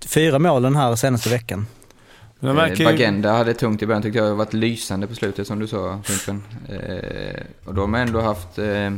Fyra 0.06 0.40
mål 0.40 0.62
den 0.62 0.76
här 0.76 0.96
senaste 0.96 1.30
veckan. 1.30 1.66
Eh, 2.44 2.54
verkar 2.54 2.86
Bagenda 2.86 3.32
hade 3.32 3.54
tungt 3.54 3.82
i 3.82 3.86
början 3.86 4.02
tyckte 4.02 4.20
jag. 4.20 4.26
har 4.26 4.36
varit 4.36 4.54
lysande 4.54 5.08
på 5.08 5.16
slutet 5.16 5.48
som 5.48 5.60
du 5.60 5.68
sa 5.68 6.02
Fimpen. 6.04 6.44
Eh, 6.70 7.44
och 7.66 7.74
då 7.74 7.82
har 7.82 7.88
man 7.88 8.02
ändå 8.02 8.22
haft 8.22 8.58
eh, 8.60 8.92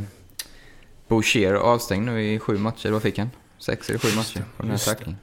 Boucher 1.08 1.54
avstängd 1.54 2.06
nu 2.06 2.22
i 2.22 2.38
sju 2.38 2.58
matcher. 2.58 2.90
Vad 2.90 3.02
fick 3.02 3.18
han? 3.18 3.30
Sex 3.58 3.88
eller 3.88 3.98
sju 3.98 4.16
matcher 4.16 4.44
på 4.56 4.62
den 4.62 4.70
här 4.70 4.78
tacklingen. 4.78 5.18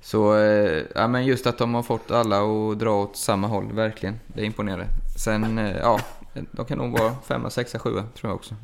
Så 0.00 0.36
eh, 0.36 0.82
ja, 0.94 1.08
men 1.08 1.26
just 1.26 1.46
att 1.46 1.58
de 1.58 1.74
har 1.74 1.82
fått 1.82 2.10
alla 2.10 2.40
att 2.40 2.78
dra 2.78 3.02
åt 3.02 3.16
samma 3.16 3.46
håll, 3.46 3.72
verkligen. 3.72 4.20
Det 4.26 4.40
är 4.40 4.44
imponerande. 4.44 4.86
Sen, 5.16 5.58
eh, 5.58 5.76
ja, 5.76 6.00
de 6.52 6.66
kan 6.66 6.78
nog 6.78 6.98
vara 6.98 7.14
femma, 7.28 7.50
sexa, 7.50 7.78
sjua 7.78 8.02
tror 8.02 8.30
jag 8.30 8.34
också. 8.34 8.54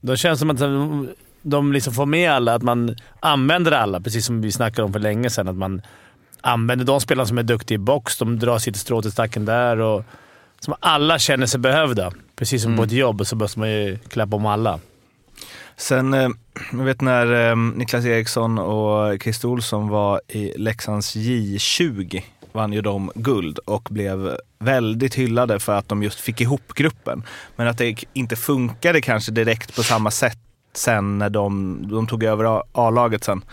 de 0.00 0.16
känns 0.16 0.40
som 0.40 0.50
att 0.50 0.58
de, 0.58 1.08
de 1.42 1.72
liksom 1.72 1.92
får 1.94 2.06
med 2.06 2.30
alla, 2.30 2.54
att 2.54 2.62
man 2.62 2.96
använder 3.20 3.72
alla. 3.72 4.00
Precis 4.00 4.26
som 4.26 4.40
vi 4.40 4.52
snackade 4.52 4.86
om 4.86 4.92
för 4.92 5.00
länge 5.00 5.30
sedan. 5.30 5.48
Att 5.48 5.56
man 5.56 5.82
använder 6.44 6.84
de 6.84 7.00
spelarna 7.00 7.26
som 7.26 7.38
är 7.38 7.42
duktiga 7.42 7.74
i 7.74 7.78
box. 7.78 8.18
De 8.18 8.38
drar 8.38 8.58
sitt 8.58 8.76
strå 8.76 9.02
till 9.02 9.12
stacken 9.12 9.44
där. 9.44 9.76
Och, 9.78 10.04
som 10.60 10.74
alla 10.80 11.18
känner 11.18 11.46
sig 11.46 11.60
behövda. 11.60 12.12
Precis 12.36 12.62
som 12.62 12.70
Mm. 12.72 12.78
på 12.78 12.84
ett 12.84 12.92
jobb 12.92 13.26
så 13.26 13.36
måste 13.36 13.58
man 13.58 13.70
ju 13.70 13.98
klappa 14.08 14.36
om 14.36 14.46
alla. 14.46 14.80
Sen, 15.76 16.14
eh, 16.14 16.28
jag 16.72 16.84
vet 16.84 17.00
när 17.00 17.50
eh, 17.50 17.56
Niklas 17.56 18.04
Eriksson 18.04 18.58
och 18.58 19.22
Christer 19.22 19.48
Olsson 19.48 19.88
var 19.88 20.20
i 20.28 20.52
Leksands 20.58 21.16
J20 21.16 22.22
vann 22.52 22.72
ju 22.72 22.80
de 22.80 23.10
guld 23.14 23.58
och 23.58 23.88
blev 23.90 24.36
väldigt 24.58 25.14
hyllade 25.14 25.60
för 25.60 25.74
att 25.74 25.88
de 25.88 26.02
just 26.02 26.20
fick 26.20 26.40
ihop 26.40 26.72
gruppen. 26.74 27.22
Men 27.56 27.68
att 27.68 27.78
det 27.78 28.04
inte 28.12 28.36
funkade 28.36 29.00
kanske 29.00 29.32
direkt 29.32 29.76
på 29.76 29.82
samma 29.82 30.10
sätt 30.10 30.38
sen 30.72 31.18
när 31.18 31.30
de, 31.30 31.78
de 31.90 32.06
tog 32.06 32.24
över 32.24 32.62
A-laget 32.72 33.24
sen. 33.24 33.44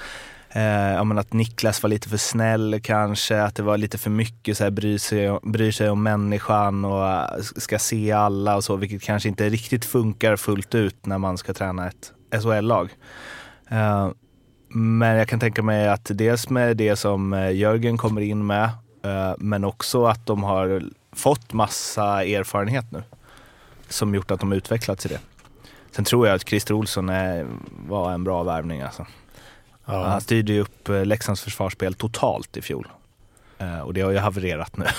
Eh, 0.54 0.94
ja, 0.94 1.04
men 1.04 1.18
att 1.18 1.34
Niklas 1.34 1.84
var 1.84 1.90
lite 1.90 2.10
för 2.10 2.18
snäll 2.18 2.80
kanske, 2.84 3.42
att 3.42 3.56
det 3.56 3.64
var 3.64 3.78
lite 3.78 3.98
för 3.98 4.10
mycket 4.10 4.58
så 4.58 4.64
här, 4.64 4.72
bryr, 4.72 4.98
sig, 4.98 5.40
bryr 5.44 5.72
sig 5.72 5.90
om 5.90 6.04
människan 6.04 6.86
och 6.86 7.08
eh, 7.08 7.42
ska 7.42 7.80
se 7.80 8.12
alla 8.12 8.56
och 8.56 8.64
så, 8.64 8.76
vilket 8.76 9.02
kanske 9.02 9.30
inte 9.30 9.50
riktigt 9.50 9.86
funkar 9.86 10.36
fullt 10.36 10.76
ut 10.76 11.06
när 11.06 11.18
man 11.18 11.38
ska 11.38 11.54
träna 11.54 11.88
ett 11.88 12.14
SHL-lag. 12.42 12.90
Eh, 13.70 14.10
men 14.74 15.18
jag 15.18 15.28
kan 15.28 15.40
tänka 15.40 15.64
mig 15.64 15.90
att 15.90 16.12
dels 16.14 16.50
med 16.50 16.78
det 16.78 16.96
som 16.96 17.34
eh, 17.34 17.52
Jörgen 17.52 17.98
kommer 17.98 18.22
in 18.22 18.46
med, 18.46 18.70
eh, 19.04 19.34
men 19.38 19.64
också 19.64 20.06
att 20.06 20.26
de 20.26 20.44
har 20.44 20.84
fått 21.12 21.54
massa 21.54 22.24
erfarenhet 22.24 22.92
nu 22.92 23.04
som 23.90 24.16
gjort 24.16 24.32
att 24.32 24.40
de 24.40 24.54
utvecklats 24.54 25.06
i 25.06 25.10
det. 25.10 25.20
Sen 25.92 26.06
tror 26.06 26.28
jag 26.28 26.36
att 26.36 26.50
Christer 26.50 26.74
Olsson 26.74 27.10
är, 27.10 27.48
var 27.88 28.12
en 28.12 28.24
bra 28.24 28.44
värvning 28.44 28.82
alltså. 28.82 29.06
Ja. 29.92 30.08
Han 30.08 30.22
styrde 30.22 30.54
ju 30.54 30.60
upp 30.60 30.90
eh, 30.90 31.06
Leksands 31.06 31.42
försvarsspel 31.42 31.94
totalt 31.94 32.58
i 32.58 32.62
fjol. 32.62 32.88
Eh, 33.58 33.80
och 33.80 33.94
det 33.94 34.02
har 34.02 34.12
ju 34.12 34.18
havererat 34.18 34.78
nu. 34.78 34.86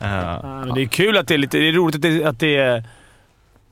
Eh, 0.00 0.10
Ja, 0.10 0.64
men 0.66 0.74
det 0.74 0.82
är 0.82 0.86
kul 0.86 1.16
att 1.16 1.28
det 1.28 1.34
är 1.34 1.38
lite... 1.38 1.58
Det 1.58 1.68
är 1.68 1.72
roligt 1.72 1.94
att 1.96 2.02
det, 2.02 2.24
att 2.24 2.40
det 2.40 2.56
är... 2.56 2.84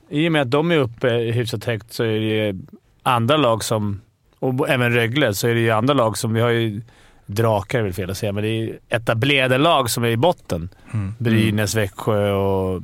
I 0.09 0.27
och 0.27 0.31
med 0.31 0.41
att 0.41 0.51
de 0.51 0.71
är 0.71 0.77
uppe 0.77 1.09
hyfsat 1.09 1.65
högt 1.65 1.93
så 1.93 2.03
är 2.03 2.19
det 2.19 2.59
andra 3.03 3.37
lag 3.37 3.63
som... 3.63 4.01
Och 4.39 4.69
även 4.69 4.93
Rögle, 4.93 5.33
så 5.33 5.47
är 5.47 5.53
det 5.53 5.59
ju 5.59 5.71
andra 5.71 5.93
lag 5.93 6.17
som... 6.17 6.33
Vi 6.33 6.41
har 6.41 6.49
ju 6.49 6.81
drakar 7.25 7.79
är 7.79 7.83
väl 7.83 7.93
fel 7.93 8.09
att 8.09 8.17
säga, 8.17 8.31
men 8.31 8.43
det 8.43 8.49
är 8.49 8.79
etablerade 8.89 9.57
lag 9.57 9.89
som 9.89 10.03
är 10.03 10.09
i 10.09 10.17
botten. 10.17 10.69
Mm. 10.93 11.13
Brynäs, 11.17 11.75
Växjö 11.75 12.31
och 12.31 12.81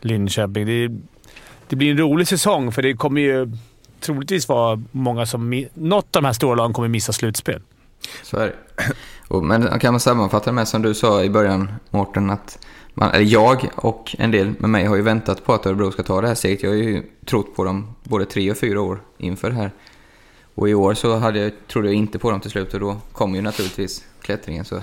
Linköping. 0.00 0.66
Det, 0.66 0.72
är, 0.72 0.96
det 1.68 1.76
blir 1.76 1.90
en 1.90 1.98
rolig 1.98 2.28
säsong 2.28 2.72
för 2.72 2.82
det 2.82 2.94
kommer 2.94 3.20
ju 3.20 3.52
troligtvis 4.04 4.48
vara 4.48 4.82
många 4.92 5.26
som... 5.26 5.66
Något 5.74 6.16
av 6.16 6.22
de 6.22 6.26
här 6.26 6.32
stora 6.32 6.54
lagen 6.54 6.72
kommer 6.72 6.88
missa 6.88 7.12
slutspel. 7.12 7.62
Så 8.22 8.36
är 8.36 8.46
det. 8.46 8.54
Men 9.42 9.78
kan 9.78 9.92
man 9.92 10.00
sammanfatta 10.00 10.50
det 10.50 10.54
med 10.54 10.68
som 10.68 10.82
du 10.82 10.94
sa 10.94 11.22
i 11.22 11.30
början, 11.30 11.72
Mårten, 11.90 12.30
att 12.30 12.58
man, 12.94 13.10
eller 13.10 13.24
jag 13.24 13.70
och 13.76 14.16
en 14.18 14.30
del 14.30 14.54
med 14.58 14.70
mig 14.70 14.84
har 14.84 14.96
ju 14.96 15.02
väntat 15.02 15.44
på 15.44 15.54
att 15.54 15.66
Örebro 15.66 15.92
ska 15.92 16.02
ta 16.02 16.20
det 16.20 16.28
här 16.28 16.34
steget. 16.34 16.62
Jag 16.62 16.70
har 16.70 16.76
ju 16.76 17.02
trott 17.26 17.56
på 17.56 17.64
dem 17.64 17.94
både 18.02 18.24
tre 18.24 18.50
och 18.50 18.56
fyra 18.56 18.80
år 18.80 19.00
inför 19.18 19.50
det 19.50 19.56
här. 19.56 19.70
Och 20.54 20.68
i 20.68 20.74
år 20.74 20.94
så 20.94 21.16
hade 21.16 21.38
jag, 21.38 21.52
trodde 21.68 21.88
jag 21.88 21.94
inte 21.94 22.18
på 22.18 22.30
dem 22.30 22.40
till 22.40 22.50
slut 22.50 22.74
och 22.74 22.80
då 22.80 22.96
kom 23.12 23.34
ju 23.34 23.40
naturligtvis 23.40 24.04
klättringen. 24.20 24.64
Så, 24.64 24.80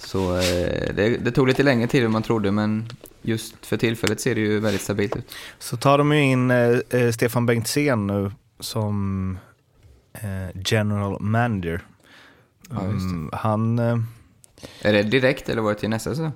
så 0.00 0.36
eh, 0.36 0.94
det, 0.94 1.16
det 1.24 1.30
tog 1.30 1.48
lite 1.48 1.62
längre 1.62 1.86
tid 1.86 2.04
än 2.04 2.12
man 2.12 2.22
trodde 2.22 2.50
men 2.50 2.88
just 3.22 3.66
för 3.66 3.76
tillfället 3.76 4.20
ser 4.20 4.34
det 4.34 4.40
ju 4.40 4.60
väldigt 4.60 4.82
stabilt 4.82 5.16
ut. 5.16 5.34
Så 5.58 5.76
tar 5.76 5.98
de 5.98 6.12
ju 6.12 6.22
in 6.22 6.50
eh, 6.50 6.78
eh, 6.90 7.10
Stefan 7.10 7.46
Bengtzén 7.46 8.06
nu 8.06 8.32
som 8.60 9.38
eh, 10.12 10.60
general 10.64 11.20
manager. 11.20 11.80
Ja, 12.70 12.84
just 12.92 13.08
det. 13.08 13.14
Mm, 13.14 13.30
han... 13.32 13.78
Eh, 13.78 13.98
Är 14.82 14.92
det 14.92 15.02
direkt 15.02 15.48
eller 15.48 15.62
var 15.62 15.72
det 15.74 15.78
till 15.78 15.90
nästa 15.90 16.10
säsong? 16.10 16.32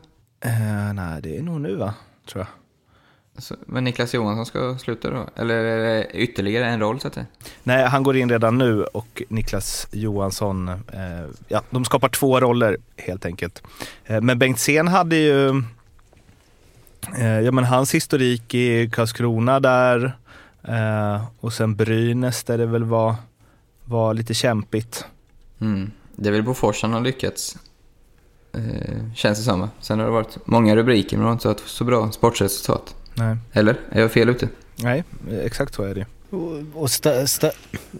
nej, 0.94 1.22
det 1.22 1.36
är 1.38 1.42
nog 1.42 1.60
nu 1.60 1.76
va? 1.76 1.94
Tror 2.26 2.40
jag. 2.40 2.63
Så, 3.38 3.54
men 3.66 3.84
Niklas 3.84 4.14
Johansson 4.14 4.46
ska 4.46 4.78
sluta 4.78 5.10
då? 5.10 5.26
Eller 5.36 5.54
är 5.54 5.78
det 5.78 6.10
ytterligare 6.12 6.66
en 6.66 6.80
roll 6.80 7.00
så 7.00 7.08
att 7.08 7.14
säga? 7.14 7.26
Nej, 7.62 7.84
han 7.84 8.02
går 8.02 8.16
in 8.16 8.30
redan 8.30 8.58
nu 8.58 8.84
och 8.84 9.22
Niklas 9.28 9.88
Johansson, 9.90 10.68
eh, 10.68 10.76
ja, 11.48 11.62
de 11.70 11.84
skapar 11.84 12.08
två 12.08 12.40
roller 12.40 12.76
helt 12.96 13.26
enkelt. 13.26 13.62
Eh, 14.04 14.20
men 14.20 14.38
Bengtzén 14.38 14.88
hade 14.88 15.16
ju, 15.16 15.48
eh, 17.18 17.40
ja 17.40 17.52
men 17.52 17.64
hans 17.64 17.94
historik 17.94 18.54
i 18.54 18.90
Karlskrona 18.90 19.60
där 19.60 20.16
eh, 20.62 21.24
och 21.40 21.52
sen 21.52 21.76
Brynäs 21.76 22.44
där 22.44 22.58
det 22.58 22.66
väl 22.66 22.84
var, 22.84 23.14
var 23.84 24.14
lite 24.14 24.34
kämpigt. 24.34 25.04
Mm. 25.60 25.90
Det 26.16 26.28
är 26.28 26.32
väl 26.32 26.42
Bofors 26.42 26.82
han 26.82 26.92
har 26.92 27.00
lyckats, 27.00 27.56
eh, 28.52 29.14
känns 29.14 29.38
det 29.38 29.44
som. 29.44 29.68
Sen 29.80 29.98
har 29.98 30.06
det 30.06 30.12
varit 30.12 30.38
många 30.44 30.76
rubriker 30.76 31.16
men 31.16 31.24
det 31.24 31.28
har 31.28 31.32
inte 31.32 31.48
varit 31.48 31.62
så 31.66 31.84
bra 31.84 32.12
sportresultat. 32.12 32.94
Nej, 33.14 33.36
Eller? 33.52 33.76
Är 33.90 34.00
jag 34.00 34.12
fel 34.12 34.28
ute? 34.28 34.48
Nej 34.76 35.04
exakt 35.44 35.74
så 35.74 35.82
är 35.82 35.94
det. 35.94 36.06
Och, 36.74 36.90
sta, 36.90 37.26
sta, 37.26 37.50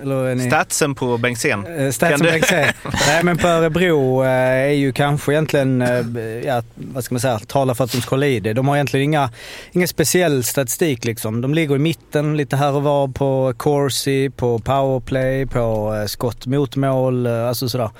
eller 0.03 0.25
är 0.25 0.35
ni... 0.35 0.49
Statsen 0.51 0.95
på 0.95 1.19
Bengtzén. 1.19 1.67
Eh, 1.67 1.91
Statsen 1.91 2.21
du- 2.21 2.31
Bengtzén. 2.31 2.73
Nej 3.07 3.23
men 3.25 3.39
på 3.39 3.49
Örebro 3.49 4.23
eh, 4.25 4.29
är 4.31 4.69
ju 4.69 4.93
kanske 4.93 5.33
egentligen, 5.33 5.83
eh, 5.83 5.89
ja, 6.47 6.63
vad 6.75 7.05
ska 7.05 7.15
man 7.15 7.21
säga, 7.21 7.39
talar 7.39 7.75
för 7.75 7.85
att 7.85 7.93
de 7.93 8.01
ska 8.01 8.11
hålla 8.11 8.27
i 8.27 8.41
det. 8.41 8.53
De 8.53 8.69
har 8.69 8.77
egentligen 8.77 9.05
inga, 9.05 9.31
ingen 9.73 9.89
speciell 9.89 10.45
statistik 10.45 11.05
liksom. 11.05 11.41
De 11.41 11.55
ligger 11.55 11.77
i 11.77 11.79
mitten 11.79 12.37
lite 12.37 12.57
här 12.57 12.73
och 12.73 12.83
var 12.83 13.09
på 13.09 13.55
corsi, 13.57 14.31
på 14.31 14.59
powerplay, 14.59 15.47
på 15.47 16.05
skott 16.09 16.47
mot 16.47 16.77
mål, 16.77 17.27
alltså 17.27 17.69
sådär. 17.69 17.91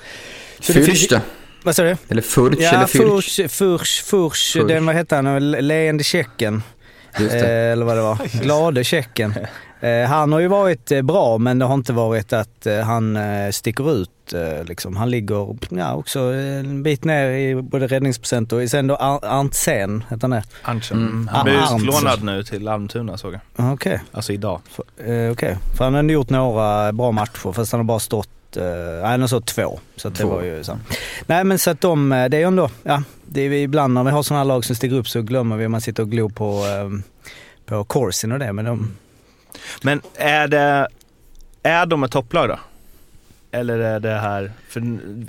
Så 0.59 0.73
då? 1.09 1.19
Vad 1.63 1.75
sa 1.75 1.83
du? 1.83 1.97
Eller 2.09 2.21
Furch 2.21 2.57
Ja, 2.59 2.69
eller? 2.69 2.85
Furch, 2.85 3.35
Furch, 3.51 4.03
Furch, 4.03 4.53
Furch. 4.53 4.67
den 4.67 4.85
vad 4.85 4.95
hette 4.95 5.15
han, 5.15 5.51
leende 5.51 6.03
tjecken. 6.03 6.63
Eh, 7.19 7.71
eller 7.71 7.85
vad 7.85 7.97
det 7.97 8.01
var. 8.01 8.41
Glade 8.43 8.83
tjecken. 8.83 9.33
Eh, 9.79 10.03
han 10.07 10.31
har 10.31 10.39
ju 10.39 10.47
varit 10.47 10.91
eh, 10.91 11.01
bra 11.01 11.37
men 11.37 11.59
det 11.59 11.65
har 11.65 11.73
inte 11.73 11.93
varit 11.93 12.33
att 12.33 12.65
eh, 12.65 12.79
han 12.79 13.17
sticker 13.51 13.91
ut. 14.01 14.09
Eh, 14.33 14.63
liksom. 14.63 14.95
Han 14.95 15.09
ligger 15.09 15.55
ja, 15.69 15.93
också 15.93 16.19
en 16.19 16.83
bit 16.83 17.03
ner 17.03 17.29
i 17.29 17.55
både 17.61 17.87
räddningsprocent 17.87 18.53
och 18.53 18.69
sen 18.69 18.87
då 18.87 18.95
Ar- 18.95 19.19
Arntzen, 19.25 20.03
heter 20.09 20.21
han 20.21 20.29
det? 20.31 20.43
Arntzen. 20.63 20.97
Mm. 20.97 21.09
Mm. 21.11 21.27
Han 21.27 21.41
Ah, 21.41 21.43
blev 21.43 21.59
utlånad 21.81 22.23
nu 22.23 22.43
till 22.43 22.67
Almtuna 22.67 23.17
såg 23.17 23.33
jag. 23.33 23.41
Ah, 23.55 23.73
Okej, 23.73 24.01
Alltså 24.11 24.33
idag. 24.33 24.61
eh, 25.05 25.31
okej. 25.31 25.57
För 25.77 25.83
han 25.83 25.93
har 25.93 25.99
ändå 25.99 26.13
gjort 26.13 26.29
några 26.29 26.93
bra 26.93 27.11
matcher 27.11 27.51
fast 27.53 27.71
han 27.71 27.79
har 27.79 27.85
bara 27.85 27.99
stått 27.99 28.29
eh, 28.57 28.63
Nej, 29.01 29.19
har 29.19 29.27
stått 29.27 29.45
två. 29.45 29.79
Så 29.95 30.07
att 30.07 30.15
det 30.15 30.21
Två. 30.23 30.29
var 30.29 30.43
ju 30.43 30.63
så. 30.63 30.79
Nej 31.25 31.43
men 31.43 31.59
så 31.59 31.69
att 31.71 31.81
de, 31.81 32.11
eh, 32.11 32.29
det 32.29 32.37
är 32.37 32.41
ju 32.41 32.47
ändå, 32.47 32.69
ja, 32.83 33.03
det 33.25 33.41
är 33.41 33.51
ibland 33.53 33.93
när 33.93 34.03
vi 34.03 34.11
har 34.11 34.23
sådana 34.23 34.39
här 34.39 34.47
lag 34.47 34.65
som 34.65 34.75
stiger 34.75 34.97
upp 34.97 35.07
så 35.07 35.21
glömmer 35.21 35.57
vi 35.57 35.65
att 35.65 35.71
man 35.71 35.81
sitter 35.81 36.03
och 36.03 36.09
glor 36.11 36.29
på, 36.29 36.65
eh, 36.65 36.89
på 37.65 37.83
Corsin 37.83 38.31
och 38.31 38.39
det. 38.39 38.53
Men 38.53 38.65
de, 38.65 38.95
Men 39.81 40.01
är 40.15 40.47
det, 40.47 40.87
är 41.63 41.85
de 41.85 42.03
ett 42.03 42.11
topplag 42.11 42.49
då? 42.49 42.59
Eller 43.51 43.79
är 43.79 43.99
det 43.99 44.17
här, 44.19 44.51
för 44.69 44.79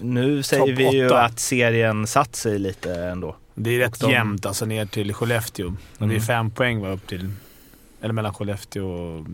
nu 0.05 0.43
säger 0.43 0.61
Topp 0.67 0.71
vi 0.79 0.97
ju 0.97 1.07
åtta. 1.07 1.23
att 1.23 1.39
serien 1.41 2.07
satt 2.07 2.37
sig 2.37 2.59
lite 2.59 2.95
ändå. 2.95 3.37
Det 3.55 3.71
är 3.71 3.79
rätt 3.79 4.01
de- 4.01 4.11
jämnt 4.11 4.47
alltså 4.47 4.65
ner 4.65 4.87
till 4.87 5.15
Skellefteå. 5.15 5.75
Det 5.99 6.05
är 6.05 6.09
Mm. 6.09 6.21
fem 6.23 6.51
poäng 6.51 6.81
var 6.81 6.91
upp 6.93 7.07
till... 7.07 7.31
Eller 8.03 8.13
mellan 8.15 8.35
Skellefteå 8.35 8.87
och... 8.91 9.27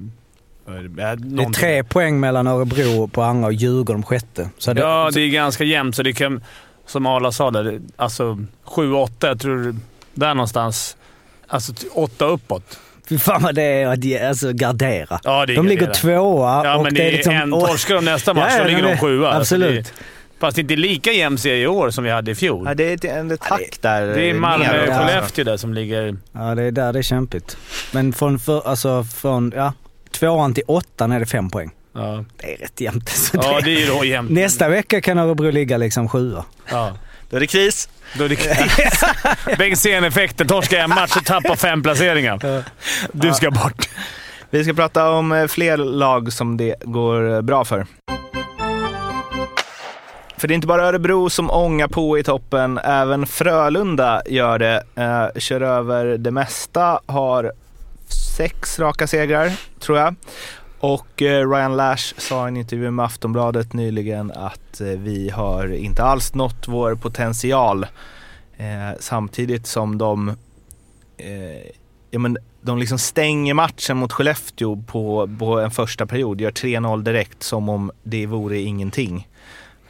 äh, 0.68 0.75
Det 1.16 1.42
är 1.42 1.53
tre 1.53 1.85
poäng 1.85 2.20
mellan 2.20 2.46
Örebro 2.46 3.09
på 3.09 3.22
andra 3.22 3.46
och 3.46 3.53
Djurgården 3.53 4.03
på 4.03 4.09
sjätte. 4.09 4.48
Så 4.59 4.72
det, 4.72 4.81
Ja, 4.81 5.11
det 5.14 5.20
är 5.20 5.29
ganska 5.29 5.64
jämnt. 5.64 5.96
Så 5.96 6.03
det 6.03 6.12
kan, 6.12 6.44
som 6.87 7.07
Arla 7.07 7.33
sa 7.33 7.51
där, 7.51 7.81
alltså 7.96 8.38
7-8. 8.66 9.11
Jag 9.20 9.40
tror 9.40 9.77
där 10.14 10.35
någonstans. 10.35 10.96
Alltså 11.46 11.72
t- 11.72 11.87
åtta 11.92 12.25
uppåt. 12.25 12.79
Fy 13.09 13.18
fan 13.18 13.42
vad 13.42 13.55
det 13.55 13.62
är 13.62 13.87
att 13.87 14.29
alltså, 14.29 14.53
gardera. 14.53 15.20
Ja, 15.25 15.46
det 15.46 15.53
är 15.53 15.57
De 15.57 15.66
ligger 15.66 15.92
tvåa 15.92 16.64
Ja, 16.64 16.77
och 16.77 16.83
men 16.85 16.94
det 16.94 17.01
är 17.01 17.05
det 17.05 17.09
är 17.11 17.12
liksom... 17.12 17.33
en, 17.35 17.53
och- 17.53 17.66
torskar 17.68 17.94
de 17.94 18.05
nästa 18.05 18.35
match, 18.35 18.46
Ja, 18.51 18.57
ja, 18.57 18.62
då 18.62 18.68
ligger 18.68 18.83
de 18.83 18.96
sjua. 18.98 19.29
Alltså, 19.33 19.55
absolut. 19.55 19.92
fast 20.40 20.57
det 20.57 20.61
är 20.61 20.62
inte 20.62 20.77
lika 20.77 21.12
jämn 21.12 21.38
serie 21.38 21.62
i 21.62 21.66
år 21.66 21.90
som 21.90 22.05
vi 22.05 22.11
hade 22.11 22.31
i 22.31 22.35
fjol. 22.35 22.64
Ja, 22.66 22.75
det 22.75 22.85
är 22.90 22.94
ett- 22.94 23.05
en 23.05 23.38
tack 23.38 23.79
där 23.81 24.07
Det 24.07 24.31
är. 24.31 24.35
Malmö 24.35 24.83
och. 24.88 24.94
Skellefteå 24.94 25.44
där 25.44 25.57
som 25.57 25.75
ligger... 25.75 26.16
Ja, 26.33 26.55
det 26.55 26.62
är 26.62 26.70
där 26.70 26.92
det 26.92 26.98
är 26.98 27.03
kämpigt. 27.03 27.57
Men 27.92 28.12
från, 28.12 28.38
för, 28.38 28.68
alltså, 28.68 29.05
från 29.05 29.53
ja, 29.57 29.72
tvåan 30.12 30.55
till 30.55 30.64
åttan 30.66 31.12
är 31.12 31.20
det 31.20 31.27
fem 31.27 31.51
poäng. 31.51 31.70
Ja, 31.94 32.25
Det 32.37 32.55
är 32.55 32.59
rätt 32.59 32.81
jämnt. 32.81 33.09
Så 33.12 33.37
ja 33.42 33.61
det, 33.64 33.83
är 33.83 33.87
då 33.98 34.05
jämnt. 34.05 34.31
nästa 34.31 34.68
vecka 34.68 35.01
kan 35.01 35.18
Örebro 35.18 35.51
ligga 35.51 35.77
liksom 35.77 36.09
sjua. 36.09 36.44
Ja. 36.70 36.92
Då 37.31 37.37
är 37.37 37.40
det 37.40 37.46
kris. 37.46 37.88
Då 38.18 38.25
är 38.25 38.29
det 38.29 38.37
kris. 38.37 39.05
Bengtzén-effekten. 39.59 40.46
Torska 40.46 40.83
en 40.83 40.90
match 40.90 41.16
och 41.16 41.25
tappa 41.25 41.57
fem 41.57 41.83
placeringar. 41.83 42.64
Du 43.12 43.33
ska 43.33 43.51
bort. 43.51 43.88
Vi 44.51 44.64
ska 44.64 44.72
prata 44.75 45.11
om 45.11 45.33
eh, 45.33 45.46
fler 45.46 45.77
lag 45.77 46.33
som 46.33 46.57
det 46.57 46.75
går 46.83 47.35
eh, 47.35 47.40
bra 47.40 47.64
för. 47.64 47.87
För 50.37 50.48
det 50.48 50.53
är 50.53 50.55
inte 50.55 50.66
bara 50.66 50.85
Örebro 50.87 51.31
som 51.31 51.51
ångar 51.51 51.88
på 51.88 52.18
i 52.18 52.22
toppen, 52.22 52.79
även 52.79 53.27
Frölunda 53.27 54.22
gör 54.27 54.59
det. 54.59 54.83
Eh, 54.94 55.40
kör 55.40 55.61
över 55.61 56.05
det 56.18 56.31
mesta, 56.31 57.01
har 57.07 57.53
sex 58.12 58.79
raka 58.79 59.07
segrar, 59.07 59.53
tror 59.81 59.98
jag. 59.98 60.14
Och 60.81 61.22
eh, 61.22 61.51
Ryan 61.51 61.77
Lash 61.77 62.14
sa 62.18 62.44
i 62.44 62.48
en 62.48 62.57
intervju 62.57 62.90
med 62.90 63.05
Aftonbladet 63.05 63.72
nyligen 63.72 64.31
att 64.31 64.81
eh, 64.81 64.87
vi 64.87 65.31
har 65.31 65.75
inte 65.75 66.03
alls 66.03 66.35
nått 66.35 66.68
vår 66.68 66.94
potential. 66.94 67.87
Eh, 68.57 68.98
samtidigt 69.01 69.66
som 69.66 69.98
de 69.98 70.29
eh, 71.16 71.70
ja, 72.11 72.18
men 72.18 72.38
de 72.61 72.79
liksom 72.79 72.98
stänger 72.98 73.55
matchen 73.55 73.96
mot 73.96 74.12
Skellefteå 74.12 74.83
på, 74.87 75.31
på 75.38 75.61
en 75.61 75.70
första 75.70 76.07
period, 76.07 76.40
gör 76.40 76.51
3-0 76.51 77.03
direkt 77.03 77.42
som 77.42 77.68
om 77.68 77.90
det 78.03 78.27
vore 78.27 78.59
ingenting. 78.59 79.29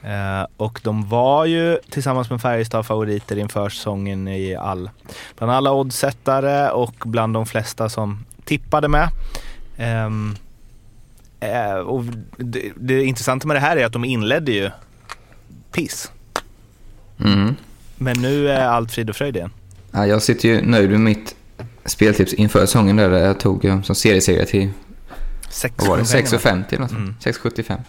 Eh, 0.04 0.46
och 0.56 0.80
de 0.82 1.08
var 1.08 1.44
ju 1.44 1.78
tillsammans 1.90 2.30
med 2.30 2.40
Färjestad 2.40 2.86
favoriter 2.86 3.38
inför 3.38 3.68
säsongen 3.68 4.28
i 4.28 4.54
all, 4.54 4.90
bland 5.38 5.52
alla 5.52 5.72
oddsättare 5.72 6.70
och 6.70 6.94
bland 7.04 7.34
de 7.34 7.46
flesta 7.46 7.88
som 7.88 8.24
tippade 8.44 8.88
med. 8.88 9.08
Ehm, 9.76 10.34
eh, 11.40 11.74
och 11.74 12.04
det, 12.36 12.72
det 12.76 13.04
intressanta 13.04 13.46
med 13.46 13.56
det 13.56 13.60
här 13.60 13.76
är 13.76 13.86
att 13.86 13.92
de 13.92 14.04
inledde 14.04 14.52
ju 14.52 14.70
piss. 15.72 16.12
Mm. 17.24 17.54
Men 17.96 18.22
nu 18.22 18.48
är 18.50 18.66
allt 18.66 18.92
frid 18.92 19.10
och 19.10 19.16
fröjd 19.16 19.36
igen. 19.36 19.50
Ja, 19.90 20.06
jag 20.06 20.22
sitter 20.22 20.48
ju 20.48 20.62
nöjd 20.62 20.90
med 20.90 21.00
mitt 21.00 21.34
speltips 21.84 22.32
inför 22.34 22.60
säsongen 22.60 22.96
där 22.96 23.10
jag 23.10 23.40
tog 23.40 23.80
som 23.84 23.94
seriesegrare 23.94 24.46
till 24.46 24.70
Sex 25.50 25.74
vad 25.78 25.88
var 25.88 25.96
det, 25.98 26.04
poäng, 26.12 26.24
va? 26.24 26.38
6,50 26.38 26.64
eller 26.68 26.78
något 26.78 26.90
Mm. 26.90 27.14
sånt. 27.20 27.36
6,75. 27.36 27.80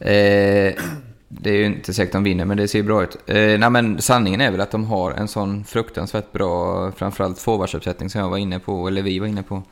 Eh, 0.00 0.74
det 1.32 1.50
är 1.50 1.54
ju 1.54 1.64
inte 1.64 1.94
säkert 1.94 2.12
de 2.12 2.24
vinner, 2.24 2.44
men 2.44 2.56
det 2.56 2.68
ser 2.68 2.78
ju 2.78 2.82
bra 2.82 3.02
ut. 3.02 3.16
Eh, 3.26 3.58
nej, 3.58 3.70
men 3.70 4.00
sanningen 4.02 4.40
är 4.40 4.50
väl 4.50 4.60
att 4.60 4.70
de 4.70 4.84
har 4.84 5.12
en 5.12 5.28
sån 5.28 5.64
fruktansvärt 5.64 6.32
bra, 6.32 6.92
framförallt 6.92 7.38
forwardsuppsättning 7.38 8.10
som 8.10 8.20
jag 8.20 8.28
var 8.28 8.38
inne 8.38 8.58
på, 8.58 8.88
eller 8.88 9.02
vi 9.02 9.18
var 9.18 9.26
inne 9.26 9.42
på. 9.42 9.62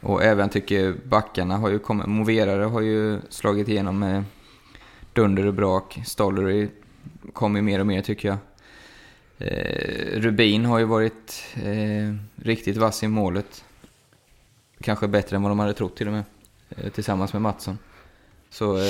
Och 0.00 0.24
även 0.24 0.48
tycker 0.48 0.94
backarna 1.04 1.56
har 1.56 1.68
ju 1.68 1.78
kommit, 1.78 2.06
Moverare 2.06 2.64
har 2.64 2.80
ju 2.80 3.20
slagit 3.28 3.68
igenom 3.68 3.98
med 3.98 4.24
dunder 5.12 5.46
och 5.46 5.54
brak. 5.54 6.00
Stollery 6.06 6.68
kommer 7.32 7.62
mer 7.62 7.80
och 7.80 7.86
mer 7.86 8.02
tycker 8.02 8.28
jag. 8.28 8.38
Eh, 9.38 10.20
Rubin 10.20 10.64
har 10.64 10.78
ju 10.78 10.84
varit 10.84 11.44
eh, 11.54 12.14
riktigt 12.36 12.76
vass 12.76 13.02
i 13.02 13.08
målet. 13.08 13.64
Kanske 14.80 15.08
bättre 15.08 15.36
än 15.36 15.42
vad 15.42 15.50
de 15.50 15.58
hade 15.58 15.74
trott 15.74 15.96
till 15.96 16.06
och 16.06 16.12
med. 16.12 16.24
Eh, 16.70 16.90
tillsammans 16.90 17.32
med 17.32 17.42
Mattsson. 17.42 17.78
Så 18.50 18.76
eh, 18.78 18.84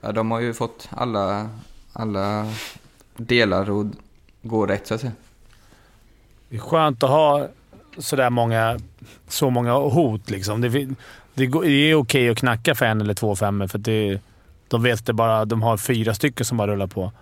ja, 0.00 0.12
de 0.12 0.30
har 0.30 0.40
ju 0.40 0.54
fått 0.54 0.88
alla, 0.90 1.48
alla 1.92 2.46
delar 3.16 3.80
att 3.80 3.86
gå 4.42 4.66
rätt 4.66 4.86
så 4.86 4.94
att 4.94 5.00
säga. 5.00 5.12
Det 6.48 6.56
är 6.56 6.60
skönt 6.60 7.02
att 7.02 7.10
ha 7.10 7.48
sådär 7.98 8.30
många, 8.30 8.78
så 9.28 9.50
många 9.50 9.72
hot. 9.72 10.30
Liksom. 10.30 10.60
Det, 10.60 10.88
det, 11.34 11.46
går- 11.46 11.62
det 11.64 11.90
är 11.90 11.94
okej 11.94 12.30
att 12.30 12.38
knacka 12.38 12.74
för 12.74 12.86
en 12.86 13.00
eller 13.00 13.14
två 13.14 13.36
femmor 13.36 13.66
för 13.66 13.78
det, 13.78 14.20
de 14.68 14.82
vet 14.82 14.98
att 15.00 15.06
det 15.06 15.12
bara, 15.12 15.44
de 15.44 15.62
har 15.62 15.76
fyra 15.76 16.14
stycken 16.14 16.44
som 16.46 16.56
bara 16.58 16.72
rullar 16.72 16.86
på. 16.86 17.12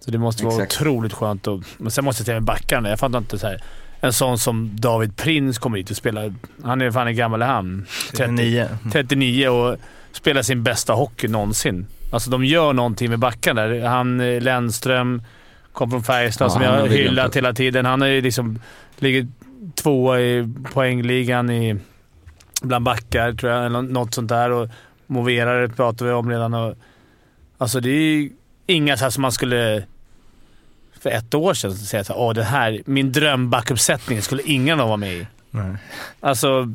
Så 0.00 0.10
det 0.10 0.18
måste 0.18 0.44
vara 0.44 0.54
Exakt. 0.62 0.80
otroligt 0.82 1.12
skönt. 1.12 1.48
Att, 1.48 1.60
men 1.78 1.90
sen 1.90 2.04
måste 2.04 2.20
jag 2.20 2.26
säga 2.26 2.36
med 2.36 2.44
backarna. 2.44 2.88
Jag 2.88 2.98
fattar 2.98 3.18
inte 3.18 3.38
så 3.38 3.46
här. 3.46 3.62
En 4.00 4.12
sån 4.12 4.38
som 4.38 4.70
David 4.80 5.16
Prins 5.16 5.58
kommer 5.58 5.78
hit 5.78 5.90
och 5.90 5.96
spelar. 5.96 6.34
Han 6.64 6.80
är 6.80 6.90
fan 6.90 7.06
hur 7.06 7.14
gammal 7.14 7.42
är 7.42 7.46
han? 7.46 7.86
30, 8.10 8.16
39. 8.16 8.68
39 8.92 9.48
och 9.48 9.76
spelar 10.12 10.42
sin 10.42 10.62
bästa 10.62 10.92
hockey 10.92 11.28
någonsin. 11.28 11.86
Alltså 12.12 12.30
de 12.30 12.44
gör 12.44 12.72
någonting 12.72 13.10
med 13.10 13.18
backarna 13.18 13.62
där. 13.66 13.86
Han 13.86 14.20
eh, 14.20 14.40
Lennström 14.40 15.22
kom 15.72 15.90
från 15.90 16.02
Färjestad 16.02 16.44
Ja, 16.46 16.50
som 16.50 16.62
jag 16.62 16.70
har 16.70 16.88
hyllat 16.88 17.36
hela 17.36 17.52
tiden. 17.52 17.84
Han 17.84 18.02
ju 18.02 18.20
liksom 18.20 18.58
ligger 18.96 19.26
tvåa 19.74 20.20
i 20.20 20.48
poängligan 20.72 21.50
i, 21.50 21.76
bland 22.62 22.84
backar, 22.84 23.32
tror 23.32 23.52
jag. 23.52 23.66
Eller 23.66 23.82
något 23.82 24.14
sånt 24.14 24.28
där. 24.28 24.50
Och 24.50 24.68
Moverare 25.06 25.68
pratar 25.68 26.06
vi 26.06 26.12
om 26.12 26.30
redan. 26.30 26.54
Och, 26.54 26.74
alltså 27.58 27.80
det 27.80 27.90
är 27.90 28.16
ju 28.16 28.30
inga 28.66 28.96
så 28.96 29.04
här 29.04 29.10
som 29.10 29.22
man 29.22 29.32
skulle 29.32 29.84
för 31.00 31.10
ett 31.10 31.34
år 31.34 31.54
sedan 31.54 31.74
säga 31.74 32.00
att 32.00 32.10
Åh, 32.10 32.34
det 32.34 32.44
här, 32.44 32.82
min 32.86 33.12
drömbackuppsättning 33.12 34.22
skulle 34.22 34.42
ingen 34.42 34.72
av 34.72 34.78
dem 34.78 34.88
vara 34.88 34.96
med 34.96 35.14
i. 35.14 35.26
Nej. 35.50 35.76
Alltså, 36.20 36.72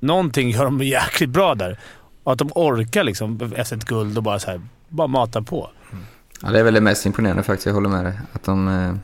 någonting 0.00 0.50
gör 0.50 0.64
de 0.64 0.82
jäkligt 0.82 1.30
bra 1.30 1.54
där. 1.54 1.78
Och 2.22 2.32
att 2.32 2.38
de 2.38 2.50
orkar 2.54 3.04
liksom 3.04 3.52
efter 3.56 3.76
ett 3.76 3.84
guld 3.84 4.16
och 4.16 4.22
bara 4.22 4.38
så 4.38 4.50
här, 4.50 4.60
bara 4.88 5.06
mata 5.06 5.42
på. 5.42 5.70
Ja, 6.42 6.50
det 6.50 6.58
är 6.58 6.64
väl 6.64 6.74
det 6.74 6.80
mest 6.80 7.06
imponerande 7.06 7.42
faktiskt, 7.42 7.66
jag 7.66 7.74
håller 7.74 7.88
med 7.88 8.04
dig. 8.04 8.14
Att 8.32 8.42
de, 8.42 8.68
eh, 8.68 8.94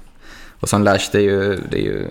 och 0.61 0.68
som 0.68 0.83
Lash, 0.83 1.09
det 1.12 1.18
är 1.18 1.22
ju... 1.22 1.57
Det 1.70 1.78
är 1.78 1.83
ju 1.83 2.09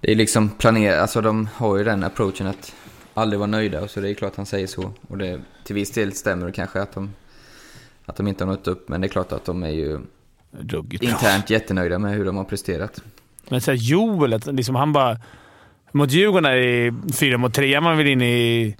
det 0.00 0.12
är 0.12 0.16
liksom 0.16 0.48
planerat, 0.48 0.98
alltså 0.98 1.20
de 1.20 1.48
har 1.54 1.76
ju 1.78 1.84
den 1.84 2.04
approachen 2.04 2.46
att 2.46 2.74
aldrig 3.14 3.38
vara 3.38 3.46
nöjda. 3.46 3.80
Och 3.80 3.90
så 3.90 4.00
det 4.00 4.10
är 4.10 4.14
klart 4.14 4.36
han 4.36 4.46
säger 4.46 4.66
så. 4.66 4.92
Och 5.08 5.18
det, 5.18 5.40
till 5.64 5.74
viss 5.74 5.90
del 5.90 6.12
stämmer 6.12 6.46
det 6.46 6.52
kanske 6.52 6.82
att 6.82 6.92
de, 6.92 7.10
att 8.06 8.16
de 8.16 8.28
inte 8.28 8.44
har 8.44 8.52
nått 8.52 8.68
upp. 8.68 8.88
Men 8.88 9.00
det 9.00 9.06
är 9.06 9.08
klart 9.08 9.32
att 9.32 9.44
de 9.44 9.62
är 9.62 9.70
ju 9.70 10.00
Ruggigt 10.58 11.04
bra. 11.04 11.10
internt 11.10 11.50
jättenöjda 11.50 11.98
med 11.98 12.12
hur 12.14 12.24
de 12.24 12.36
har 12.36 12.44
presterat. 12.44 13.02
Men 13.48 13.60
så 13.60 13.70
här, 13.70 13.78
Joel, 13.78 14.32
att 14.32 14.46
liksom 14.46 14.74
han 14.74 14.92
bara... 14.92 15.18
Mot 15.92 16.10
Djurgården 16.10 16.44
är 16.44 16.56
det 16.56 17.12
fyra 17.12 17.38
mot 17.38 17.54
tre. 17.54 17.80
Man 17.80 17.96
vill 17.96 18.06
in 18.06 18.22
i 18.22 18.76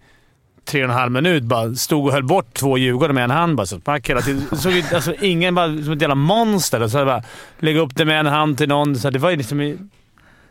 tre 0.71 0.85
och 0.85 0.91
en 0.91 0.97
halv 0.97 1.13
minut 1.13 1.43
bara 1.43 1.75
stod 1.75 2.07
och 2.07 2.13
höll 2.13 2.25
bort 2.25 2.55
två 2.55 2.79
Djurgårdare 2.79 3.13
med 3.13 3.25
en 3.25 3.31
hand. 3.31 3.57
Bara, 3.57 3.67
så 3.67 3.81
pack 3.81 4.11
hela 4.11 4.21
tiden. 4.21 4.59
Såg 4.59 4.73
ut, 4.73 4.93
alltså, 4.93 5.15
ingen 5.21 5.55
bara 5.55 5.67
som 5.67 5.93
ett 5.93 6.01
jävla 6.01 6.15
monster. 6.15 6.89
Så 6.89 7.05
bara 7.05 7.23
lägga 7.59 7.81
upp 7.81 7.97
det 7.97 8.05
med 8.05 8.21
en 8.21 8.27
hand 8.27 8.59
till 8.59 8.69
någon. 8.69 8.97
Så 8.97 9.11
det 9.11 9.19
var 9.19 9.31
ju 9.31 9.37
liksom 9.37 9.91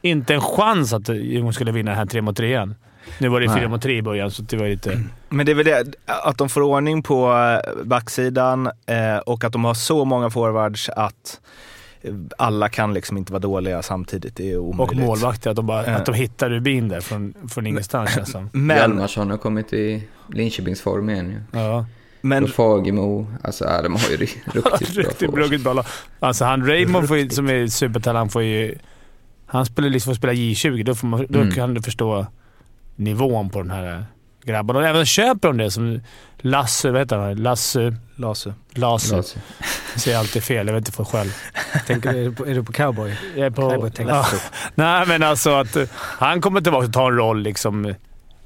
inte 0.01 0.33
en 0.33 0.41
chans 0.41 0.93
att 0.93 1.09
Djurgården 1.09 1.53
skulle 1.53 1.71
vinna 1.71 1.91
den 1.91 1.97
här 1.97 2.05
tre 2.05 2.21
mot 2.21 2.37
trean. 2.37 2.75
Nu 3.17 3.29
var 3.29 3.41
det 3.41 3.53
fyra 3.55 3.67
mot 3.67 3.81
tre 3.81 3.97
i 3.97 4.01
början, 4.01 4.31
så 4.31 4.41
det 4.41 4.57
var 4.57 4.67
lite... 4.67 5.03
Men 5.29 5.45
det 5.45 5.51
är 5.51 5.55
väl 5.55 5.65
det, 5.65 5.93
att 6.05 6.37
de 6.37 6.49
får 6.49 6.61
ordning 6.61 7.03
på 7.03 7.33
eh, 7.33 7.83
backsidan 7.83 8.67
eh, 8.67 9.17
och 9.25 9.43
att 9.43 9.53
de 9.53 9.65
har 9.65 9.73
så 9.73 10.05
många 10.05 10.29
forwards 10.29 10.89
att 10.89 11.39
alla 12.37 12.69
kan 12.69 12.93
liksom 12.93 13.17
inte 13.17 13.31
vara 13.33 13.39
dåliga 13.39 13.81
samtidigt. 13.81 14.35
Det 14.35 14.51
är 14.51 14.57
omöjligt. 14.57 14.91
Och 15.01 15.05
målvakter. 15.07 15.49
Att 15.49 15.55
de, 15.55 15.65
bara, 15.65 15.79
att 15.95 16.05
de 16.05 16.15
hittar 16.15 16.49
Rubin 16.49 16.87
där 16.89 17.01
från, 17.01 17.33
från 17.49 17.67
ingenstans 17.67 18.13
känns 18.15 18.31
som. 18.31 18.49
Men, 18.53 18.77
Hjalmarsson 18.77 19.29
har 19.29 19.37
kommit 19.37 19.73
i 19.73 20.03
Linköpings 20.33 20.81
form 20.81 21.09
igen 21.09 21.29
ju. 21.29 21.59
Ja. 21.59 21.85
men 22.21 22.43
Och 22.43 22.49
Fagemo. 22.49 23.27
Alltså, 23.43 23.65
ja, 23.65 23.81
de 23.81 23.93
har 23.95 24.09
ju 24.09 24.17
ri- 24.17 24.37
riktigt 24.53 24.93
bra 24.93 25.03
Riktigt 25.03 25.33
ruggigt 25.33 25.63
bra. 25.63 25.83
Alltså 26.19 26.45
han 26.45 26.67
Raymond 26.67 27.07
får 27.07 27.17
ju, 27.17 27.29
som 27.29 27.49
är 27.49 27.67
supertalang 27.67 28.29
får 28.29 28.43
ju... 28.43 28.75
Han 29.45 29.65
spelar 29.65 29.89
liksom 29.89 30.09
får 30.13 30.17
spela 30.17 30.33
J20. 30.33 30.83
Då, 30.83 30.95
får 30.95 31.07
man, 31.07 31.25
då 31.29 31.39
Mm. 31.39 31.51
kan 31.53 31.73
du 31.73 31.81
förstå 31.81 32.25
nivån 32.95 33.49
på 33.49 33.61
den 33.61 33.71
här 33.71 34.05
grabben. 34.43 34.75
Och 34.75 34.83
även 34.87 35.05
köper 35.05 35.47
de 35.47 35.57
det 35.57 35.71
som 35.71 35.99
Lasse, 36.41 36.91
vad 36.91 37.01
heter 37.01 37.17
han? 37.17 37.35
Lasse... 37.35 37.95
Lasu. 38.15 38.53
Lasse. 38.71 39.15
Lasse. 39.15 39.39
Jag 39.93 40.01
säger 40.01 40.17
alltid 40.17 40.43
fel. 40.43 40.67
Jag 40.67 40.73
vet 40.73 40.81
inte 40.81 40.91
för 40.91 41.03
själv. 41.03 41.29
Tänker, 41.87 42.09
är, 42.09 42.23
du 42.23 42.31
på, 42.31 42.47
är 42.47 42.55
du 42.55 42.63
på 42.63 42.73
cowboy? 42.73 43.17
Jag 43.35 43.45
är 43.45 43.49
på... 43.49 43.69
Cowboy-tänk. 43.69 44.09
Ja. 44.09 44.25
Nej, 44.75 45.05
men 45.07 45.23
alltså 45.23 45.49
att 45.49 45.75
eh, 45.75 45.83
han 45.93 46.41
kommer 46.41 46.61
tillbaka 46.61 46.85
och 46.87 46.93
tar 46.93 47.11
en 47.11 47.17
roll 47.17 47.41
liksom 47.41 47.93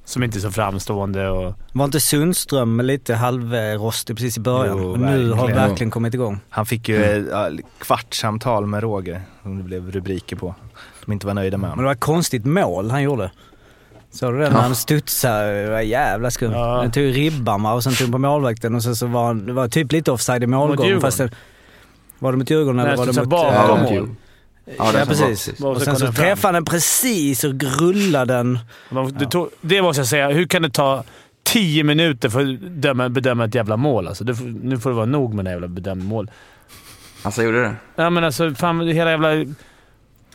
som 0.05 0.23
inte 0.23 0.37
är 0.37 0.39
så 0.39 0.51
framstående. 0.51 1.29
Och, 1.29 1.53
Var 1.73 1.85
inte 1.85 1.99
Sundström 1.99 2.81
lite 2.81 3.15
halvrostig 3.15 4.15
precis 4.15 4.37
i 4.37 4.39
början? 4.39 4.77
Jo, 4.77 4.91
och 4.91 4.99
nu 4.99 5.31
har 5.31 5.47
det 5.47 5.53
verkligen. 5.53 5.91
kommit 5.91 6.13
igång. 6.13 6.39
Han 6.49 6.65
fick 6.65 6.89
ju 6.89 7.03
mm. 7.03 7.59
kvartssamtal 7.77 8.65
med 8.65 8.83
Roger, 8.83 9.21
som 9.41 9.57
det 9.57 9.63
blev 9.63 9.91
rubriker 9.91 10.35
på. 10.35 10.55
De 11.05 11.11
inte 11.11 11.27
var 11.27 11.33
nöjda 11.33 11.57
med 11.57 11.61
Men 11.61 11.69
det 11.69 11.71
honom. 11.71 11.85
var 11.85 11.91
ett 11.91 11.99
konstigt 11.99 12.45
mål 12.45 12.91
han 12.91 13.03
gjorde. 13.03 13.31
Såg 14.13 14.33
du 14.33 14.39
det? 14.39 14.49
När 14.49 14.61
han 14.61 14.75
studsade. 14.75 15.63
Det 15.63 15.69
var 15.69 15.81
jävla 15.81 16.31
skumt. 16.31 16.51
Ja. 16.51 16.89
Tog 16.93 17.03
ribban 17.03 17.63
va, 17.63 17.73
och 17.73 17.83
sen 17.83 17.93
tog 17.93 18.11
på 18.11 18.17
målvakten 18.17 18.75
och 18.75 18.83
sen 18.83 18.95
så 18.95 19.07
var 19.07 19.25
han, 19.25 19.45
det 19.45 19.53
var 19.53 19.67
typ 19.67 19.91
lite 19.91 20.11
offside 20.11 20.43
i 20.43 20.47
målgången. 20.47 21.01
Fast 21.01 21.17
det, 21.17 21.29
var 22.19 22.31
det 22.31 22.37
mot 22.37 22.49
Djurgården 22.49 22.75
Nej, 22.75 22.85
eller 22.85 22.97
var 22.97 23.05
det 23.05 23.19
mot... 23.19 23.29
bakom 23.29 23.79
eh, 23.79 23.83
mål. 23.83 24.09
Ja, 24.65 24.73
Ja, 24.77 24.91
den 24.91 25.07
precis. 25.07 25.27
precis. 25.27 25.61
Och 25.61 25.81
sen 25.81 25.95
så 25.95 26.05
den 26.05 26.13
träffade 26.13 26.47
han 26.47 26.53
den 26.53 26.65
precis 26.65 27.43
och 27.43 27.53
grullade 27.53 28.33
den. 28.33 28.59
Det, 29.19 29.25
tog, 29.25 29.49
det 29.61 29.81
måste 29.81 29.99
jag 29.99 30.07
säga. 30.07 30.29
Hur 30.29 30.45
kan 30.45 30.61
det 30.61 30.69
ta 30.69 31.03
tio 31.43 31.83
minuter 31.83 32.29
för 32.29 32.39
att 32.41 32.59
bedöma, 32.59 33.09
bedöma 33.09 33.45
ett 33.45 33.55
jävla 33.55 33.77
mål? 33.77 34.07
Alltså, 34.07 34.23
det, 34.23 34.39
nu 34.63 34.79
får 34.79 34.89
det 34.89 34.95
vara 34.95 35.05
nog 35.05 35.33
med 35.33 35.45
det 35.45 35.51
jävla 35.51 35.67
bedömda 35.67 36.05
mål. 36.05 36.31
Alltså, 37.23 37.43
gjorde 37.43 37.61
det? 37.61 37.75
Ja, 37.95 38.09
men 38.09 38.23
alltså 38.23 38.53
fan, 38.55 38.87
hela 38.87 39.11
jävla... 39.11 39.29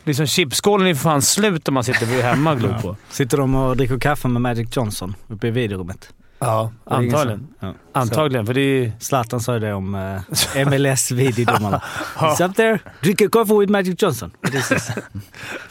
Liksom 0.03 0.27
chipskålen 0.27 0.87
är 0.87 0.93
för 0.93 1.01
fan 1.01 1.21
slut 1.21 1.67
om 1.67 1.73
man 1.73 1.83
sitter 1.83 2.21
hemma 2.23 2.51
och 2.51 2.59
glor 2.59 2.75
på. 2.81 2.95
Sitter 3.09 3.37
de 3.37 3.55
och 3.55 3.77
dricker 3.77 3.99
kaffe 3.99 4.27
med 4.27 4.41
Magic 4.41 4.77
Johnson 4.77 5.15
uppe 5.27 5.47
i 5.47 5.51
videorummet. 5.51 6.13
Ja, 6.39 6.71
antagligen. 6.85 7.47
Ja. 7.59 7.73
Antagligen, 7.93 8.45
för 8.45 8.53
det 8.53 8.61
är... 8.61 8.91
Zlatan 8.99 9.39
sa 9.39 9.53
ju 9.53 9.59
det 9.59 9.73
om 9.73 9.95
eh, 9.95 10.65
MLS-videodomarna. 10.67 11.81
He's 12.17 12.45
up 12.49 12.55
there, 12.55 12.79
drink 13.01 13.21
a 13.21 13.25
coffee 13.31 13.59
with 13.59 13.71
Magic 13.71 13.95
Johnson. 14.01 14.31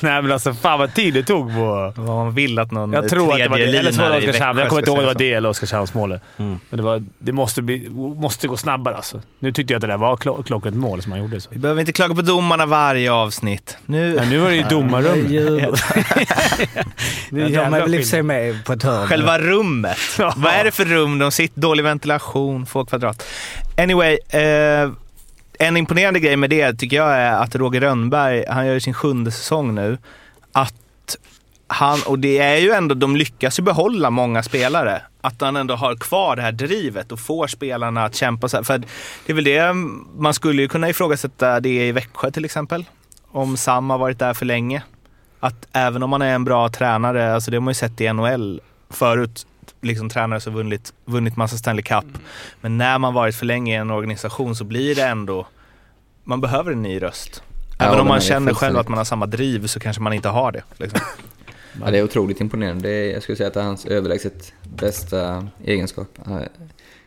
Nej, 0.00 0.22
men 0.22 0.32
alltså 0.32 0.54
fan 0.54 0.78
vad 0.78 0.94
tid 0.94 1.14
det 1.14 1.22
tog 1.22 1.54
på... 1.54 1.92
Vad 1.96 2.06
man 2.16 2.34
vill 2.34 2.58
att 2.58 2.70
någon 2.72 2.92
Jag 2.92 3.08
tror 3.08 3.32
att 3.32 3.38
det 3.38 3.48
var 3.48 3.58
det. 3.58 3.76
Eller 3.76 3.92
så 3.92 4.02
var 4.02 4.10
det 4.10 4.16
Oskarshamn. 4.18 4.58
Jag 4.58 4.68
kommer 4.68 4.80
inte 4.82 4.90
ihåg 4.90 4.98
om 4.98 5.04
det 5.04 5.10
ska 5.10 5.14
var 5.14 5.18
det 5.18 5.32
eller 5.32 5.48
Oskarshamnsmålet. 5.48 6.22
Mm. 6.36 6.58
Men 6.70 6.76
det, 6.76 6.82
var, 6.82 7.04
det 7.18 7.32
måste, 7.32 7.62
bli, 7.62 7.88
måste 8.16 8.48
gå 8.48 8.56
snabbare 8.56 8.94
alltså. 8.96 9.20
Nu 9.38 9.52
tyckte 9.52 9.72
jag 9.72 9.78
att 9.78 9.80
det 9.80 9.86
där 9.86 9.96
var 9.96 10.16
klo- 10.16 10.42
klockrent 10.42 10.76
mål 10.76 11.02
som 11.02 11.12
han 11.12 11.20
gjorde. 11.20 11.40
Så. 11.40 11.50
Vi 11.52 11.58
behöver 11.58 11.80
inte 11.80 11.92
klaga 11.92 12.14
på 12.14 12.22
domarna 12.22 12.66
varje 12.66 13.12
avsnitt. 13.12 13.76
Nu, 13.86 14.14
Men 14.14 14.28
nu 14.28 14.38
var 14.38 14.48
det 14.50 14.56
ju 14.56 14.62
domarrum. 14.70 15.26
Djur- 15.28 15.60
Det 17.30 17.40
är 17.40 17.48
Jag 17.48 17.58
har 17.58 17.62
jävla 17.64 17.78
väl 17.80 17.94
i 17.94 18.04
sig 18.04 18.18
skillnad. 18.18 18.26
med 18.26 18.64
på 18.64 18.72
ett 18.72 18.82
hörn. 18.82 19.06
Själva 19.08 19.38
rummet. 19.38 19.98
Ja. 20.18 20.32
Vad 20.36 20.52
är 20.52 20.64
det 20.64 20.70
för 20.70 20.84
rum? 20.84 21.18
De 21.18 21.30
sitter 21.32 21.60
dålig 21.60 21.84
ventilation, 21.84 22.07
få 22.66 22.84
kvadrat. 22.84 23.26
Anyway, 23.76 24.18
eh, 24.28 24.90
en 25.58 25.76
imponerande 25.76 26.20
grej 26.20 26.36
med 26.36 26.50
det 26.50 26.74
tycker 26.74 26.96
jag 26.96 27.16
är 27.16 27.32
att 27.32 27.54
Roger 27.54 27.80
Rönnberg, 27.80 28.44
han 28.48 28.66
gör 28.66 28.74
ju 28.74 28.80
sin 28.80 28.94
sjunde 28.94 29.30
säsong 29.30 29.74
nu, 29.74 29.98
att 30.52 30.74
han, 31.66 31.98
och 32.06 32.18
det 32.18 32.38
är 32.38 32.56
ju 32.56 32.70
ändå, 32.70 32.94
de 32.94 33.16
lyckas 33.16 33.58
ju 33.58 33.62
behålla 33.62 34.10
många 34.10 34.42
spelare. 34.42 35.02
Att 35.20 35.40
han 35.40 35.56
ändå 35.56 35.74
har 35.74 35.96
kvar 35.96 36.36
det 36.36 36.42
här 36.42 36.52
drivet 36.52 37.12
och 37.12 37.20
får 37.20 37.46
spelarna 37.46 38.04
att 38.04 38.14
kämpa. 38.14 38.48
Så 38.48 38.56
här. 38.56 38.64
För 38.64 38.78
det 38.78 39.32
är 39.32 39.34
väl 39.34 39.44
det, 39.44 39.72
man 40.16 40.34
skulle 40.34 40.62
ju 40.62 40.68
kunna 40.68 40.88
ifrågasätta 40.88 41.60
det 41.60 41.88
i 41.88 41.92
Växjö 41.92 42.30
till 42.30 42.44
exempel. 42.44 42.84
Om 43.30 43.56
Sam 43.56 43.90
har 43.90 43.98
varit 43.98 44.18
där 44.18 44.34
för 44.34 44.46
länge. 44.46 44.82
Att 45.40 45.68
även 45.72 46.02
om 46.02 46.10
man 46.10 46.22
är 46.22 46.34
en 46.34 46.44
bra 46.44 46.68
tränare, 46.68 47.34
alltså 47.34 47.50
det 47.50 47.56
har 47.56 47.62
man 47.62 47.70
ju 47.70 47.74
sett 47.74 48.00
i 48.00 48.12
NHL 48.12 48.60
förut, 48.90 49.46
liksom 49.80 50.08
tränare 50.08 50.40
som 50.40 50.54
vunnit, 50.54 50.92
vunnit 51.04 51.36
massa 51.36 51.56
Stanley 51.56 51.82
Cup. 51.82 52.04
Men 52.60 52.78
när 52.78 52.98
man 52.98 53.14
varit 53.14 53.34
för 53.34 53.46
länge 53.46 53.72
i 53.72 53.76
en 53.76 53.90
organisation 53.90 54.56
så 54.56 54.64
blir 54.64 54.94
det 54.94 55.02
ändå, 55.02 55.46
man 56.24 56.40
behöver 56.40 56.72
en 56.72 56.82
ny 56.82 57.02
röst. 57.02 57.42
Ja, 57.78 57.84
Även 57.84 58.00
om 58.00 58.06
men 58.06 58.08
man 58.08 58.20
känner 58.20 58.54
själv 58.54 58.78
att 58.78 58.88
man 58.88 58.98
har 58.98 59.04
samma 59.04 59.26
driv 59.26 59.66
så 59.66 59.80
kanske 59.80 60.02
man 60.02 60.12
inte 60.12 60.28
har 60.28 60.52
det. 60.52 60.62
Liksom. 60.76 61.00
Ja, 61.84 61.90
det 61.90 61.98
är 61.98 62.02
otroligt 62.02 62.40
imponerande. 62.40 62.88
Det 62.88 62.94
är, 62.94 63.12
jag 63.12 63.22
skulle 63.22 63.36
säga 63.36 63.46
att 63.46 63.54
det 63.54 63.60
är 63.60 63.64
hans 63.64 63.86
överlägset 63.86 64.52
bästa 64.62 65.48
egenskap. 65.64 66.08
Jag 66.26 66.48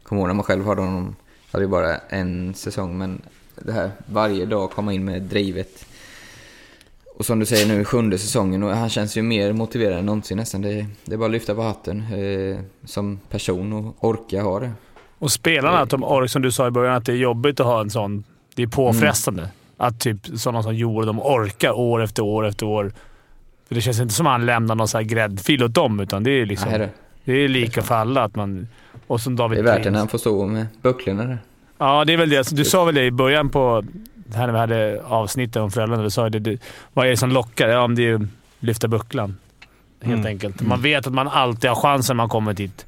kommer 0.04 0.22
ihåg 0.22 0.28
när 0.28 0.34
man 0.34 0.44
själv 0.44 0.66
hade 0.66 0.82
honom, 0.82 1.16
hade 1.52 1.64
ju 1.64 1.70
bara 1.70 1.98
en 1.98 2.54
säsong, 2.54 2.98
men 2.98 3.22
det 3.56 3.72
här 3.72 3.92
varje 4.06 4.46
dag 4.46 4.72
komma 4.72 4.94
in 4.94 5.06
med 5.06 5.22
drivet. 5.22 5.86
Och 7.22 7.26
som 7.26 7.40
du 7.40 7.46
säger 7.46 7.68
nu, 7.68 7.86
sjunde 7.86 8.18
säsongen 8.18 8.64
och 8.64 8.70
han 8.70 8.90
känns 8.90 9.18
ju 9.18 9.22
mer 9.22 9.54
motiverad 9.54 10.00
än 10.00 10.06
någonsin 10.06 10.38
nästan. 10.38 10.62
Det, 10.62 10.86
det 11.06 11.14
är 11.14 11.18
bara 11.18 11.26
att 11.26 11.32
lyfta 11.32 11.56
på 11.56 11.62
hatten 11.62 12.00
eh, 12.14 12.60
som 12.86 13.20
person 13.30 13.74
och 13.74 13.96
orka 14.10 14.42
ha 14.42 14.60
det. 14.60 14.72
Och 15.18 15.32
spelarna, 15.32 15.80
att 15.80 15.90
de 15.90 16.04
orkar, 16.04 16.28
som 16.28 16.42
du 16.42 16.52
sa 16.52 16.68
i 16.68 16.72
början, 16.72 16.96
att 16.96 17.06
det 17.06 17.12
är 17.12 17.16
jobbigt 17.16 17.60
att 17.60 17.66
ha 17.66 17.82
en 17.82 17.90
sån... 17.90 18.24
Det 18.56 18.64
är 18.64 18.68
påfrestande. 18.68 19.50
Att 19.78 20.00
typ 20.00 20.18
sådana 20.36 20.64
som 20.64 20.76
Joel, 20.76 21.08
de 21.08 21.20
orkar 21.20 21.72
år 21.72 22.04
efter 22.04 22.24
år 22.24 22.48
efter 22.48 22.66
år. 22.66 22.94
För 23.68 23.76
det 23.76 23.82
känns 23.82 24.00
inte 24.00 24.14
som 24.14 24.28
att 24.28 24.32
han 24.32 24.46
lämnar 24.46 24.76
någon 24.76 24.88
så 24.88 24.98
här 24.98 25.06
gräddfil 25.06 25.64
åt 25.64 25.74
dem, 25.74 26.00
utan 26.00 26.24
det 26.24 26.32
är 26.32 26.46
liksom... 26.46 26.70
Nej, 26.70 26.80
det, 26.80 26.90
Det 27.26 27.34
är 27.34 27.48
lika 27.48 27.82
för 27.82 27.96
alla. 27.96 28.24
Att 28.24 28.36
man, 28.36 28.68
och 29.08 29.22
som 29.22 29.36
David 29.36 29.58
det 29.58 29.62
är 29.62 29.76
värt 29.76 29.84
det 29.84 29.92
när 29.92 30.00
han 30.00 30.08
får 30.08 30.18
stå 30.18 30.46
med 30.46 30.68
bucklorna 30.82 31.24
där. 31.24 31.38
Ja, 31.78 32.06
det 32.06 32.14
är 32.14 32.18
väl 32.18 32.30
det. 32.30 32.56
Du 32.56 32.66
sa 32.66 32.86
väl 32.86 32.96
det 32.96 33.06
i 33.06 33.12
början 33.12 33.50
på... 33.50 33.84
Här 34.36 34.46
när 34.48 34.54
vi 34.54 34.60
hade 34.60 35.02
avsnittet 35.08 35.56
om 35.56 35.72
föräldrarna. 35.72 36.04
Du 36.04 36.10
sa 36.10 36.30
det, 36.30 36.40
det, 36.40 36.62
vad 36.94 37.06
är 37.06 37.10
det 37.10 37.18
som 37.18 37.32
lockar? 37.32 37.68
Ja, 37.68 37.82
om 37.82 37.96
det 37.96 38.08
är 38.10 38.16
att 38.16 38.22
lyfta 38.60 38.88
bucklan. 38.88 39.38
Helt 40.02 40.14
Mm. 40.20 40.26
enkelt. 40.26 40.62
Man 40.62 40.82
vet 40.82 41.08
att 41.08 41.14
man 41.14 41.28
alltid 41.28 41.70
har 41.70 41.76
chansen 41.76 42.18
när 42.18 42.24
man 42.24 42.30
kommer 42.30 42.54
dit. 42.54 42.86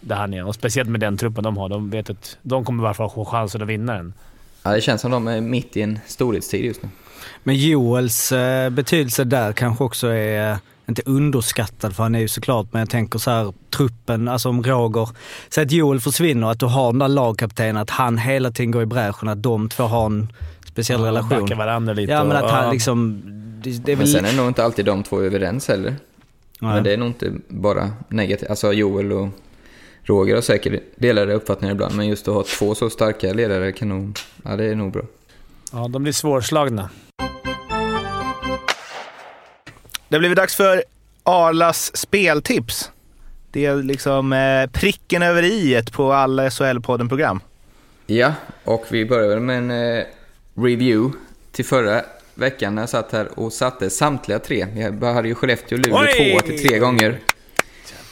Där 0.00 0.16
han 0.16 0.34
är. 0.34 0.46
Och 0.46 0.54
speciellt 0.54 0.88
med 0.90 1.00
den 1.00 1.16
truppen 1.16 1.44
de 1.44 1.56
har. 1.56 1.68
De 1.68 1.90
vet 1.90 2.10
att 2.10 2.36
de 2.42 2.64
kommer 2.64 2.82
i 2.82 2.86
alla 2.86 2.94
fall 2.94 3.08
ha 3.08 3.24
chansen 3.24 3.62
att 3.62 3.68
vinna 3.68 3.92
den. 3.94 4.12
Ja, 4.62 4.70
det 4.70 4.80
känns 4.80 5.00
som 5.00 5.10
de 5.10 5.28
är 5.28 5.40
mitt 5.40 5.76
i 5.76 5.82
en 5.82 5.98
storhetstid 6.06 6.64
just 6.64 6.82
nu. 6.82 6.88
Men 7.42 7.54
Joels 7.56 8.32
eh, 8.32 8.70
betydelse 8.70 9.24
där 9.24 9.52
kanske 9.52 9.84
också 9.84 10.06
är, 10.08 10.56
inte 10.88 11.02
underskattad 11.06 11.96
för 11.96 12.02
han 12.02 12.14
är 12.14 12.18
ju 12.20 12.28
såklart, 12.28 12.66
men 12.70 12.80
jag 12.80 12.90
tänker 12.90 13.18
så 13.18 13.30
här 13.30 13.52
truppen, 13.76 14.28
alltså 14.28 14.48
om 14.48 14.62
Roger, 14.62 15.08
så 15.48 15.60
att 15.60 15.70
Joel 15.72 16.00
försvinner, 16.00 16.50
att 16.50 16.60
du 16.60 16.66
har 16.66 16.92
den 16.92 16.98
där 16.98 17.08
lagkaptenen, 17.08 17.76
att 17.76 17.90
han 17.90 18.18
hela 18.18 18.50
tiden 18.50 18.70
går 18.70 18.82
i 18.82 18.86
bräschen, 18.86 19.28
att 19.28 19.42
de 19.42 19.68
två 19.68 19.82
har 19.82 20.06
en 20.06 20.32
speciell 20.66 21.00
relation. 21.00 21.40
Backar 21.40 21.56
varandra 21.56 21.92
lite. 21.92 22.12
Ja 22.12 22.24
men 22.24 22.36
att 22.36 22.42
och- 22.44 22.50
han 22.50 22.72
liksom, 22.72 23.22
det, 23.62 23.70
det 23.84 23.92
är 23.92 23.96
Men 23.96 24.04
väl... 24.04 24.14
sen 24.14 24.24
är 24.24 24.32
nog 24.36 24.48
inte 24.48 24.64
alltid 24.64 24.84
de 24.84 25.02
två 25.02 25.20
överens 25.20 25.68
heller. 25.68 25.96
Nej. 26.60 26.74
Men 26.74 26.84
det 26.84 26.92
är 26.92 26.96
nog 26.96 27.08
inte 27.08 27.32
bara 27.48 27.90
negativt. 28.08 28.50
Alltså 28.50 28.72
Joel 28.72 29.12
och 29.12 29.28
Roger 30.02 30.34
har 30.34 30.42
säkert 30.42 30.82
delade 30.96 31.34
uppfattningar 31.34 31.74
ibland, 31.74 31.94
men 31.96 32.08
just 32.08 32.28
att 32.28 32.34
ha 32.34 32.44
två 32.58 32.74
så 32.74 32.90
starka 32.90 33.32
ledare 33.32 33.72
kan 33.72 33.88
nog... 33.88 34.18
Ja, 34.44 34.56
det 34.56 34.64
är 34.64 34.74
nog 34.74 34.92
bra. 34.92 35.02
Ja, 35.72 35.88
de 35.88 36.02
blir 36.02 36.12
svårslagna. 36.12 36.88
Det 40.12 40.16
har 40.16 40.20
blivit 40.20 40.36
dags 40.36 40.54
för 40.54 40.84
Arlas 41.22 41.96
speltips. 41.96 42.90
Det 43.50 43.66
är 43.66 43.76
liksom 43.82 44.32
eh, 44.32 44.70
pricken 44.70 45.22
över 45.22 45.42
i 45.42 45.82
på 45.92 46.12
alla 46.12 46.48
SHL-podden-program. 46.50 47.40
Ja, 48.06 48.32
och 48.64 48.84
vi 48.90 49.04
börjar 49.06 49.40
med 49.40 49.58
en 49.58 49.70
eh, 49.70 50.04
review 50.54 51.18
till 51.52 51.64
förra 51.64 52.02
veckan 52.34 52.74
när 52.74 52.82
jag 52.82 52.88
satt 52.88 53.12
här 53.12 53.38
och 53.38 53.52
satte 53.52 53.90
samtliga 53.90 54.38
tre. 54.38 54.66
Vi 54.74 55.06
hade 55.06 55.28
ju 55.28 55.34
Skellefteå 55.34 55.78
och 55.78 55.86
Luleå 55.86 56.00
Oj! 56.18 56.38
2 56.40 56.46
till 56.46 56.68
tre 56.68 56.78
gånger. 56.78 57.18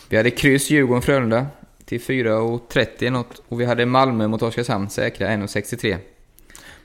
Vi 0.09 0.17
hade 0.17 0.31
kryss 0.31 0.71
Djurgården 0.71 1.03
Frölunda 1.03 1.47
till 1.85 2.01
4,30 2.01 3.11
något. 3.11 3.43
Och 3.49 3.61
vi 3.61 3.65
hade 3.65 3.87
Malmö 3.87 4.29
mot 4.29 4.43
Oskarshamn 4.43 4.91
säkra 4.91 5.29
1,63. 5.29 5.97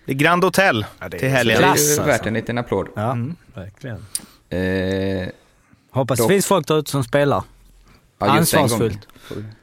Det 0.05 0.11
är 0.11 0.15
Grand 0.15 0.43
Hotel 0.43 0.85
till 1.11 1.19
Det 1.19 1.27
helgen. 1.27 1.55
är 1.55 1.59
Klass, 1.59 1.79
ju 1.79 1.83
alltså. 1.89 2.03
värt 2.03 2.25
en 2.25 2.33
liten 2.33 2.57
applåd. 2.57 2.87
Ja. 2.95 3.17
Verkligen. 3.53 4.05
Eh, 4.49 5.27
Hoppas 5.91 6.19
Dock- 6.19 6.27
det 6.27 6.33
finns 6.33 6.45
folk 6.45 6.67
där 6.67 6.79
ute 6.79 6.91
som 6.91 7.03
spelar. 7.03 7.43
Ja, 8.19 8.25
Ansvarsfullt. 8.27 9.07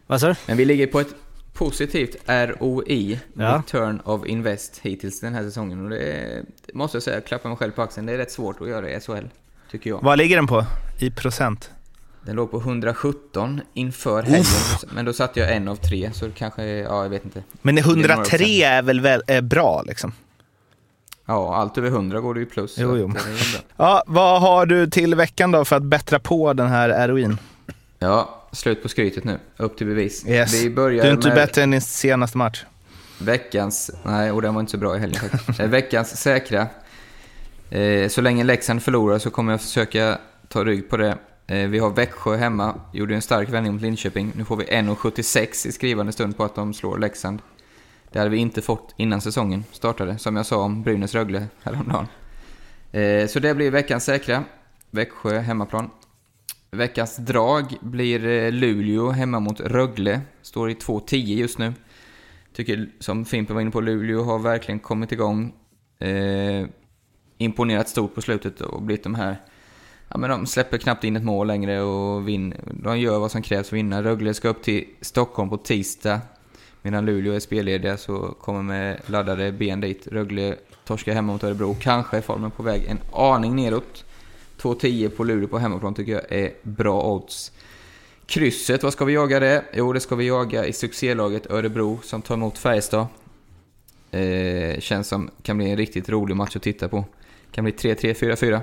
Vad 0.06 0.20
sa 0.20 0.28
du? 0.28 0.34
Men 0.46 0.56
vi 0.56 0.64
ligger 0.64 0.86
på 0.86 1.00
ett 1.00 1.14
positivt 1.52 2.16
ROI, 2.26 3.20
Ja. 3.34 3.58
Return 3.58 4.00
of 4.04 4.26
Invest, 4.26 4.78
hittills 4.82 5.20
den 5.20 5.34
här 5.34 5.42
säsongen. 5.42 5.84
Och 5.84 5.90
det, 5.90 5.98
är, 5.98 6.42
det 6.66 6.74
måste 6.74 6.96
jag 6.96 7.02
säga, 7.02 7.20
klappa 7.20 7.48
mig 7.48 7.56
själv 7.56 7.72
på 7.72 7.82
axeln. 7.82 8.06
Det 8.06 8.12
är 8.12 8.18
rätt 8.18 8.32
svårt 8.32 8.60
att 8.60 8.68
göra 8.68 8.90
i 8.90 9.00
SHL, 9.00 9.26
tycker 9.70 9.90
jag. 9.90 10.00
Vad 10.02 10.18
ligger 10.18 10.36
den 10.36 10.46
på 10.46 10.64
i 10.98 11.10
procent? 11.10 11.70
Den 12.22 12.36
låg 12.36 12.50
på 12.50 12.58
117 12.58 13.60
inför 13.74 14.22
helgen, 14.22 14.44
men 14.94 15.04
då 15.04 15.12
satte 15.12 15.40
jag 15.40 15.52
en 15.56 15.68
av 15.68 15.76
tre, 15.76 16.10
så 16.12 16.26
det 16.26 16.32
kanske, 16.32 16.64
ja 16.64 17.02
jag 17.02 17.08
vet 17.10 17.24
inte. 17.24 17.42
Men 17.62 17.74
Det 17.74 17.80
är 17.80 17.84
några 17.84 17.98
103 18.00 18.38
procent. 18.38 18.50
är 18.64 18.82
väl, 18.82 19.00
väl 19.00 19.22
är 19.26 19.40
bra 19.40 19.82
liksom? 19.82 20.12
Ja, 21.26 21.54
allt 21.56 21.78
över 21.78 21.88
100 21.88 22.20
går 22.20 22.34
det 22.34 22.40
ju 22.40 22.46
plus. 22.46 22.74
Jo, 22.78 22.96
jo. 22.96 23.12
Ja, 23.76 24.02
vad 24.06 24.40
har 24.40 24.66
du 24.66 24.86
till 24.90 25.14
veckan 25.14 25.50
då 25.52 25.64
för 25.64 25.76
att 25.76 25.82
bättra 25.82 26.18
på 26.18 26.52
den 26.52 26.68
här 26.68 27.08
ROIn? 27.08 27.38
Ja, 27.98 28.42
slut 28.52 28.82
på 28.82 28.88
skrytet 28.88 29.24
nu. 29.24 29.38
Upp 29.56 29.76
till 29.78 29.86
bevis. 29.86 30.26
Yes. 30.28 30.54
Vi 30.54 30.68
Du 30.68 30.74
börjar 30.74 31.04
är 31.04 31.12
inte 31.12 31.28
med 31.28 31.36
bättre 31.36 31.62
än 31.62 31.70
din 31.70 31.80
senaste 31.80 32.38
match. 32.38 32.64
veckans... 33.18 33.90
Nej, 34.02 34.30
och 34.30 34.42
den 34.42 34.54
var 34.54 34.60
inte 34.60 34.70
så 34.72 34.78
bra 34.78 34.96
i 34.96 34.98
helgen 34.98 35.20
faktiskt. 35.20 35.60
Eh, 35.60 35.66
veckans 35.66 36.16
säkra. 36.20 36.66
Eh, 37.70 38.08
så 38.08 38.20
länge 38.20 38.44
Leksand 38.44 38.82
förlorar 38.82 39.18
så 39.18 39.30
kommer 39.30 39.52
jag 39.52 39.60
försöka 39.60 40.18
ta 40.48 40.64
rygg 40.64 40.90
på 40.90 40.96
det. 40.96 41.16
Eh, 41.46 41.56
vi 41.68 41.78
har 41.78 41.90
Växjö 41.90 42.36
hemma. 42.36 42.74
Gjorde 42.92 43.14
en 43.14 43.22
stark 43.22 43.48
vändning 43.48 43.72
mot 43.72 43.82
Linköping. 43.82 44.32
Nu 44.36 44.44
får 44.44 44.56
vi 44.56 44.64
1,76 44.64 45.66
i 45.68 45.72
skrivande 45.72 46.12
stund 46.12 46.36
på 46.36 46.44
att 46.44 46.54
de 46.54 46.74
slår 46.74 46.98
Leksand. 46.98 47.38
Det 48.12 48.18
hade 48.18 48.30
vi 48.30 48.36
inte 48.36 48.62
fått 48.62 48.94
innan 48.96 49.20
säsongen 49.20 49.64
startade, 49.72 50.18
som 50.18 50.36
jag 50.36 50.46
sa 50.46 50.56
om 50.56 50.84
Brynäs-Rögle 50.84 51.46
häromdagen. 51.62 52.06
Eh, 52.92 53.26
så 53.26 53.38
det 53.38 53.54
blir 53.54 53.70
veckans 53.70 54.04
säkra. 54.04 54.44
Växjö 54.90 55.38
hemmaplan. 55.38 55.90
Veckans 56.70 57.16
drag 57.16 57.76
blir 57.80 58.26
eh, 58.26 58.52
Luleå 58.52 59.10
hemma 59.10 59.40
mot 59.40 59.60
Rögle. 59.60 60.20
Står 60.42 60.70
i 60.70 60.74
2-10 60.74 61.16
just 61.16 61.58
nu. 61.58 61.72
Tycker, 62.52 62.88
som 62.98 63.24
Fimpen 63.24 63.54
var 63.54 63.60
inne 63.60 63.70
på, 63.70 63.80
Luleå 63.80 64.22
har 64.22 64.38
verkligen 64.38 64.78
kommit 64.78 65.12
igång. 65.12 65.52
Eh, 65.98 66.66
imponerat 67.38 67.88
stort 67.88 68.14
på 68.14 68.22
slutet 68.22 68.60
och 68.60 68.82
blivit 68.82 69.04
de 69.04 69.14
här... 69.14 69.36
Ja, 70.08 70.18
men 70.18 70.30
de 70.30 70.46
släpper 70.46 70.78
knappt 70.78 71.04
in 71.04 71.16
ett 71.16 71.24
mål 71.24 71.46
längre 71.46 71.80
och 71.80 72.28
vin, 72.28 72.54
de 72.82 73.00
gör 73.00 73.18
vad 73.18 73.30
som 73.30 73.42
krävs 73.42 73.68
för 73.68 73.76
att 73.76 73.78
vinna. 73.78 74.02
Rögle 74.02 74.34
ska 74.34 74.48
upp 74.48 74.62
till 74.62 74.84
Stockholm 75.00 75.50
på 75.50 75.56
tisdag. 75.56 76.20
Medan 76.82 77.06
Luleå 77.06 77.32
är 77.32 77.40
spellediga 77.40 77.96
så 77.96 78.34
kommer 78.40 78.62
med 78.62 79.00
laddade 79.06 79.52
ben 79.52 79.80
dit. 79.80 80.06
Rögle 80.06 80.56
torskar 80.84 81.12
hemma 81.12 81.32
mot 81.32 81.44
Örebro. 81.44 81.76
Kanske 81.80 82.16
är 82.16 82.20
formen 82.20 82.50
på 82.50 82.62
väg 82.62 82.84
en 82.84 82.98
aning 83.12 83.56
neråt. 83.56 84.04
2-10 84.60 85.08
på 85.08 85.24
Luleå 85.24 85.48
på 85.48 85.58
hemmaplan 85.58 85.94
tycker 85.94 86.12
jag 86.12 86.32
är 86.32 86.52
bra 86.62 87.02
odds. 87.02 87.52
Krysset, 88.26 88.82
vad 88.82 88.92
ska 88.92 89.04
vi 89.04 89.12
jaga 89.12 89.40
det? 89.40 89.64
Jo, 89.74 89.92
det 89.92 90.00
ska 90.00 90.16
vi 90.16 90.26
jaga 90.26 90.66
i 90.66 90.72
succélaget 90.72 91.50
Örebro 91.50 92.00
som 92.02 92.22
tar 92.22 92.34
emot 92.34 92.58
Färjestad. 92.58 93.06
Eh, 94.10 94.80
känns 94.80 95.08
som 95.08 95.30
kan 95.42 95.56
bli 95.56 95.70
en 95.70 95.76
riktigt 95.76 96.08
rolig 96.08 96.36
match 96.36 96.56
att 96.56 96.62
titta 96.62 96.88
på. 96.88 97.04
Kan 97.50 97.64
bli 97.64 97.72
3-3, 97.72 98.14
4-4. 98.14 98.60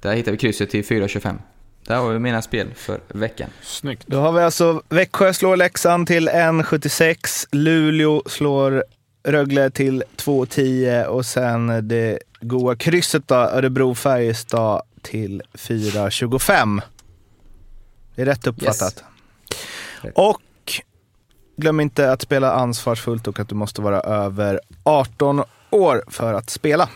Där 0.00 0.14
hittar 0.14 0.32
vi 0.32 0.38
krysset 0.38 0.70
till 0.70 0.84
4-25. 0.84 1.38
Där 1.86 1.96
har 1.96 2.12
vi 2.12 2.18
mina 2.18 2.42
spel 2.42 2.68
för 2.74 3.00
veckan. 3.08 3.50
Snyggt. 3.62 4.04
Då 4.06 4.20
har 4.20 4.32
vi 4.32 4.40
alltså 4.40 4.82
Växjö 4.88 5.32
slår 5.32 5.56
Leksand 5.56 6.06
till 6.06 6.28
1,76. 6.28 7.46
Luleå 7.52 8.22
slår 8.26 8.84
Rögle 9.24 9.70
till 9.70 10.04
2,10 10.16 11.04
och 11.04 11.26
sen 11.26 11.88
det 11.88 12.18
goa 12.40 12.76
krysset 12.76 13.28
då, 13.28 13.34
Örebro-Färjestad 13.34 14.82
till 15.02 15.42
4,25. 15.52 16.82
Det 18.14 18.22
är 18.22 18.26
rätt 18.26 18.46
uppfattat. 18.46 19.04
Och 20.14 20.40
glöm 21.56 21.80
inte 21.80 22.12
att 22.12 22.22
spela 22.22 22.52
ansvarsfullt 22.52 23.28
och 23.28 23.40
att 23.40 23.48
du 23.48 23.54
måste 23.54 23.82
vara 23.82 24.00
över 24.00 24.60
18 24.82 25.42
år 25.70 26.04
för 26.08 26.34
att 26.34 26.50
spela. 26.50 26.88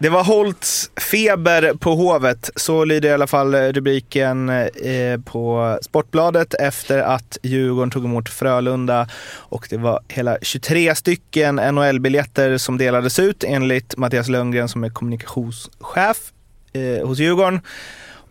Det 0.00 0.08
var 0.08 0.24
Holtz 0.24 0.90
feber 1.10 1.74
på 1.74 1.94
Hovet. 1.94 2.50
Så 2.56 2.84
lyder 2.84 3.08
i 3.08 3.12
alla 3.12 3.26
fall 3.26 3.54
eh, 3.54 3.60
rubriken 3.60 4.48
eh, 4.48 5.20
på 5.24 5.78
Sportbladet 5.82 6.54
efter 6.54 6.98
att 6.98 7.38
Djurgården 7.42 7.90
tog 7.90 8.04
emot 8.04 8.28
Frölunda. 8.28 9.08
Och 9.34 9.66
det 9.70 9.76
var 9.76 10.00
hela 10.08 10.38
23 10.42 10.94
stycken 10.94 11.56
NHL-biljetter 11.56 12.58
som 12.58 12.78
delades 12.78 13.18
ut 13.18 13.44
enligt 13.44 13.96
Mattias 13.96 14.28
Lundgren 14.28 14.68
som 14.68 14.84
är 14.84 14.90
kommunikationschef 14.90 16.32
eh, 16.72 17.06
hos 17.06 17.18
Djurgården. 17.18 17.60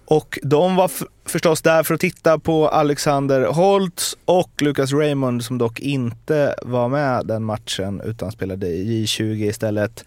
Och 0.05 0.39
de 0.43 0.75
var 0.75 0.91
förstås 1.25 1.61
där 1.61 1.83
för 1.83 1.93
att 1.93 2.01
titta 2.01 2.39
på 2.39 2.67
Alexander 2.67 3.45
Holtz 3.45 4.17
och 4.25 4.61
Lucas 4.61 4.93
Raymond 4.93 5.43
som 5.43 5.57
dock 5.57 5.79
inte 5.79 6.55
var 6.61 6.89
med 6.89 7.25
den 7.25 7.43
matchen 7.43 8.01
utan 8.05 8.31
spelade 8.31 8.67
i 8.67 9.05
J20 9.05 9.49
istället. 9.49 10.03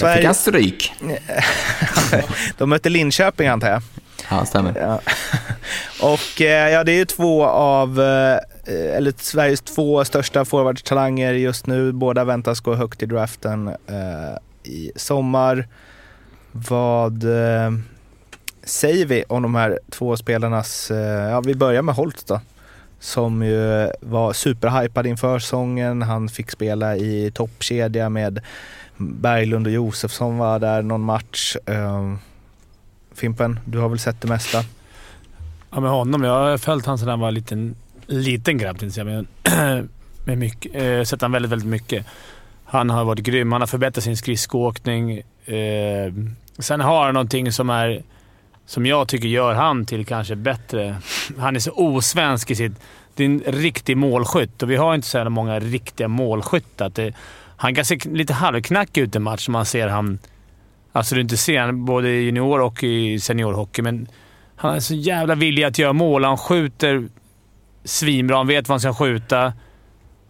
Där 0.00 0.16
fick 0.16 0.24
han 0.24 0.34
stryk. 0.34 0.92
De 2.58 2.70
mötte 2.70 2.88
Linköping 2.88 3.48
antar 3.48 3.68
jag. 3.68 3.82
Ja, 4.30 4.44
stämmer. 4.44 4.74
Ja. 4.80 5.00
Och 6.12 6.42
eh, 6.42 6.70
ja, 6.70 6.84
det 6.84 6.92
är 6.92 6.96
ju 6.96 7.04
två 7.04 7.44
av, 7.44 8.00
eh, 8.00 8.38
eller 8.66 9.12
Sveriges 9.18 9.60
två 9.60 10.04
största 10.04 10.44
forwardstalanger 10.44 11.32
just 11.32 11.66
nu. 11.66 11.92
Båda 11.92 12.24
väntas 12.24 12.60
gå 12.60 12.74
högt 12.74 13.02
i 13.02 13.06
draften 13.06 13.68
eh, 13.68 14.36
i 14.62 14.92
sommar. 14.96 15.68
Vad 16.52 17.24
eh, 17.24 17.72
säger 18.64 19.06
vi 19.06 19.24
om 19.28 19.42
de 19.42 19.54
här 19.54 19.78
två 19.90 20.16
spelarnas, 20.16 20.90
eh, 20.90 21.30
ja 21.30 21.40
vi 21.40 21.54
börjar 21.54 21.82
med 21.82 21.94
Holt 21.94 22.26
då. 22.26 22.40
Som 23.00 23.42
ju 23.42 23.90
var 24.00 24.32
superhypad 24.32 25.06
inför 25.06 25.38
säsongen. 25.38 26.02
Han 26.02 26.28
fick 26.28 26.50
spela 26.50 26.96
i 26.96 27.30
toppkedja 27.34 28.08
med 28.08 28.40
Berglund 28.96 29.66
och 29.66 29.72
Josefsson 29.72 30.38
var 30.38 30.58
där 30.58 30.82
någon 30.82 31.02
match. 31.02 31.56
Ehm, 31.66 32.18
Fimpen, 33.14 33.60
du 33.64 33.78
har 33.78 33.88
väl 33.88 33.98
sett 33.98 34.20
det 34.20 34.28
mesta? 34.28 34.64
Ja, 35.70 35.80
med 35.80 35.90
honom. 35.90 36.24
Jag 36.24 36.32
har 36.32 36.58
följt 36.58 36.86
honom 36.86 36.98
sedan 36.98 37.08
han 37.08 37.20
var 37.20 37.28
en 37.28 37.34
liten, 37.34 37.76
liten 38.06 38.58
grabb, 38.58 38.78
tänkte 38.78 39.00
jag 39.00 39.06
säga, 39.06 39.24
men 39.44 39.88
med 40.24 40.38
mycket. 40.38 40.74
Eh, 40.74 41.02
sett 41.02 41.22
han 41.22 41.32
väldigt, 41.32 41.52
väldigt 41.52 41.68
mycket. 41.68 42.06
Han 42.64 42.90
har 42.90 43.04
varit 43.04 43.20
grym. 43.20 43.52
Han 43.52 43.60
har 43.60 43.66
förbättrat 43.66 44.04
sin 44.04 44.16
skridskoåkning. 44.16 45.18
Eh, 45.44 46.12
sen 46.58 46.80
har 46.80 47.04
han 47.04 47.14
någonting 47.14 47.52
som 47.52 47.70
är 47.70 48.02
som 48.66 48.86
jag 48.86 49.08
tycker 49.08 49.28
gör 49.28 49.54
han 49.54 49.86
till 49.86 50.06
kanske 50.06 50.36
bättre. 50.36 50.96
Han 51.38 51.56
är 51.56 51.60
så 51.60 51.72
osvensk 51.72 52.50
i 52.50 52.54
sitt... 52.54 52.72
Det 53.14 53.24
är 53.24 53.28
en 53.28 53.42
riktig 53.46 53.96
målskytt 53.96 54.62
och 54.62 54.70
vi 54.70 54.76
har 54.76 54.94
inte 54.94 55.06
så 55.06 55.18
här 55.18 55.28
många 55.28 55.58
riktiga 55.60 56.08
målskyttar. 56.08 57.12
Han 57.56 57.74
kan 57.74 57.84
se 57.84 57.98
lite 58.04 58.32
halvknackig 58.32 59.00
ut 59.00 59.16
en 59.16 59.22
match 59.22 59.48
man 59.48 59.66
ser 59.66 59.88
han... 59.88 60.18
Alltså 60.92 61.14
du 61.14 61.20
inte 61.20 61.36
ser 61.36 61.60
han 61.60 61.84
både 61.84 62.08
i 62.08 62.22
junior 62.22 62.60
och 62.60 62.82
i 62.82 63.20
seniorhockey, 63.20 63.82
men 63.82 64.08
han 64.56 64.74
är 64.74 64.80
så 64.80 64.94
jävla 64.94 65.34
villig 65.34 65.64
att 65.64 65.78
göra 65.78 65.92
mål. 65.92 66.24
Han 66.24 66.38
skjuter 66.38 67.08
svinbra. 67.84 68.36
Han 68.36 68.46
vet 68.46 68.68
vad 68.68 68.74
han 68.74 68.80
ska 68.80 69.04
skjuta. 69.04 69.52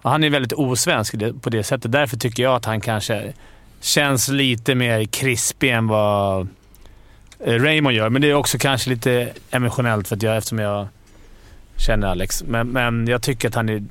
Och 0.03 0.11
han 0.11 0.25
är 0.25 0.31
väldigt 0.31 0.53
osvensk 0.53 1.15
på 1.41 1.51
det 1.51 1.63
sättet. 1.63 1.93
Därför 1.93 2.17
tycker 2.17 2.43
jag 2.43 2.55
att 2.55 2.65
han 2.65 2.81
kanske 2.81 3.33
känns 3.81 4.29
lite 4.29 4.75
mer 4.75 5.05
krispig 5.05 5.71
än 5.71 5.87
vad 5.87 6.49
eh, 7.41 7.55
Raymond 7.55 7.97
gör. 7.97 8.09
Men 8.09 8.23
det 8.23 8.31
är 8.31 8.35
också 8.35 8.59
kanske 8.59 8.91
lite 8.91 9.33
emotionellt 9.51 10.09
för 10.09 10.17
att 10.17 10.23
jag, 10.23 10.37
eftersom 10.37 10.59
jag 10.59 10.89
känner 11.77 12.07
Alex. 12.07 12.45
Men, 12.45 12.69
men 12.69 13.07
jag 13.07 13.23
tycker 13.23 13.49
att 13.49 13.55
han 13.55 13.69
är 13.69 13.85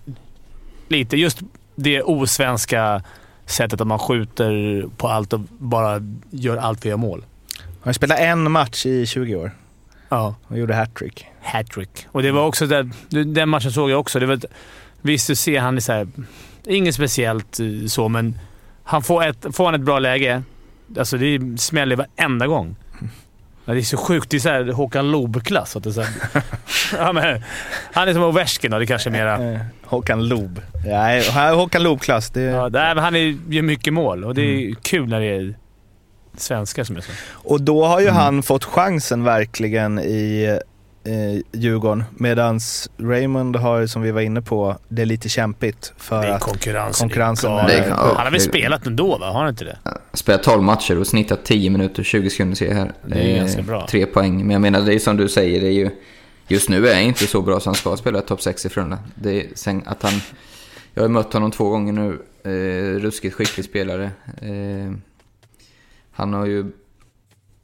lite... 0.88 1.18
Just 1.18 1.40
det 1.76 2.02
osvenska 2.02 3.02
sättet 3.46 3.82
att 3.82 3.88
man 3.88 4.00
skjuter 4.00 4.84
på 4.98 5.08
allt 5.08 5.34
och 5.34 5.40
bara 5.58 6.02
gör 6.30 6.58
allt 6.58 6.80
för 6.82 6.88
att 6.88 6.90
göra 6.90 6.98
mål. 6.98 7.24
Han 7.82 7.94
spelat 7.94 8.20
en 8.20 8.52
match 8.52 8.86
i 8.86 9.06
20 9.06 9.36
år 9.36 9.52
Ja. 10.10 10.36
och 10.48 10.58
gjorde 10.58 10.76
hattrick. 10.76 11.26
hattrick. 11.42 12.08
Och 12.12 12.24
det 12.24 12.32
var 12.32 12.46
också 12.46 12.68
där, 12.68 12.90
den 13.26 13.50
matchen 13.50 13.72
såg 13.72 13.90
jag 13.90 14.00
också. 14.00 14.20
Det 14.20 14.26
var, 14.26 14.40
visst, 15.02 15.28
du 15.28 15.36
ser 15.36 15.60
han 15.60 15.76
är 15.78 15.82
så 15.82 15.92
här, 15.92 16.08
inget 16.66 16.96
speciellt 16.96 17.60
eh, 17.60 17.88
så, 17.88 18.08
men 18.10 18.40
han 18.84 19.04
får, 19.04 19.24
ett, 19.26 19.46
får 19.52 19.66
han 19.66 19.76
ett 19.76 19.82
bra 19.82 20.00
läge, 20.00 20.44
alltså 20.98 21.18
det 21.18 21.62
smäller 21.62 21.96
varenda 21.96 22.48
gång. 22.48 22.76
Ja, 23.66 23.74
det 23.74 23.80
är 23.80 23.82
så 23.82 23.98
sjukt. 23.98 24.30
Det 24.30 24.38
är 24.38 24.40
så 24.40 24.50
här 24.50 24.72
Håkan 24.72 25.12
Loob-klass. 25.12 25.76
ja, 26.98 27.14
han 27.94 28.08
är 28.08 28.14
som 28.14 28.24
Ovechkin 28.24 28.72
då, 28.72 28.80
det 28.80 28.86
kanske 28.86 29.10
är 29.10 29.12
mera... 29.12 29.54
Eh, 29.54 29.60
Håkan 29.84 30.28
Loob. 30.28 30.62
Nej, 30.86 31.30
Håkan 31.56 31.84
Loob-klass. 31.84 32.30
Det... 32.30 32.42
Ja, 32.42 32.70
nej, 32.70 32.96
men 32.96 33.04
han 33.04 33.16
är, 33.16 33.38
gör 33.50 33.62
mycket 33.62 33.94
mål 33.94 34.24
och 34.24 34.36
det 34.36 34.42
är 34.42 34.76
kul 34.82 35.10
när 35.10 35.20
det 35.20 35.26
är 35.26 35.56
svenskar 36.38 36.84
som 36.84 36.98
är 36.98 37.02
så. 37.02 37.12
Och 37.32 37.62
då 37.62 37.86
har 37.86 38.00
ju 38.00 38.10
han 38.10 38.44
fått 38.44 38.64
chansen 38.64 39.24
verkligen 39.24 40.00
i 40.00 40.60
eh, 41.06 41.42
Djurgården. 41.52 42.04
Medan 42.12 42.60
Raymond 42.98 43.56
har, 43.56 43.86
som 43.88 44.02
vi 44.02 44.12
var 44.12 44.22
inne 44.22 44.42
på, 44.42 44.78
det 44.88 45.02
är 45.02 45.06
lite 45.06 45.30
kämpigt 45.30 45.94
för 45.98 46.22
Det 46.22 46.28
är 46.28 46.32
att 46.32 46.42
konkurrensen. 46.42 47.10
konkurrensen 47.10 47.52
är 47.52 47.58
är- 47.64 47.68
Det 47.68 47.74
är- 47.74 47.90
ja, 47.90 47.96
Han 47.96 48.16
har 48.16 48.24
väl 48.24 48.34
det- 48.34 48.40
spelat 48.40 48.86
ändå, 48.88 49.18
va? 49.18 49.26
Har 49.32 49.40
han 49.40 49.50
inte 49.50 49.64
det? 49.66 49.78
Spelat 50.14 50.44
12 50.44 50.64
matcher 50.64 51.00
och 51.00 51.08
snittat 51.08 51.44
10 51.46 51.70
minuter 51.70 52.04
20 52.04 52.30
sekunder 52.30 52.56
ser 52.56 52.68
jag 52.68 52.76
här. 52.76 52.92
Det 53.06 53.20
är 53.20 53.30
Eh, 53.36 53.38
ganska 53.38 53.62
bra. 53.62 53.88
Tre 53.88 54.06
poäng. 54.06 54.38
Men 54.38 54.50
jag 54.52 54.62
menar, 54.62 54.82
det 54.82 54.94
är 54.94 55.00
som 55.00 55.18
du 55.18 55.30
säger, 55.30 55.62
det 55.62 55.68
är 55.68 55.72
ju... 55.72 55.90
Just 56.48 56.70
nu 56.70 56.88
är 56.88 56.94
han 56.96 57.04
inte 57.04 57.28
så 57.28 57.42
bra 57.42 57.60
så 57.60 57.70
han 57.70 57.76
ska 57.76 57.98
spela 57.98 58.22
topp 58.22 58.42
6 58.42 58.66
i 58.66 58.70
Frölunda. 58.70 59.00
Det 59.16 59.42
är 59.42 59.46
sen 59.56 59.84
att 59.86 60.04
han... 60.04 60.14
Jag 60.94 61.04
har 61.04 61.10
mött 61.10 61.34
honom 61.34 61.52
två 61.52 61.70
gånger 61.70 61.94
nu. 61.94 62.20
Eh, 62.44 63.00
ruskigt 63.00 63.36
skicklig 63.36 63.66
spelare. 63.66 64.12
Eh, 64.42 64.94
han 66.12 66.34
har 66.34 66.46
ju 66.46 66.66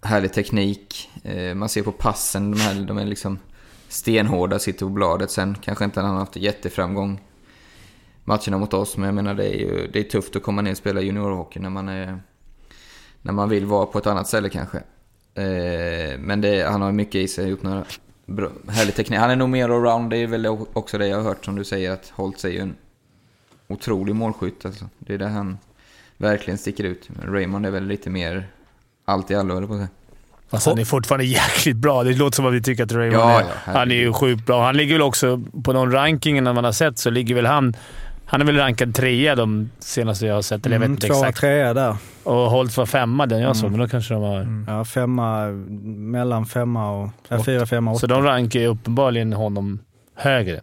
härlig 0.01 0.33
teknik. 0.33 1.09
Eh, 1.23 1.55
man 1.55 1.69
ser 1.69 1.83
på 1.83 1.91
passen, 1.91 2.51
de, 2.51 2.59
här, 2.59 2.85
de 2.85 2.97
är 2.97 3.05
liksom 3.05 3.39
stenhårda, 3.87 4.59
sitter 4.59 4.85
på 4.85 4.89
bladet. 4.89 5.31
Sen 5.31 5.55
kanske 5.61 5.85
inte 5.85 6.01
han 6.01 6.09
har 6.09 6.19
haft 6.19 6.35
jätteframgång 6.35 7.21
matcherna 8.23 8.57
mot 8.57 8.73
oss. 8.73 8.97
Men 8.97 9.05
jag 9.05 9.15
menar 9.15 9.33
det 9.33 9.55
är 9.55 9.59
ju 9.59 9.89
det 9.93 9.99
är 9.99 10.03
tufft 10.03 10.35
att 10.35 10.43
komma 10.43 10.61
ner 10.61 10.71
och 10.71 10.77
spela 10.77 11.01
juniorhockey 11.01 11.59
när 11.59 11.69
man, 11.69 11.89
är, 11.89 12.21
när 13.21 13.33
man 13.33 13.49
vill 13.49 13.65
vara 13.65 13.85
på 13.85 13.97
ett 13.97 14.07
annat 14.07 14.27
ställe 14.27 14.49
kanske. 14.49 14.77
Eh, 15.33 16.19
men 16.19 16.41
det, 16.41 16.69
han 16.69 16.81
har 16.81 16.91
mycket 16.91 17.15
i 17.15 17.27
sig, 17.27 17.49
gjort 17.49 17.63
några 17.63 17.85
bra, 18.25 18.49
härlig 18.67 18.95
teknik. 18.95 19.19
Han 19.19 19.29
är 19.29 19.35
nog 19.35 19.49
mer 19.49 19.69
allround, 19.69 20.09
det 20.09 20.17
är 20.17 20.27
väl 20.27 20.45
också 20.73 20.97
det 20.97 21.07
jag 21.07 21.17
har 21.17 21.23
hört 21.23 21.45
som 21.45 21.55
du 21.55 21.63
säger 21.63 21.91
att 21.91 22.09
Holtz 22.09 22.45
är 22.45 22.49
ju 22.49 22.59
en 22.59 22.75
otrolig 23.67 24.15
målskytt. 24.15 24.65
Alltså. 24.65 24.89
Det 24.99 25.13
är 25.13 25.17
där 25.17 25.29
han 25.29 25.57
verkligen 26.17 26.57
sticker 26.57 26.83
ut. 26.83 27.09
Raymond 27.23 27.65
är 27.65 27.71
väl 27.71 27.87
lite 27.87 28.09
mer 28.09 28.51
allt 29.05 29.31
i 29.31 29.35
allo, 29.35 29.57
eller 29.57 29.67
på 29.67 29.73
att 29.73 29.79
säga. 29.79 29.89
Fast 30.51 30.65
han 30.67 30.79
är 30.79 30.85
fortfarande 30.85 31.25
jäkligt 31.25 31.77
bra. 31.77 32.03
Det 32.03 32.13
låter 32.13 32.35
som 32.35 32.45
att 32.45 32.53
vi 32.53 32.61
tycker 32.61 32.83
att 32.83 32.91
Raymond 32.91 33.21
Ja, 33.23 33.39
är... 33.39 33.45
ja, 33.45 33.71
han 33.73 33.91
är 33.91 33.95
ju 33.95 34.13
sjukt 34.13 34.45
bra. 34.45 34.65
Han 34.65 34.77
ligger 34.77 34.93
väl 34.95 35.01
också... 35.01 35.41
På 35.63 35.73
de 35.73 35.91
rankingen 35.91 36.43
man 36.43 36.63
har 36.63 36.71
sett 36.71 36.99
så 36.99 37.09
ligger 37.09 37.35
väl 37.35 37.45
han... 37.45 37.75
Han 38.25 38.41
är 38.41 38.45
väl 38.45 38.57
rankad 38.57 38.95
trea 38.95 39.35
de 39.35 39.69
senaste 39.79 40.25
jag 40.25 40.35
har 40.35 40.41
sett, 40.41 40.65
eller 40.65 40.75
jag 40.75 40.79
vet 40.79 40.85
Mm, 40.85 40.95
inte 40.95 41.07
tvåa, 41.07 41.17
exakt. 41.17 41.37
trea 41.39 41.73
där. 41.73 41.95
Och 42.23 42.35
Holtz 42.35 42.77
var 42.77 42.85
femma 42.85 43.25
den 43.25 43.41
jag 43.41 43.55
såg, 43.55 43.67
Mm. 43.67 43.79
men 43.79 43.87
då 43.87 43.91
kanske 43.91 44.13
de 44.13 44.21
var... 44.21 44.63
Ja, 44.77 44.85
femma, 44.85 45.47
mellan 45.85 46.45
femma 46.45 46.91
och... 46.91 47.09
Ja, 47.27 47.43
fyra, 47.43 47.65
femma, 47.65 47.91
åtta. 47.91 47.99
Så 47.99 48.07
de 48.07 48.23
rankar 48.23 48.59
ju 48.59 48.67
uppenbarligen 48.67 49.33
honom 49.33 49.79
högre. 50.15 50.61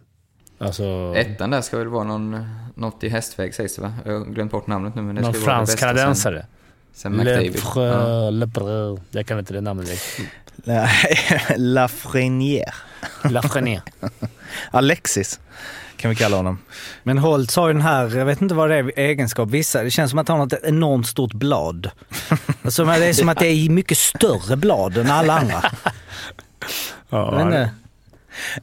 Alltså... 0.59 1.13
Ettan 1.15 1.49
där 1.49 1.61
ska 1.61 1.77
väl 1.77 1.87
vara 1.87 2.03
någon, 2.03 2.45
något 2.75 3.03
i 3.03 3.09
hästväg 3.09 3.55
sägs 3.55 3.75
det 3.75 3.81
va? 3.81 3.93
Jag 4.05 4.13
har 4.19 4.25
glömt 4.25 4.51
bort 4.51 4.67
namnet 4.67 4.95
nu 4.95 5.01
men 5.01 5.15
det 5.15 5.21
någon 5.21 5.33
ska 5.33 5.45
vara 5.45 5.55
det 5.55 5.61
bästa 5.61 5.77
fransk-kanadensare. 5.77 6.45
Sen, 6.99 7.17
McDavid. 7.17 7.53
Lefre, 7.53 8.31
Lepre. 8.31 8.97
Jag 9.11 9.25
kan 9.25 9.39
inte 9.39 9.53
det 9.53 9.61
namnet 9.61 9.85
direkt. 9.85 10.19
Nej, 10.55 11.17
Lafreniere. 11.57 12.73
Lafreniere. 13.23 13.81
Alexis 14.71 15.39
kan 15.97 16.09
vi 16.09 16.15
kalla 16.15 16.37
honom. 16.37 16.59
Men 17.03 17.17
Holtz 17.17 17.55
har 17.55 17.67
ju 17.67 17.73
den 17.73 17.81
här, 17.81 18.17
jag 18.17 18.25
vet 18.25 18.41
inte 18.41 18.55
vad 18.55 18.69
det 18.69 18.75
är 18.75 18.99
egenskap, 18.99 19.49
vissa, 19.49 19.83
det 19.83 19.91
känns 19.91 20.09
som 20.09 20.19
att 20.19 20.27
han 20.27 20.39
har 20.39 20.47
ett 20.47 20.63
enormt 20.63 21.07
stort 21.07 21.33
blad. 21.33 21.91
Alltså, 22.63 22.85
men 22.85 22.99
det 22.99 23.05
är 23.05 23.13
som 23.13 23.29
att 23.29 23.39
det 23.39 23.47
är 23.47 23.69
mycket 23.69 23.97
större 23.97 24.55
blad 24.55 24.97
än 24.97 25.11
alla 25.11 25.39
andra. 25.39 25.71
Ja, 27.09 27.51
Jag 27.51 27.69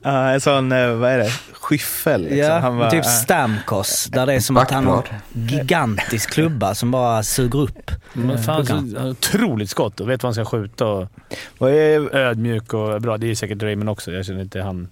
Ja, 0.02 0.30
en 0.30 0.40
sån, 0.40 0.72
eh, 0.72 0.92
vad 0.92 1.10
är 1.10 1.18
det, 1.18 1.30
skyffel. 1.52 2.22
Liksom. 2.22 2.38
Ja, 2.38 2.58
Han 2.58 2.76
var, 2.76 2.90
typ 2.90 3.04
Stamkos, 3.04 4.08
där 4.12 4.26
det 4.26 4.34
är 4.34 4.40
som 4.40 4.56
att 4.56 4.70
han 4.70 4.86
har 4.86 4.96
Backblad. 4.96 5.20
gigantisk 5.32 6.30
klubba 6.30 6.74
som 6.74 6.90
bara 6.90 7.22
suger 7.22 7.58
upp. 7.62 7.90
Men 8.12 8.42
fan, 8.42 8.66
så, 8.66 9.08
otroligt 9.10 9.70
skott 9.70 10.00
och 10.00 10.10
vet 10.10 10.22
vad 10.22 10.36
han 10.36 10.44
ska 10.46 10.58
skjuta 10.58 10.86
och 10.86 11.08
vad 11.58 11.70
är, 11.70 12.16
ödmjuk 12.16 12.74
och 12.74 13.00
bra. 13.02 13.16
Det 13.18 13.30
är 13.30 13.34
säkert 13.34 13.62
Raymond 13.62 13.90
också. 13.90 14.12
Jag 14.12 14.26
känner 14.26 14.40
inte 14.40 14.62
han... 14.62 14.88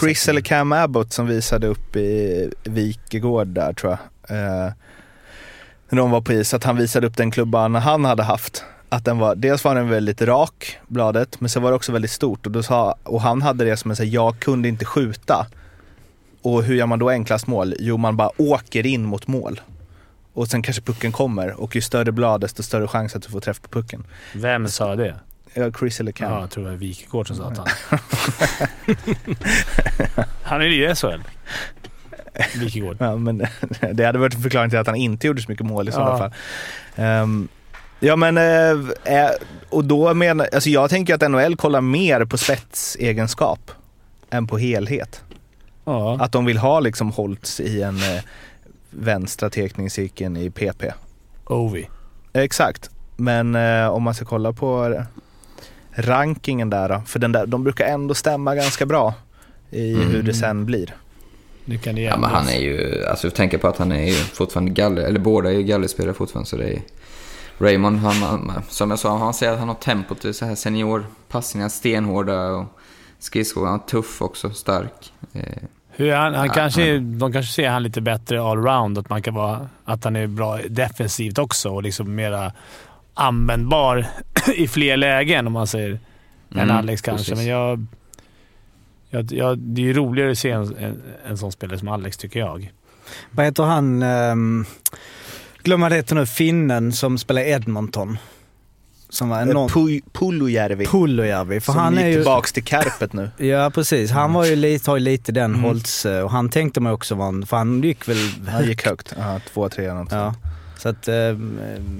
Chris 0.00 0.18
sättet. 0.18 0.28
eller 0.28 0.40
Cam 0.40 0.72
Abbott 0.72 1.12
som 1.12 1.26
visade 1.26 1.66
upp 1.66 1.96
i 1.96 2.50
Wikegård 2.64 3.46
där 3.46 3.72
tror 3.72 3.96
jag. 4.28 4.38
Eh, 4.38 4.72
när 5.88 5.98
de 5.98 6.10
var 6.10 6.20
på 6.20 6.32
is, 6.32 6.54
att 6.54 6.64
han 6.64 6.76
visade 6.76 7.06
upp 7.06 7.16
den 7.16 7.30
klubban 7.30 7.74
han 7.74 8.04
hade 8.04 8.22
haft. 8.22 8.64
Att 8.96 9.04
den 9.04 9.18
var, 9.18 9.34
dels 9.34 9.64
var 9.64 9.74
den 9.74 9.88
väldigt 9.88 10.22
rak, 10.22 10.78
bladet, 10.88 11.40
men 11.40 11.48
så 11.48 11.60
var 11.60 11.70
det 11.70 11.76
också 11.76 11.92
väldigt 11.92 12.10
stort. 12.10 12.46
Och, 12.46 12.52
då 12.52 12.62
sa, 12.62 12.94
och 13.02 13.20
han 13.22 13.42
hade 13.42 13.64
det 13.64 13.76
som 13.76 13.90
en 13.90 13.96
såhär, 13.96 14.10
jag 14.10 14.38
kunde 14.38 14.68
inte 14.68 14.84
skjuta. 14.84 15.46
Och 16.42 16.62
hur 16.62 16.74
gör 16.74 16.86
man 16.86 16.98
då 16.98 17.10
enklast 17.10 17.46
mål? 17.46 17.74
Jo, 17.78 17.96
man 17.96 18.16
bara 18.16 18.30
åker 18.36 18.86
in 18.86 19.04
mot 19.04 19.26
mål. 19.26 19.60
Och 20.32 20.48
sen 20.48 20.62
kanske 20.62 20.82
pucken 20.82 21.12
kommer 21.12 21.60
och 21.60 21.76
ju 21.76 21.80
större 21.82 22.12
blad 22.12 22.40
desto 22.40 22.62
större 22.62 22.88
chans 22.88 23.16
att 23.16 23.22
du 23.22 23.28
får 23.28 23.40
träff 23.40 23.60
på 23.62 23.68
pucken. 23.68 24.04
Vem 24.34 24.68
sa 24.68 24.96
det? 24.96 25.14
Ja, 25.54 25.70
Chris 25.78 26.00
eller 26.00 26.12
Cam. 26.12 26.32
Ja, 26.32 26.40
jag 26.40 26.50
tror 26.50 26.64
det 26.64 26.70
var 26.70 26.76
Wikegård 26.76 27.26
som 27.28 27.36
sa 27.36 27.44
att 27.44 27.58
han... 27.58 27.68
han 30.42 30.60
är 30.60 30.66
ju 30.66 30.90
i 30.90 30.94
SHL. 30.94 31.20
Wikegård. 32.58 32.96
Ja, 33.00 33.16
men 33.16 33.38
det 33.92 34.04
hade 34.04 34.18
varit 34.18 34.34
en 34.34 34.42
förklaring 34.42 34.70
till 34.70 34.78
att 34.78 34.86
han 34.86 34.96
inte 34.96 35.26
gjorde 35.26 35.42
så 35.42 35.50
mycket 35.50 35.66
mål 35.66 35.88
i 35.88 35.92
sådana 35.92 36.10
Ja. 36.10 36.18
fall. 36.18 36.32
Ehm, 36.96 37.48
ja 38.00 38.16
men, 38.16 38.38
eh, 38.38 38.70
eh, 39.04 39.30
och 39.68 39.84
då 39.84 40.14
menar, 40.14 40.48
alltså 40.52 40.70
jag 40.70 40.90
tänker 40.90 41.14
att 41.14 41.30
NHL 41.30 41.56
kollar 41.56 41.80
mer 41.80 42.24
på 42.24 42.38
spetsegenskap 42.38 43.70
än 44.30 44.46
på 44.46 44.58
helhet. 44.58 45.22
Ja. 45.84 46.18
Att 46.20 46.32
de 46.32 46.44
vill 46.44 46.58
ha 46.58 46.80
liksom 46.80 47.10
Holtz 47.10 47.60
i 47.60 47.82
en 47.82 47.96
eh, 47.96 48.22
vänstra 48.90 49.50
tekningscirkeln 49.50 50.36
i 50.36 50.50
PP. 50.50 50.84
Ovi. 51.46 51.88
Exakt, 52.32 52.90
men 53.16 53.54
eh, 53.54 53.88
om 53.88 54.02
man 54.02 54.14
ska 54.14 54.24
kolla 54.24 54.52
på 54.52 55.02
rankingen 55.90 56.70
där 56.70 56.88
då, 56.88 57.02
för 57.06 57.18
den 57.18 57.32
där, 57.32 57.46
de 57.46 57.64
brukar 57.64 57.86
ändå 57.86 58.14
stämma 58.14 58.54
ganska 58.54 58.86
bra 58.86 59.14
i 59.70 59.94
Mm. 59.94 60.08
hur 60.08 60.22
det 60.22 60.34
sen 60.34 60.66
blir. 60.66 60.94
Nu 61.64 61.78
kan 61.78 61.94
det 61.94 62.00
Ja 62.00 62.16
men 62.16 62.30
han 62.30 62.48
är 62.48 62.60
ju, 62.60 63.04
alltså 63.06 63.30
tänker 63.30 63.58
på 63.58 63.68
att 63.68 63.76
han 63.76 63.92
är 63.92 64.06
ju 64.06 64.14
fortfarande 64.14 64.70
galler, 64.70 65.02
eller 65.02 65.20
båda 65.20 65.48
är 65.50 65.54
ju 65.54 65.62
gallerspelare 65.62 66.14
fortfarande 66.14 66.48
så 66.48 66.56
det 66.56 66.68
är 66.68 66.82
Raymond, 67.58 67.98
han, 67.98 68.14
han, 68.22 68.62
som 68.68 68.90
jag 68.90 68.98
sa, 68.98 69.18
han 69.18 69.34
säger 69.34 69.52
att 69.52 69.58
han 69.58 69.68
har 69.68 69.74
tempot 69.74 70.24
i 70.24 70.34
så 70.34 70.44
här 70.44 70.54
seniorpassningar, 70.54 71.68
stenhårda 71.68 72.46
och 72.50 72.64
skridskor. 73.18 73.66
Han 73.66 73.74
är 73.80 73.84
tuff 73.84 74.22
också, 74.22 74.50
stark. 74.50 75.12
Eh, 75.32 75.42
Hur 75.90 76.08
är 76.08 76.16
han, 76.16 76.34
han 76.34 76.46
Ja, 76.46 76.52
kanske, 76.52 76.98
De 76.98 77.32
kanske 77.32 77.52
ser 77.52 77.68
han 77.68 77.82
lite 77.82 78.00
bättre 78.00 78.42
allround, 78.42 78.98
att, 78.98 79.08
man 79.10 79.22
kan 79.22 79.34
vara, 79.34 79.68
att 79.84 80.04
han 80.04 80.16
är 80.16 80.26
bra 80.26 80.58
defensivt 80.68 81.38
också 81.38 81.70
och 81.70 81.82
liksom 81.82 82.14
mera 82.14 82.52
användbar 83.14 84.06
i 84.54 84.68
fler 84.68 84.96
lägen 84.96 85.46
om 85.46 85.52
man 85.52 85.66
säger, 85.66 85.90
än 86.50 86.58
Mm, 86.60 86.76
Alex 86.76 87.02
kanske. 87.02 87.30
precis. 87.30 87.36
Men 87.46 87.46
jag, 87.52 87.86
jag, 89.10 89.32
jag, 89.32 89.58
det 89.58 89.80
är 89.80 89.84
ju 89.86 89.92
roligare 89.92 90.30
att 90.30 90.38
se 90.38 90.50
en, 90.50 90.76
en, 90.76 91.02
en 91.26 91.38
sån 91.38 91.52
spelare 91.52 91.78
som 91.78 91.88
Alex, 91.88 92.16
tycker 92.16 92.40
jag. 92.40 92.72
Vad 93.30 93.46
heter 93.46 93.62
han, 93.62 94.02
um, 94.02 94.64
glömmer 95.66 95.90
vad 95.90 95.98
det 95.98 96.14
nu, 96.14 96.26
finnen 96.26 96.92
som 96.92 97.18
spelar 97.18 97.42
Edmonton? 97.42 98.18
Som 99.08 99.28
var 99.28 99.36
Eh, 99.36 99.42
enormt... 99.48 99.72
Pu- 99.72 100.02
Pullojärvi. 100.12 100.86
Pullojärvi. 100.86 101.60
För 101.60 101.72
som 101.72 101.80
han 101.80 101.92
gick 101.94 102.02
är 102.02 102.08
ju... 102.08 102.14
tillbaks 102.14 102.52
till 102.52 102.64
Kärpet 102.64 103.12
nu. 103.12 103.30
Ja 103.46 103.70
precis, 103.74 104.10
han 104.10 104.32
var 104.32 104.44
ju 104.44 104.56
lite, 104.56 104.90
har 104.90 104.96
ju 104.96 105.04
lite 105.04 105.32
den 105.32 105.50
Mm. 105.50 105.62
Holtz, 105.64 106.06
eh, 106.06 106.22
och 106.24 106.30
han 106.30 106.48
tänkte 106.48 106.80
man 106.80 106.92
också 106.92 107.14
var 107.14 107.28
en, 107.28 107.46
för 107.46 107.56
han 107.56 107.82
gick 107.82 108.08
väl 108.08 108.16
Han 108.48 108.64
gick 108.66 108.86
högt. 108.86 109.14
Ja, 109.18 109.40
två, 109.52 109.68
tre 109.68 109.84
eller 109.84 109.94
något 109.94 110.12
Ja. 110.12 110.34
Så 110.78 110.88
att, 110.88 111.08
eh, 111.08 111.14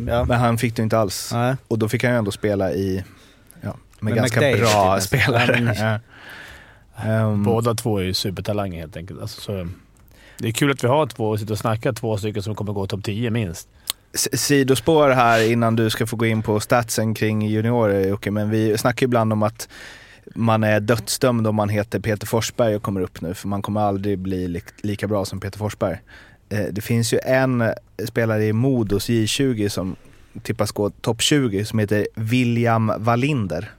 ja. 0.07 0.25
Men 0.29 0.31
han 0.31 0.59
fick 0.59 0.77
det 0.77 0.83
inte 0.83 0.99
alls. 0.99 1.31
Nej. 1.33 1.57
Och 1.69 1.79
då 1.79 1.89
fick 1.89 2.05
han 2.05 2.13
ju 2.13 2.19
ändå 2.19 2.31
spela 2.31 2.73
i, 2.73 3.05
ja, 3.61 3.77
med, 4.01 4.05
Med 4.13 4.15
ganska 4.15 4.41
McDavid, 4.41 4.63
bra 4.63 4.95
typ. 4.99 5.03
spelare. 5.05 5.57
Ja, 5.59 5.75
men-. 5.75 6.01
Ehm, 7.13 7.43
Båda 7.45 7.75
två 7.75 7.99
är 7.99 8.03
ju 8.05 8.15
supertalanger 8.15 8.81
helt 8.81 8.97
enkelt. 8.97 9.21
Alltså, 9.21 9.41
så, 9.41 9.69
det 10.39 10.49
är 10.49 10.53
kul 10.53 10.71
att 10.71 10.85
vi 10.85 10.89
har 10.89 11.07
två 11.07 11.29
och 11.31 11.39
sitter 11.41 11.53
och 11.53 11.59
snackar 11.59 11.93
två 11.93 12.17
stycken 12.17 12.43
som 12.43 12.55
kommer 12.55 12.73
gå 12.73 12.87
topp 12.87 13.05
10 13.05 13.31
minst. 13.31 13.69
s- 14.15 14.41
Sidospår 14.47 15.11
här 15.11 15.51
innan 15.53 15.77
du 15.77 15.91
ska 15.91 16.07
få 16.07 16.17
gå 16.17 16.27
in 16.27 16.43
på 16.43 16.61
statsen 16.61 17.15
kring 17.15 17.43
juniorer 17.49 18.09
Jocke, 18.09 18.31
men 18.31 18.51
vi 18.51 18.79
snackar 18.79 19.05
ibland 19.05 19.33
om 19.33 19.43
att 19.43 19.69
man 20.35 20.65
är 20.65 20.81
dödsdömd 20.81 21.47
om 21.47 21.55
man 21.55 21.69
heter 21.69 22.01
Peter 22.01 22.27
Forsberg 22.27 22.77
och 22.77 22.83
kommer 22.83 23.01
upp 23.01 23.21
nu, 23.21 23.35
för 23.35 23.49
man 23.49 23.63
kommer 23.63 23.81
aldrig 23.81 24.19
bli 24.19 24.49
li- 24.49 24.63
lika 24.83 25.07
bra 25.09 25.25
som 25.25 25.41
Peter 25.41 25.59
Forsberg. 25.59 25.99
Eh, 26.49 26.65
Det 26.71 26.81
finns 26.81 27.13
ju 27.13 27.19
en 27.25 27.61
eh, 27.61 27.71
spelare 28.09 28.45
i 28.45 28.53
Modos 28.53 29.09
J20 29.09 29.69
som 29.69 29.97
tippas 30.43 30.73
gå 30.73 30.91
topp 30.91 31.23
20 31.23 31.65
som 31.65 31.79
heter 31.79 32.07
William 32.15 32.93
Wallinder. 32.99 33.71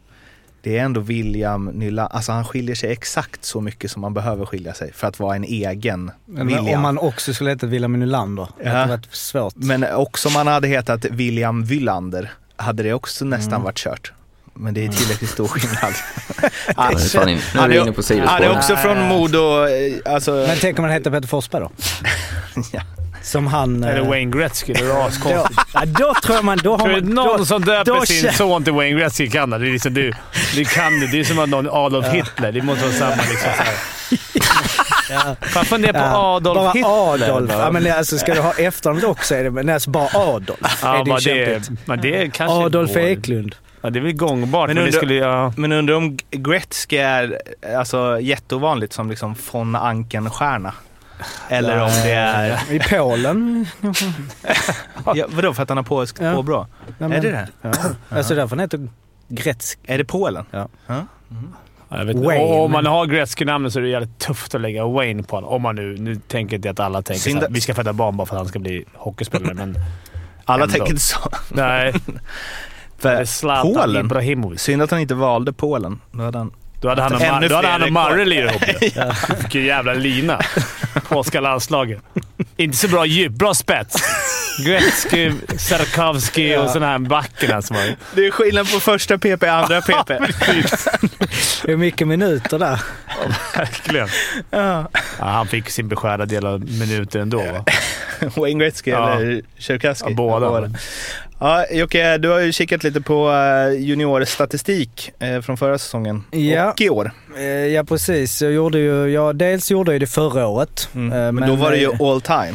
Det 0.68 0.78
är 0.78 0.84
ändå 0.84 1.02
William 1.02 1.66
Nylander, 1.66 2.16
alltså 2.16 2.32
han 2.32 2.46
skiljer 2.46 2.76
sig 2.76 2.92
exakt 2.92 3.46
så 3.46 3.62
mycket 3.62 3.92
som 3.92 4.02
man 4.02 4.14
behöver 4.14 4.46
skilja 4.46 4.74
sig 4.74 4.94
för 4.94 5.08
att 5.08 5.20
vara 5.20 5.36
en 5.36 5.44
egen 5.44 6.12
Men 6.26 6.48
William. 6.48 6.68
om 6.76 6.82
man 6.82 6.98
också 6.98 7.34
skulle 7.34 7.50
heta 7.50 7.66
William 7.68 8.00
Nylander, 8.00 8.48
det 8.58 8.64
Ja. 8.70 8.72
hade 8.72 8.92
varit 8.92 9.16
svårt. 9.16 9.54
Men 9.56 9.84
också 9.96 10.28
om 10.28 10.34
man 10.34 10.48
hade 10.48 10.68
hetat 10.68 11.06
William 11.06 11.64
Wylander 11.64 12.32
hade 12.56 12.84
det 12.84 12.94
också 12.94 13.26
nästan 13.26 13.54
Mm. 13.54 13.64
varit 13.64 13.78
kört. 13.78 14.12
Men 14.54 14.74
det 14.74 14.86
är 14.86 14.90
tillräckligt 14.90 15.30
stor 15.30 15.48
skillnad. 15.48 15.94
Ja, 16.78 16.90
nu 17.26 17.32
är 17.32 17.58
Han 17.58 17.70
vi 17.70 17.78
är- 17.78 17.82
inne 17.82 17.92
på 17.92 18.02
Han 18.10 18.20
är 18.20 18.38
sidospår. 18.38 18.58
också 18.58 18.76
från 18.76 19.02
Modo, 19.08 19.66
eh, 19.68 20.14
alltså... 20.14 20.32
Men 20.32 20.58
tänk 20.62 20.80
om 20.80 20.84
man 20.84 20.92
heter 20.92 21.12
Peter 21.12 21.28
Forsberg 21.28 21.62
då? 21.62 21.72
ja, 22.74 22.82
som 23.28 23.48
han... 23.48 23.84
Eller 23.84 24.02
eh, 24.02 24.08
Wayne 24.08 24.38
Gretzky. 24.38 24.74
Det 24.74 24.80
är 24.80 24.88
då, 24.88 24.94
askonstigt. 25.02 25.60
ja, 25.74 25.86
då 25.86 26.14
tror 26.24 26.36
jag 26.36 26.46
man... 26.46 26.58
Då 26.64 26.78
har 26.78 26.88
man 26.88 27.00
någon 27.00 27.38
då, 27.38 27.46
som 27.46 27.66
då 27.66 27.72
döper 27.72 28.06
sin 28.06 28.22
känner- 28.22 28.34
son 28.34 28.64
till 28.64 28.74
Wayne 28.74 29.00
Gretzky 29.00 29.30
kan 29.30 29.50
det? 29.50 29.58
Det 29.58 29.68
är 29.68 29.72
liksom 29.72 29.94
du. 29.94 30.12
Du 30.56 30.66
kan 30.66 31.00
det. 31.00 31.08
Det 31.12 31.20
är 31.20 31.24
som 31.24 31.40
att 31.40 31.50
någon 31.50 31.68
Adolf 31.72 32.08
Hitler. 32.08 32.52
Det 32.52 32.62
måste 32.62 32.84
vara 32.86 32.94
samma 32.96 33.16
liksom. 33.16 33.52
Så 33.58 33.64
här. 33.64 33.74
Ja. 35.10 35.36
Fan, 35.42 35.66
fundera 35.66 35.94
på 35.94 36.00
Ja, 36.00 36.36
Adolf 36.36 36.56
bara 36.58 36.72
Hitler. 36.72 37.30
Adolf. 37.36 37.52
Ja, 37.54 37.72
men 37.72 37.92
alltså, 37.92 38.18
ska 38.18 38.34
du 38.34 38.42
ha 38.42 38.54
efternamnet 38.54 39.04
också 39.06 39.36
är 39.36 39.44
det 39.44 39.52
men 39.52 39.70
alltså 39.70 39.90
bara 39.90 40.08
Adolf. 40.14 40.80
Ja, 40.82 40.98
är 41.00 41.06
det 41.36 41.46
det, 41.46 41.70
men 41.86 42.02
det 42.02 42.34
kanske 42.34 42.66
Adolf 42.66 42.94
går. 42.94 43.02
Eklund. 43.02 43.56
Ja, 43.82 43.90
det 43.90 44.00
är 44.00 44.04
väl 44.04 44.14
gångbart, 44.14 44.68
Men 44.68 44.76
men, 44.76 44.86
undrar- 44.86 44.98
skulle... 44.98 45.14
Ja. 45.14 45.54
Men 45.58 45.72
undrar 45.72 45.96
om 45.96 46.18
Gretzky 46.32 46.98
är 46.98 47.42
alltså, 47.78 48.20
jätteovanligt 48.22 48.94
som 48.94 49.10
liksom 49.10 49.36
von 49.52 49.76
Anken-stjärna? 49.76 50.74
Eller 51.50 51.82
om 51.82 51.90
det 51.90 52.12
är... 52.12 52.72
I 52.74 52.80
Polen. 52.80 53.66
Ja, 55.16 55.26
vadå, 55.30 55.54
för 55.54 55.64
att 55.64 55.70
han 55.70 55.78
har 55.78 55.84
polskt 55.84 56.20
Ja. 56.22 56.34
påbrå? 56.34 56.68
Ja, 56.98 57.06
Är 57.06 57.22
det 57.22 57.32
det? 57.32 57.48
Ja. 57.62 57.72
Alltså 58.10 58.36
därför 58.36 58.50
han 58.50 58.60
heter 58.60 58.88
Gretzky. 59.28 59.80
Är 59.86 59.98
det 59.98 60.06
Polen? 60.06 60.46
Ja. 60.52 60.68
Jag 61.90 62.06
vet, 62.06 62.16
inte. 62.16 62.28
Wayne. 62.28 62.44
Och 62.44 62.64
Om 62.66 62.72
man 62.72 62.86
har 62.86 63.06
Gretzky-namnet 63.06 63.74
så 63.74 63.80
är 63.80 63.84
det 63.84 63.90
jävligt 63.90 64.20
tufft 64.20 64.56
att 64.56 64.62
lägga 64.62 64.86
Wayne 64.86 65.24
på 65.24 65.36
honom. 65.36 65.50
Om 65.50 65.62
man 65.62 65.76
nu... 65.76 65.98
Nu 65.98 66.16
tänker 66.16 66.56
inte 66.56 66.70
att 66.70 66.80
alla 66.80 67.02
tänker 67.02 67.36
att- 67.36 67.42
här, 67.42 67.48
vi 67.52 67.62
ska 67.62 67.74
föda 67.74 67.94
barn 67.94 68.18
bara 68.18 68.26
för 68.26 68.36
att 68.36 68.40
han 68.40 68.48
ska 68.48 68.60
bli 68.60 68.86
hockeyspelare, 68.94 69.54
men... 69.54 69.76
Alla 70.46 70.64
Ändå. 70.64 70.74
tänker 70.74 70.90
inte 70.92 71.02
så. 71.04 71.20
Nej. 71.50 71.94
Det 73.02 73.10
är 73.10 73.18
För 73.18 73.26
Zlatan 73.26 73.74
Polen? 73.74 74.06
Ibrahimovic. 74.06 74.62
Synd 74.62 74.82
att 74.82 74.92
han 74.92 75.00
inte 75.00 75.16
valde 75.16 75.54
Polen. 75.54 76.00
Då 76.12 76.24
hade 76.24 76.38
han... 76.38 76.52
Då 76.82 76.90
hade 76.90 77.02
han 77.02 77.14
och, 77.14 77.20
Mar- 77.20 77.90
Marre 77.90 78.26
lirat 78.26 78.56
ihop 78.68 78.80
det. 78.96 79.16
Vilken 79.42 79.64
jävla 79.66 79.94
lina. 79.94 80.42
Polska 81.02 81.42
landslaget. 81.42 82.00
Inte 82.58 82.78
så 82.78 82.88
bra 82.88 83.06
djup. 83.06 83.32
Bra 83.32 83.54
spets. 83.54 83.96
Gretzky, 84.66 85.32
Sarkovsky 85.58 86.56
och 86.58 86.70
sådana 86.70 86.86
här 86.92 87.00
backarna 87.00 87.62
som 87.62 87.76
var... 87.76 87.96
Det 88.16 88.26
är 88.28 88.32
skillnad 88.32 88.72
på 88.74 88.80
första 88.80 89.18
PP 89.18 89.44
och 89.44 89.50
andra 89.50 89.82
PP. 89.82 90.10
Det 91.66 91.72
är 91.72 91.76
mycket 91.78 92.08
minuter 92.08 92.60
där. 92.60 92.82
Verkligen. 93.56 94.08
ja. 94.50 94.90
Ja, 95.20 95.26
han 95.26 95.48
fick 95.48 95.70
sin 95.70 95.88
beskärda 95.88 96.26
del 96.26 96.46
av 96.46 96.60
minuter 96.66 97.20
ändå. 97.20 97.38
Va? 97.38 97.66
Wayne 98.36 98.64
Gretzky 98.64 98.92
Ja. 98.92 99.14
eller 99.14 99.42
Tjerkaski? 99.58 100.06
Ja, 100.10 100.16
båda. 100.16 100.72
Ja, 101.40 101.66
Jocke, 101.72 102.18
du 102.18 102.30
har 102.30 102.40
ju 102.40 102.52
kikat 102.52 102.84
lite 102.84 103.02
på 103.02 103.32
eh, 103.32 103.80
juniorstatistik 103.80 105.12
eh, 105.20 105.42
från 105.42 105.58
förra 105.58 105.78
säsongen 105.78 106.24
Ja. 106.32 106.72
och 106.72 106.82
i 106.82 106.90
år. 106.90 107.12
Eh, 107.38 107.44
Ja 107.44 107.84
precis. 107.84 108.42
Jag 108.42 108.52
gjorde 108.52 108.80
ju, 108.80 109.08
jag, 109.08 109.36
dels 109.36 109.72
gjorde 109.72 109.92
jag 109.92 110.02
det 110.02 110.08
förra 110.08 110.48
året. 110.48 110.90
Mm. 110.96 111.14
eh, 111.26 111.32
Men, 111.32 111.50
då 111.50 111.56
var 111.56 111.72
det 111.72 111.78
ju 111.78 111.92
all 112.04 112.22
time. 112.22 112.54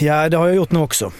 Ja 0.00 0.28
det 0.28 0.36
har 0.36 0.46
jag 0.46 0.56
gjort 0.56 0.70
nu 0.72 0.78
också. 0.78 1.12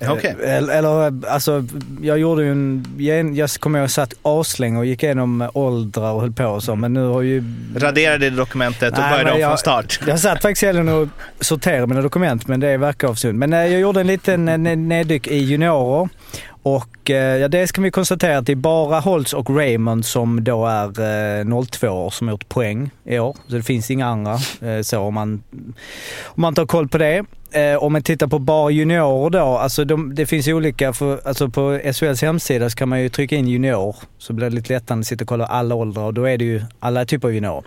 Eh, 0.00 0.12
Okej. 0.12 0.36
Eller, 0.44 1.12
alltså, 1.28 1.64
jag 2.02 2.18
gjorde 2.18 2.42
ju 2.44 2.50
en... 2.52 3.34
Jag 3.36 3.50
kommer 3.50 3.78
ihåg 3.78 3.82
jag 3.84 3.90
satt 3.90 4.14
aslänge 4.22 4.78
och 4.78 4.86
gick 4.86 5.02
igenom 5.02 5.48
åldrar 5.54 6.12
och 6.12 6.20
höll 6.20 6.32
på 6.32 6.44
och 6.46 6.62
så, 6.62 6.74
men 6.76 6.92
nu 6.94 7.06
har 7.06 7.22
ju... 7.22 7.44
Raderade 7.76 8.30
det 8.30 8.36
dokumentet 8.36 8.92
och 8.92 8.98
Nej, 8.98 9.10
började 9.10 9.24
men 9.38 9.44
om 9.44 9.50
från 9.50 9.58
start. 9.58 10.00
Jag 10.06 10.20
satt 10.20 10.42
faktiskt 10.42 10.62
helgen 10.62 10.88
och 10.88 11.08
sorterade 11.40 11.86
mina 11.86 12.02
dokument, 12.02 12.46
men 12.48 12.60
det 12.60 12.76
verkar 12.76 13.08
avsund. 13.08 13.38
Men 13.38 13.52
jag 13.52 13.80
gjorde 13.80 14.00
en 14.00 14.06
liten 14.06 14.48
ned- 14.48 14.76
neddyk 14.78 15.26
i 15.26 15.36
juniorer. 15.38 16.08
Och 16.64 17.10
eh, 17.10 17.36
ja, 17.36 17.48
dels 17.48 17.72
kan 17.72 17.84
vi 17.84 17.90
konstatera 17.90 18.38
att 18.38 18.46
det 18.46 18.52
är 18.52 18.56
bara 18.56 19.00
Holtz 19.00 19.32
och 19.32 19.56
Raymond 19.56 20.04
som 20.04 20.44
då 20.44 20.66
är 20.66 21.40
eh, 21.40 21.64
02 21.64 21.88
år 21.88 22.10
som 22.10 22.28
har 22.28 22.32
gjort 22.32 22.48
poäng 22.48 22.90
i 23.04 23.18
år. 23.18 23.36
Så 23.48 23.54
det 23.54 23.62
finns 23.62 23.90
inga 23.90 24.06
andra 24.06 24.38
eh, 24.62 24.82
så 24.82 25.00
om 25.00 25.14
man, 25.14 25.42
om 26.24 26.40
man 26.40 26.54
tar 26.54 26.66
koll 26.66 26.88
på 26.88 26.98
det. 26.98 27.24
Eh, 27.54 27.76
om 27.76 27.92
man 27.92 28.02
tittar 28.02 28.26
på 28.26 28.38
bara 28.38 28.70
juniorer 28.70 29.30
då, 29.30 29.38
alltså 29.38 29.84
de, 29.84 30.14
det 30.14 30.26
finns 30.26 30.48
ju 30.48 30.54
olika, 30.54 30.92
för, 30.92 31.28
alltså 31.28 31.48
på 31.48 31.80
SHLs 31.92 32.22
hemsida 32.22 32.70
så 32.70 32.76
kan 32.76 32.88
man 32.88 33.02
ju 33.02 33.08
trycka 33.08 33.36
in 33.36 33.48
junior 33.48 33.96
så 34.18 34.32
blir 34.32 34.50
det 34.50 34.56
lite 34.56 34.72
lättare 34.72 34.98
att 34.98 35.06
sitta 35.06 35.24
och 35.24 35.28
kolla 35.28 35.46
alla 35.46 35.74
åldrar 35.74 36.02
och 36.02 36.14
då 36.14 36.24
är 36.24 36.38
det 36.38 36.44
ju 36.44 36.62
alla 36.80 37.04
typer 37.04 37.28
av 37.28 37.34
juniorer. 37.34 37.64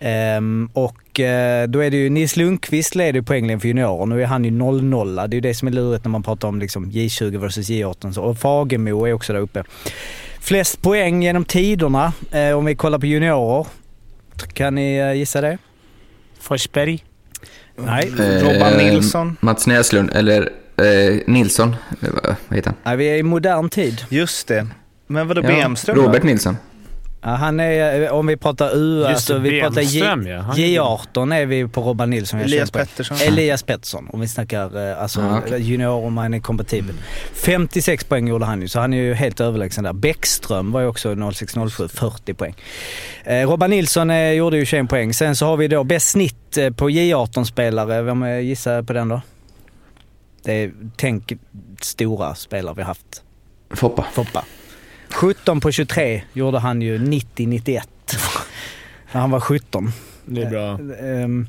Ehm, 0.00 0.70
och 0.72 1.20
eh, 1.20 1.68
då 1.68 1.78
är 1.78 1.90
det 1.90 1.96
ju 1.96 2.10
Nils 2.10 2.36
Lundqvist 2.36 2.94
leder 2.94 3.12
ju 3.12 3.22
poängligen 3.22 3.60
för 3.60 3.68
juniorer. 3.68 4.06
Nu 4.06 4.22
är 4.22 4.26
han 4.26 4.44
ju 4.44 4.50
0-0. 4.50 5.28
Det 5.28 5.34
är 5.34 5.36
ju 5.36 5.40
det 5.40 5.54
som 5.54 5.68
är 5.68 5.72
lurigt 5.72 6.04
när 6.04 6.10
man 6.10 6.22
pratar 6.22 6.48
om 6.48 6.58
liksom 6.58 6.90
J20 6.90 7.38
versus 7.38 7.70
J18. 7.70 8.12
Så. 8.12 8.22
Och 8.22 8.38
Fagemo 8.38 9.06
är 9.06 9.12
också 9.12 9.32
där 9.32 9.40
uppe. 9.40 9.64
Flest 10.40 10.82
poäng 10.82 11.22
genom 11.22 11.44
tiderna 11.44 12.12
eh, 12.30 12.58
om 12.58 12.64
vi 12.64 12.74
kollar 12.74 12.98
på 12.98 13.06
juniorer. 13.06 13.66
Kan 14.52 14.74
ni 14.74 14.96
eh, 14.96 15.12
gissa 15.12 15.40
det? 15.40 15.58
Forsberg. 16.40 17.04
Nej. 17.86 18.12
Robban 18.42 18.72
Eh, 18.72 18.76
Nilsson. 18.76 19.36
Mats 19.40 19.66
Näslund, 19.66 20.10
eller 20.14 20.40
eh, 20.76 21.18
Nilsson. 21.26 21.76
Eh, 22.02 22.08
vad- 22.12 22.56
heter 22.56 22.70
han? 22.70 22.76
Nej, 22.84 22.96
vi 22.96 23.06
är 23.08 23.16
i 23.16 23.22
modern 23.22 23.68
tid. 23.68 24.04
Just 24.08 24.46
det. 24.48 24.66
Men 25.06 25.28
vadå 25.28 25.42
Ja, 25.44 25.48
Bemström? 25.48 25.96
Robert 25.96 26.22
Nilsson. 26.22 26.56
Ja, 27.24 27.28
han 27.30 27.60
är, 27.60 28.02
eh, 28.02 28.12
om 28.12 28.26
vi 28.26 28.36
pratar 28.36 28.76
U, 28.76 28.98
Just 29.00 29.08
alltså 29.10 29.38
vi 29.38 29.60
pratar 29.60 29.80
J, 29.80 30.00
Bemström, 30.00 30.26
ja. 30.26 30.40
Han- 30.40 30.56
J18 30.56 31.34
är 31.34 31.46
vi 31.46 31.68
på 31.68 31.82
Robban 31.82 32.10
Nilsson. 32.10 32.40
Elias. 32.40 32.70
Pettersson. 32.70 33.16
Elias 33.26 33.62
Pettersson, 33.62 34.08
om 34.12 34.20
vi 34.20 34.28
snackar 34.28 34.90
eh, 34.90 35.02
alltså, 35.02 35.20
Ja, 35.20 35.38
okej. 35.46 35.62
junior 35.62 36.04
om 36.04 36.16
han 36.16 36.34
är 36.34 36.38
kompatibel. 36.40 36.94
56 37.32 38.04
poäng 38.04 38.28
gjorde 38.28 38.44
han 38.44 38.62
ju, 38.62 38.68
så 38.68 38.80
han 38.80 38.92
är 38.94 38.98
ju 39.02 39.14
helt 39.14 39.40
överlägsen 39.40 39.84
där. 39.84 39.92
Bäckström 39.92 40.72
var 40.72 40.80
ju 40.80 40.86
också 40.86 41.14
06-07, 41.14 41.88
40 41.88 42.34
poäng. 42.34 42.54
Eh, 43.24 43.48
Robban 43.48 43.70
Nilsson 43.70 44.10
eh, 44.10 44.30
gjorde 44.32 44.56
ju 44.56 44.66
21 44.66 44.88
poäng. 44.88 45.14
Sen 45.14 45.36
så 45.36 45.46
har 45.46 45.56
vi 45.56 45.68
då 45.68 45.84
bäst 45.84 46.08
snitt 46.08 46.56
eh, 46.56 46.70
på 46.70 46.90
J18-spelare. 46.90 48.02
Vem 48.02 48.42
gissar 48.42 48.82
på 48.82 48.92
den 48.92 49.08
då? 49.08 49.20
Det 50.44 50.52
är, 50.52 50.72
tänk 50.96 51.32
stora 51.80 52.34
spelare 52.34 52.74
vi 52.76 52.82
haft. 52.82 53.22
Foppa. 53.74 54.06
Foppa. 54.12 54.44
17 55.12 55.60
på 55.60 55.70
23 55.70 56.22
gjorde 56.32 56.58
han 56.58 56.82
ju 56.82 56.98
90-91. 56.98 57.82
När 59.12 59.20
han 59.20 59.30
var 59.30 59.40
17. 59.40 59.92
Det 60.24 60.42
är 60.42 60.50
bra. 60.50 60.78
Ehm, 61.06 61.48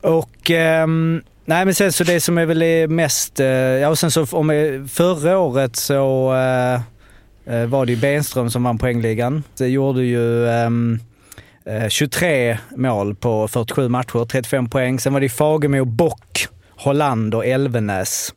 och 0.00 0.50
ehm, 0.50 1.22
nej 1.44 1.64
men 1.64 1.74
sen 1.74 1.92
så 1.92 2.04
det 2.04 2.20
som 2.20 2.38
är 2.38 2.46
väl 2.46 2.88
mest, 2.88 3.40
eh, 3.40 3.46
ja 3.46 3.88
och 3.88 3.98
sen 3.98 4.10
så 4.10 4.26
om 4.30 4.50
eh, 4.50 4.84
förra 4.84 5.38
året 5.38 5.76
så 5.76 6.34
eh, 6.34 7.66
var 7.66 7.86
det 7.86 7.92
ju 7.92 7.98
Benström 7.98 8.50
som 8.50 8.62
vann 8.62 8.78
poängligan. 8.78 9.42
Det 9.56 9.68
gjorde 9.68 10.02
ju 10.02 10.48
ehm, 10.48 11.00
eh, 11.66 11.88
23 11.88 12.58
mål 12.76 13.14
på 13.14 13.48
47 13.48 13.88
matcher, 13.88 14.24
35 14.24 14.68
poäng. 14.68 15.00
Sen 15.00 15.12
var 15.12 15.20
det 15.20 15.28
Fagemo, 15.28 15.84
Bock, 15.84 16.48
Holland 16.70 17.34
och 17.34 17.46
Elvenäs. 17.46 18.34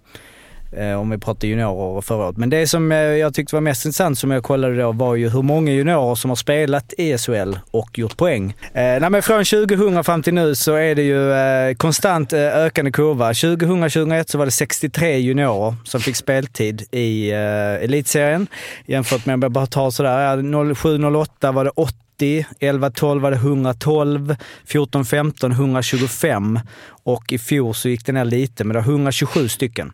Eh, 0.78 0.99
om 0.99 1.09
vi 1.09 1.17
pratar 1.17 1.47
juniorer 1.47 2.01
förra 2.01 2.26
året. 2.26 2.38
Men 2.38 2.49
det 2.49 2.67
som 2.67 2.91
eh, 2.91 2.97
jag 2.97 3.34
tyckte 3.34 3.55
var 3.55 3.61
mest 3.61 3.86
intressant 3.86 4.20
som 4.20 4.32
jag 4.32 4.43
kollade 4.43 4.82
då 4.82 4.91
var 4.91 5.15
ju 5.15 5.30
hur 5.30 5.41
många 5.41 5.72
juniorer 5.72 6.15
som 6.15 6.30
har 6.30 6.36
spelat 6.36 6.93
i 6.97 7.17
SHL 7.17 7.57
och 7.72 7.99
gjort 7.99 8.17
poäng. 8.17 8.55
Eh, 8.74 8.74
nej, 8.74 9.09
men 9.09 9.22
från 9.22 9.45
2000 9.45 10.03
fram 10.03 10.24
till 10.24 10.34
nu 10.34 10.55
så 10.55 10.74
är 10.74 10.95
det 10.95 11.03
ju 11.03 11.32
eh, 11.32 11.76
konstant 11.76 12.34
eh, 12.34 12.39
ökande 12.39 12.91
kurva. 12.91 13.32
2000-2001 13.32 14.32
så 14.32 14.38
var 14.38 14.45
det 14.45 14.51
63 14.51 15.17
juniorer 15.17 15.76
som 15.84 16.01
fick 16.01 16.15
speltid 16.15 16.84
i 16.91 17.32
eh, 17.32 17.84
elitserien. 17.84 18.47
Jämfört 18.86 19.26
med, 19.26 19.34
om 19.34 19.41
jag 19.41 19.51
bara 19.51 19.65
tar 19.65 19.91
sådär, 19.91 20.38
07-08 20.38 21.51
var 21.51 21.63
det 21.65 21.72
8 21.76 21.95
90, 22.20 22.45
11-12 22.59 23.20
var 23.20 23.32
det 23.32 23.38
112, 23.38 24.36
14-15 24.67 25.51
125 25.51 26.59
och 27.03 27.34
i 27.34 27.38
fjol 27.38 27.76
så 27.76 27.89
gick 27.89 28.05
det 28.05 28.11
ner 28.11 28.26
lite, 28.26 28.63
men 28.63 28.74
det 28.74 28.80
var 28.80 28.88
127 28.88 29.47
stycken. 29.47 29.91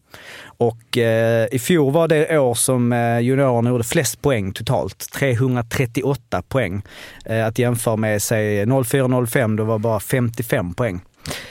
Och 0.57 0.97
eh, 0.97 1.47
i 1.51 1.59
fjol 1.59 1.93
var 1.93 2.07
det 2.07 2.39
år 2.39 2.53
som 2.53 2.93
eh, 2.93 3.19
juniorerna 3.19 3.69
gjorde 3.69 3.83
flest 3.83 4.21
poäng 4.21 4.53
totalt, 4.53 5.11
338 5.13 6.41
poäng. 6.41 6.81
Eh, 7.25 7.45
att 7.45 7.59
jämföra 7.59 7.95
med 7.95 8.21
säg 8.21 8.65
04-05, 8.65 9.57
då 9.57 9.63
var 9.63 9.79
bara 9.79 9.99
55 9.99 10.73
poäng. 10.73 11.01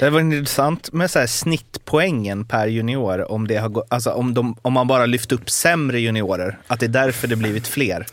Det 0.01 0.11
var 0.11 0.21
intressant 0.21 0.93
med 0.93 1.11
så 1.11 1.19
här 1.19 1.27
snittpoängen 1.27 2.45
per 2.45 2.67
junior, 2.67 3.33
om, 3.33 3.49
det 3.49 3.57
har 3.57 3.85
alltså 3.89 4.11
om, 4.11 4.35
de, 4.35 4.57
om 4.63 4.73
man 4.73 4.87
bara 4.87 5.07
lyft 5.07 5.33
upp 5.33 5.51
sämre 5.51 6.01
juniorer, 6.01 6.59
att 6.67 6.81
det 6.81 6.87
är 6.87 6.89
därför 6.89 7.29
det 7.29 7.37
blivit 7.37 7.67
fler. 7.67 8.07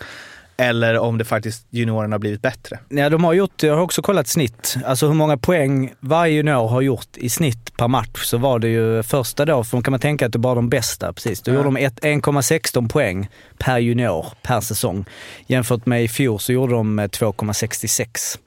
Eller 0.62 0.98
om 0.98 1.18
det 1.18 1.26
faktiskt 1.26 1.66
juniorerna 1.70 2.14
har 2.14 2.20
blivit 2.20 2.42
bättre. 2.42 2.80
Ja, 2.90 3.10
de 3.10 3.24
har 3.24 3.34
gjort, 3.34 3.64
jag 3.64 3.76
har 3.76 3.82
också 3.82 4.02
kollat 4.02 4.28
snitt, 4.28 4.76
alltså 4.86 5.08
hur 5.08 5.14
många 5.14 5.38
poäng 5.38 5.94
varje 6.00 6.34
junior 6.34 6.68
har 6.68 6.82
gjort 6.82 7.18
i 7.18 7.30
snitt 7.30 7.78
per 7.78 7.88
match. 7.88 8.24
Så 8.24 8.38
var 8.38 8.60
det 8.60 8.68
ju 8.68 9.04
första 9.04 9.46
då, 9.46 9.64
för 9.64 9.78
då 9.78 9.84
kan 9.84 9.92
man 9.92 10.00
tänka 10.00 10.26
att 10.26 10.32
det 10.34 10.40
var 10.40 10.56
de 10.56 10.70
bästa, 10.70 11.14
precis. 11.14 11.42
Då 11.42 11.52
Ja. 11.52 11.56
gjorde 11.56 11.68
de 11.68 11.78
ett- 11.78 12.00
1,16 12.04 12.88
poäng 12.90 13.30
per 13.58 13.78
junior 13.78 14.26
per 14.44 14.62
säsong. 14.62 15.06
Jämfört 15.48 15.86
med 15.86 16.04
i 16.04 16.08
fjol 16.08 16.40
så 16.40 16.54
gjorde 16.54 16.74
de 16.74 17.00
eh, 17.00 17.08
2,66. 17.08 18.38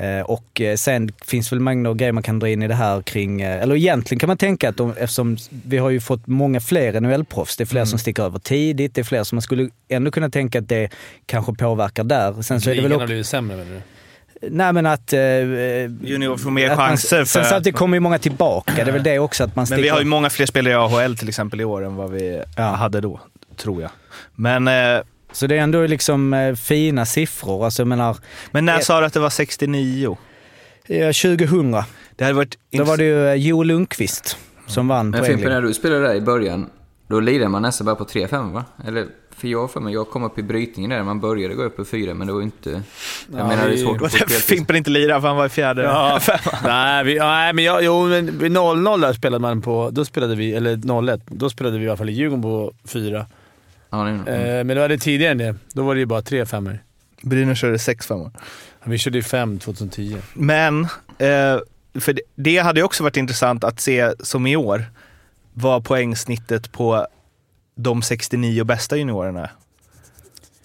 Eh, 0.00 0.20
och 0.20 0.60
eh, 0.60 0.76
sen 0.76 1.10
finns 1.26 1.52
väl 1.52 1.60
mängder 1.60 1.90
av 1.90 1.96
grejer 1.96 2.12
man 2.12 2.22
kan 2.22 2.38
dra 2.38 2.48
in 2.48 2.62
i 2.62 2.68
det 2.68 2.74
här 2.74 3.02
kring, 3.02 3.40
eh, 3.40 3.62
eller 3.62 3.76
egentligen 3.76 4.18
kan 4.18 4.26
man 4.28 4.36
tänka 4.36 4.68
att 4.68 4.76
de, 4.76 4.90
eftersom 4.90 5.36
vi 5.64 5.78
har 5.78 5.90
ju 5.90 6.00
fått 6.00 6.26
många 6.26 6.60
fler 6.60 6.92
NHL-proffs, 7.00 7.56
det 7.56 7.64
är 7.64 7.66
fler 7.66 7.84
som 7.84 7.98
sticker 7.98 8.22
över 8.22 8.38
tidigt, 8.38 8.94
det 8.94 9.00
är 9.00 9.04
fler 9.04 9.24
som 9.24 9.36
man 9.36 9.42
skulle 9.42 9.68
ändå 9.88 10.10
kunna 10.10 10.30
tänka 10.30 10.58
att 10.58 10.68
det 10.68 10.88
kanske 11.26 11.52
påverkar 11.54 12.04
där. 12.04 12.42
Sen 12.42 12.60
så 12.60 12.70
är 12.70 12.74
det 12.74 12.80
väl 12.80 12.90
Ligan 12.90 12.92
också, 12.92 13.02
har 13.02 13.06
blivit 13.06 13.26
sämre 13.26 13.56
menar 13.56 13.70
du? 13.70 13.80
Nej 14.50 14.72
men 14.72 14.86
att... 14.86 15.12
Eh, 15.12 15.20
Junior 15.20 16.36
får 16.36 16.50
mer 16.50 16.70
att 16.70 16.76
man- 16.78 16.88
chanser. 16.88 17.24
Sen 17.24 17.44
samtidigt 17.44 17.76
kommer 17.78 17.96
ju 17.96 18.00
många 18.00 18.18
tillbaka. 18.18 18.72
Det 18.76 18.90
är 18.90 18.92
väl 18.92 19.02
det 19.02 19.18
också 19.18 19.44
att 19.44 19.56
man 19.56 19.60
men 19.60 19.66
sticker... 19.66 19.82
vi 19.82 19.88
har 19.88 19.98
ju 19.98 20.04
många 20.04 20.30
fler 20.30 20.46
spelare 20.46 20.72
i 20.72 20.76
AHL 20.76 21.16
till 21.16 21.28
exempel 21.28 21.60
i 21.60 21.64
år 21.64 21.84
än 21.84 21.96
vad 21.96 22.10
vi 22.10 22.42
Ja. 22.56 22.62
hade 22.62 23.00
då, 23.00 23.20
tror 23.56 23.82
jag. 23.82 23.90
Men, 24.34 24.68
eh, 24.68 25.00
Så 25.32 25.46
det 25.46 25.56
är 25.56 25.60
ändå 25.62 25.86
liksom 25.86 26.34
eh, 26.34 26.54
fina 26.54 27.06
siffror. 27.06 27.64
Alltså 27.64 27.80
jag 27.82 27.88
menar, 27.88 28.16
men 28.50 28.64
när 28.64 28.74
Eh, 28.74 28.80
sa 28.80 29.00
du 29.00 29.06
att 29.06 29.12
det 29.12 29.20
var 29.20 29.30
69? 29.30 30.16
eh, 30.86 31.06
2000, 31.12 31.72
Det 32.16 32.24
hade 32.24 32.36
varit 32.36 32.58
då 32.72 32.84
var 32.84 32.96
det 32.96 33.04
ju 33.04 33.28
eh, 33.28 33.34
Jo 33.34 33.62
Lundqvist 33.62 34.36
som 34.66 34.88
vann 34.88 35.10
Men 35.10 35.24
Fimpen, 35.24 35.50
när 35.52 35.62
du 35.62 35.74
spelade 35.74 36.08
där 36.08 36.14
i 36.14 36.20
början, 36.20 36.70
då 37.08 37.20
lirade 37.20 37.48
man 37.48 37.62
nästan 37.62 37.84
bara 37.84 37.96
på 37.96 38.04
3-5 38.04 38.52
va? 38.52 38.64
Eller, 38.86 39.06
för 39.36 39.48
jag 39.48 39.70
för 39.70 39.80
mig, 39.80 39.94
jag 39.94 40.10
kom 40.10 40.24
upp 40.24 40.38
i 40.38 40.42
brytningen 40.42 40.90
där, 40.90 41.02
man 41.02 41.20
började 41.20 41.54
gå 41.54 41.62
upp 41.62 41.76
på 41.76 41.84
4 41.84 42.14
men 42.14 42.26
det 42.26 42.32
var 42.32 42.40
ju 42.40 42.44
inte... 42.44 42.70
Jag 42.70 42.82
Ja, 43.40 43.48
menar, 43.48 43.68
det 43.68 43.72
är 43.74 43.76
svårt 43.76 44.02
att 44.02 44.10
få 44.12 44.16
speltid. 44.16 44.36
Fimpen 44.36 44.76
inte 44.76 44.90
lira 44.90 45.20
för 45.20 45.28
han 45.28 45.36
var 45.36 45.46
i 45.46 45.48
fjärde. 45.48 45.82
Ja. 45.82 46.20
nej, 46.64 47.04
vi, 47.04 47.18
nej, 47.18 47.52
men 47.52 47.64
jag, 47.64 47.84
jo, 47.84 48.06
men 48.06 48.38
vid 48.38 48.52
0-0 48.56 49.00
där 49.00 49.12
spelade 49.12 49.42
man 49.42 49.62
på... 49.62 49.90
Då 49.92 50.04
spelade 50.04 50.34
vi, 50.34 50.52
eller 50.54 50.76
0-1, 50.76 51.20
då 51.26 51.50
spelade 51.50 51.78
vi 51.78 51.84
i 51.84 51.88
alla 51.88 51.96
fall 51.96 52.08
i 52.08 52.12
Djurgården 52.12 52.42
på 52.42 52.72
4. 52.88 53.26
Ja, 53.90 53.96
det 53.98 54.10
är, 54.10 54.14
mm. 54.14 54.26
Eh, 54.26 54.64
men 54.64 54.66
det 54.66 54.80
var 54.80 54.88
det 54.88 54.98
tidigare 54.98 55.32
än 55.32 55.38
det. 55.38 55.54
Då 55.72 55.82
var 55.82 55.94
det 55.94 56.00
ju 56.00 56.06
bara 56.06 56.22
3 56.22 56.46
femmor. 56.46 56.78
Brynäs 57.22 57.58
körde 57.58 57.78
6 57.78 58.10
år. 58.10 58.30
Vi 58.84 58.98
körde 58.98 59.18
ju 59.18 59.22
5 59.22 59.58
2010. 59.58 60.16
Men, 60.34 60.84
eh, 61.18 61.58
för 62.00 62.12
det, 62.12 62.22
det 62.34 62.58
hade 62.58 62.80
ju 62.80 62.84
också 62.84 63.02
varit 63.02 63.16
intressant 63.16 63.64
att 63.64 63.80
se, 63.80 64.12
som 64.20 64.46
i 64.46 64.56
år, 64.56 64.84
vad 65.52 65.84
poängsnittet 65.84 66.72
på 66.72 67.06
de 67.74 68.02
69 68.02 68.64
bästa 68.64 68.96
juniorerna. 68.96 69.50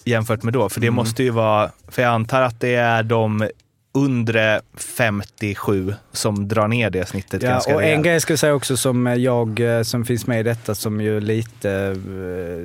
Jämfört 0.04 0.42
med 0.42 0.52
då. 0.52 0.68
För 0.68 0.80
det 0.80 0.90
måste 0.90 1.22
ju 1.22 1.30
vara, 1.30 1.70
för 1.88 2.02
jag 2.02 2.10
antar 2.10 2.42
att 2.42 2.60
det 2.60 2.74
är 2.74 3.02
de 3.02 3.48
undre 3.94 4.60
57 4.76 5.94
som 6.12 6.48
drar 6.48 6.68
ner 6.68 6.90
det 6.90 7.06
snittet 7.08 7.42
Ja, 7.42 7.48
ganska 7.50 7.74
och 7.74 7.82
en 7.82 7.86
rejält. 7.88 8.04
grej 8.04 8.20
ska 8.20 8.32
jag 8.32 8.38
säga 8.40 8.54
också 8.54 8.76
som 8.76 9.06
jag, 9.06 9.60
eh, 9.78 9.82
som 9.82 10.04
finns 10.04 10.26
med 10.26 10.40
i 10.40 10.42
detta, 10.42 10.74
som 10.74 11.00
ju 11.00 11.20
lite, 11.20 11.70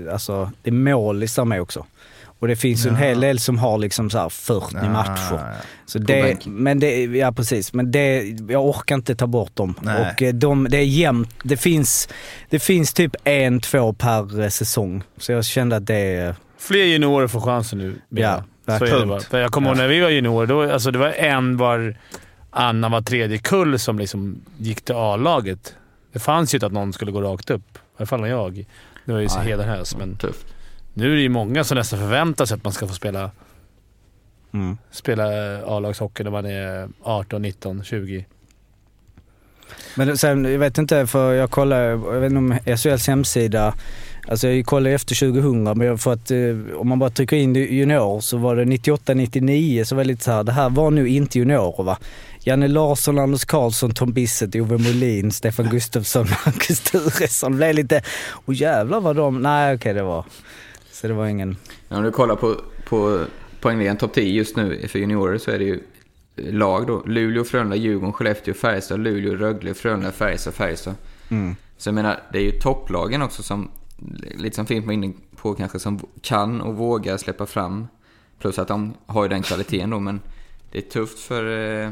eh, 0.08 0.14
alltså 0.14 0.52
det 0.64 0.70
är 0.70 0.74
målisar 0.74 1.46
med 1.46 1.62
också. 1.62 1.86
Och 2.42 2.48
det 2.48 2.56
finns 2.56 2.86
ju 2.86 2.90
en 2.90 2.96
Ja. 2.96 3.02
hel 3.02 3.20
del 3.20 3.40
som 3.40 3.58
har 3.58 3.78
liksom 3.78 4.10
så 4.10 4.18
här 4.18 4.30
40 4.30 4.78
Ah, 4.78 4.90
matcher. 4.90 5.40
Så 5.86 6.00
det, 6.00 6.46
men 6.46 6.80
det, 6.80 7.04
ja 7.06 7.32
precis, 7.32 7.74
men 7.74 7.92
det, 7.92 8.24
jag 8.50 8.66
orkar 8.66 8.96
inte 8.96 9.16
ta 9.16 9.28
bort 9.28 9.56
dem. 9.56 9.74
Nej. 9.82 10.02
Och 10.16 10.22
eh, 10.22 10.34
de, 10.34 10.68
det 10.70 10.78
är 10.78 10.84
jämnt, 10.86 11.30
det 11.44 11.58
finns, 11.58 12.10
det 12.50 12.60
finns 12.60 12.94
typ 12.94 13.16
en, 13.24 13.60
två 13.62 13.94
per 13.94 14.50
säsong. 14.50 15.04
Så 15.18 15.32
jag 15.32 15.46
kände 15.46 15.76
att 15.76 15.86
det 15.86 15.96
är, 16.16 16.36
Fler 16.58 16.84
juniorer 16.86 17.28
får 17.28 17.42
chansen 17.42 17.80
nu. 17.80 17.94
Ja, 18.10 18.44
Så 18.78 18.86
är 18.86 19.00
det 19.00 19.06
bara. 19.06 19.42
Jag 19.42 19.52
kommer 19.52 19.70
ihåg 19.70 19.78
när 19.78 19.88
vi 19.88 20.00
var 20.00 20.10
juniorer, 20.10 20.48
då, 20.48 20.72
alltså 20.72 20.92
det 20.92 21.00
var 21.00 21.10
en 21.10 21.58
var 21.58 21.96
annan 22.52 22.92
var 22.92 23.02
tredje 23.02 23.38
kull 23.38 23.80
som 23.80 24.00
liksom 24.00 24.42
gick 24.58 24.82
till 24.82 24.96
A-laget. 24.96 25.76
Det 26.12 26.20
fanns 26.20 26.54
ju 26.54 26.56
inte 26.56 26.66
att 26.66 26.72
någon 26.72 26.94
skulle 26.94 27.12
gå 27.12 27.22
rakt 27.22 27.50
upp. 27.50 27.76
I 27.76 27.80
alla 27.98 28.06
fall 28.06 28.22
när 28.22 28.28
jag. 28.28 28.66
Det 29.06 29.14
var 29.14 29.20
ju 29.20 29.30
så 29.30 29.40
hedenhös, 29.40 29.98
men 29.98 30.16
Tufft. 30.16 30.46
nu 30.94 31.12
är 31.12 31.16
det 31.16 31.22
ju 31.22 31.30
många 31.30 31.64
som 31.64 31.78
nästan 31.78 32.00
förväntar 32.00 32.46
sig 32.46 32.56
att 32.56 32.64
man 32.64 32.74
ska 32.74 32.88
få 32.88 32.94
spela, 32.94 33.32
mm. 34.54 34.78
spela 34.92 35.24
A-lagshockey 35.66 36.24
när 36.24 36.32
man 36.32 36.46
är 36.46 36.90
18, 37.04 37.42
19, 37.42 37.84
20. 37.84 38.26
Men 39.96 40.18
sen, 40.18 40.46
jag 40.46 40.60
vet 40.60 40.78
inte, 40.78 41.08
för 41.08 41.34
jag 41.34 41.52
kollade, 41.52 41.84
jag 41.86 42.20
vet 42.20 42.32
inte 42.32 42.38
om 42.38 42.78
SHLs 42.78 43.08
hemsida, 43.08 43.74
alltså 44.32 44.48
jag 44.48 44.66
kollade 44.66 44.96
efter 44.96 45.16
2000, 45.16 45.64
men 45.64 45.82
jag- 45.88 46.00
för 46.00 46.14
att 46.14 46.32
eh, 46.32 46.40
om 46.76 46.88
man 46.90 47.00
bara 47.00 47.10
trycker 47.10 47.38
in 47.38 47.56
junior 47.56 48.20
så 48.20 48.38
var 48.38 48.56
det 48.56 48.66
98-99 48.66 49.84
så 49.84 49.96
var 49.96 50.04
det 50.04 50.08
lite 50.08 50.24
så 50.24 50.32
här, 50.32 50.44
det 50.44 50.52
här 50.52 50.70
var 50.70 50.92
nog 50.92 51.08
inte 51.08 51.40
juniorer 51.40 51.84
va. 51.84 51.98
Janne 52.44 52.68
Larsson, 52.68 53.20
Anders 53.20 53.46
Karlsson, 53.46 53.92
Tom 53.94 54.14
Bissett, 54.14 54.56
Ove 54.56 54.78
Molin, 54.78 55.32
Stefan 55.32 55.70
Gustafsson, 55.70 56.28
Marcus 56.46 56.80
Turesson. 56.80 57.56
blev 57.58 57.76
lite, 57.76 58.02
åh 58.46 58.56
jävlar 58.56 59.02
vad 59.02 59.16
de, 59.16 59.42
nej 59.42 59.76
okej 59.76 59.94
det 59.94 60.04
var, 60.04 60.26
så 60.92 61.08
det 61.08 61.14
var 61.14 61.28
ingen, 61.28 61.58
Ja, 61.90 61.98
om 61.98 62.04
du 62.04 62.12
kollar 62.12 62.36
på, 62.36 62.56
på 62.86 63.26
poängligan 63.62 63.98
topp 63.98 64.14
10 64.14 64.34
just 64.34 64.56
nu 64.56 64.88
för 64.88 65.00
juniorer 65.00 65.38
så 65.38 65.52
är 65.52 65.60
det 65.60 65.66
ju 65.66 65.80
lag 66.36 66.88
då. 66.88 67.04
Luleå, 67.06 67.44
Frölunda, 67.44 67.76
Djurgården, 67.76 68.14
Skellefteå, 68.14 68.54
Färjestad, 68.54 69.00
Luleå, 69.00 69.36
Rögle, 69.36 69.74
Frölunda, 69.74 70.12
Färjestad, 70.12 70.54
Färjestad. 70.54 70.96
mm. 71.30 71.56
Så 71.78 71.88
jag 71.90 71.94
menar, 71.96 72.20
det 72.32 72.38
är 72.38 72.42
ju 72.44 72.52
topplagen 72.52 73.22
också 73.22 73.44
som, 73.44 73.72
lite 74.38 74.56
som 74.56 74.66
Fimpen 74.66 74.88
var 74.88 74.94
inne 74.94 75.14
på 75.36 75.54
kanske, 75.54 75.80
som 75.80 76.00
kan 76.22 76.62
och 76.62 76.76
vågar 76.76 77.18
släppa 77.18 77.46
fram. 77.46 77.88
Plus 78.40 78.60
att 78.60 78.68
de 78.68 78.94
har 79.06 79.24
ju 79.24 79.30
den 79.30 79.42
kvaliteten 79.42 79.90
då, 79.90 80.00
men 80.00 80.22
det 80.72 80.78
är 80.78 80.82
tufft 80.82 81.20
för 81.20 81.74
eh, 81.84 81.92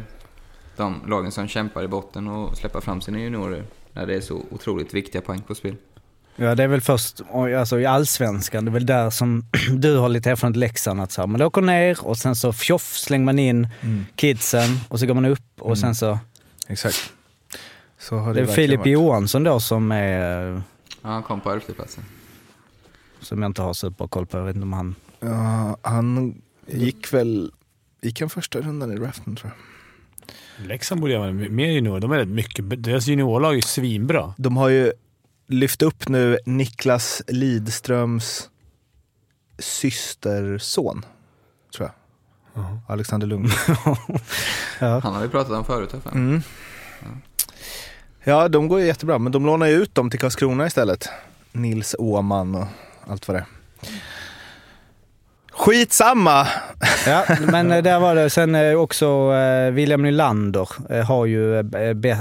de 0.77 1.01
lagen 1.07 1.31
som 1.31 1.47
kämpar 1.47 1.83
i 1.83 1.87
botten 1.87 2.27
och 2.27 2.57
släppa 2.57 2.81
fram 2.81 3.01
sina 3.01 3.19
juniorer 3.19 3.63
när 3.93 4.05
det 4.05 4.15
är 4.15 4.21
så 4.21 4.41
otroligt 4.51 4.93
viktiga 4.93 5.21
poäng 5.21 5.41
på 5.41 5.55
spel. 5.55 5.75
Ja 6.35 6.55
det 6.55 6.63
är 6.63 6.67
väl 6.67 6.81
först, 6.81 7.21
alltså 7.33 7.79
i 7.79 7.85
allsvenskan, 7.85 8.65
det 8.65 8.69
är 8.69 8.73
väl 8.73 8.85
där 8.85 9.09
som 9.09 9.45
du 9.71 9.97
har 9.97 10.09
lite 10.09 10.31
erfarenhet 10.31 10.57
Leksand 10.57 11.01
att 11.01 11.11
så 11.11 11.21
här, 11.21 11.27
man 11.27 11.41
åker 11.41 11.61
ner 11.61 12.05
och 12.05 12.17
sen 12.17 12.35
så 12.35 12.53
fjoff 12.53 12.97
slänger 12.97 13.25
man 13.25 13.39
in 13.39 13.67
kidsen 14.15 14.79
och 14.89 14.99
så 14.99 15.05
går 15.05 15.13
man 15.13 15.25
upp 15.25 15.61
och 15.61 15.77
sen 15.77 15.95
så... 15.95 16.19
Exakt. 16.67 17.13
Så 17.99 18.17
har 18.17 18.33
det, 18.33 18.41
Det 18.41 18.51
är 18.51 18.55
Filip 18.55 18.79
varit. 18.79 18.91
Johansson 18.91 19.43
då 19.43 19.59
som 19.59 19.91
är, 19.91 20.61
Ja, 21.07 21.13
han 21.13 21.23
kom 21.23 21.41
på 21.41 21.51
elfte 21.51 21.73
platsen. 21.73 22.03
som 23.19 23.41
jag 23.41 23.49
inte 23.49 23.61
har 23.61 23.73
superkoll 23.73 24.25
på, 24.25 24.37
jag 24.37 24.45
vet 24.45 24.55
inte 24.55 24.63
om 24.63 24.73
han... 24.73 24.95
Ja, 25.19 25.77
han 25.81 26.41
gick 26.67 27.13
väl, 27.13 27.51
gick 28.01 28.19
han 28.19 28.29
första 28.29 28.59
rundan 28.61 28.91
i 28.91 28.95
draften 28.95 29.35
tror 29.35 29.51
jag. 29.51 30.65
Leksand 30.67 31.01
borde 31.01 31.13
göra 31.13 31.31
mer 31.31 31.71
juniorer. 31.71 31.99
De 31.99 32.11
är 32.11 32.17
rätt 32.17 32.27
mycket... 32.27 32.83
Deras 32.83 33.07
juniorlag 33.07 33.51
är 33.51 33.55
ju 33.55 33.61
svinbra. 33.61 34.33
De 34.37 34.57
har 34.57 34.69
ju 34.69 34.91
lyft 35.47 35.81
upp 35.81 36.07
nu 36.09 36.37
Niklas 36.45 37.21
Lidströms 37.27 38.49
systerson, 39.59 41.05
tror 41.75 41.89
jag. 42.53 42.65
Alexander 42.87 43.27
Lundgren. 43.27 43.57
Ja. 44.79 44.99
Han 44.99 45.13
har 45.13 45.21
vi 45.21 45.29
pratat 45.29 45.51
om 45.51 45.65
förut. 45.65 45.93
Mm. 46.13 46.41
Ja, 47.01 47.07
de 48.49 48.67
går 48.67 48.79
ju 48.79 48.85
jättebra, 48.85 49.17
men 49.17 49.31
de 49.31 49.45
lånar 49.45 49.67
ju 49.67 49.73
ut 49.73 49.95
dem 49.95 50.09
till 50.09 50.19
Karlskrona 50.19 50.67
istället. 50.67 51.09
Nils 51.51 51.95
Åman 51.99 52.55
och 52.55 52.67
allt 53.07 53.27
vad 53.27 53.37
det 53.37 53.39
är. 53.39 53.45
Skitsamma! 55.51 56.47
Ja, 57.07 57.23
men 57.51 57.71
eh, 57.71 57.83
där 57.83 57.99
var 57.99 58.15
det 58.15 58.29
sen 58.29 58.55
eh, 58.55 58.73
också 58.73 59.33
eh, 59.33 59.71
William 59.71 60.01
Nylander 60.01 60.69
har 61.03 61.25
ju, 61.25 61.63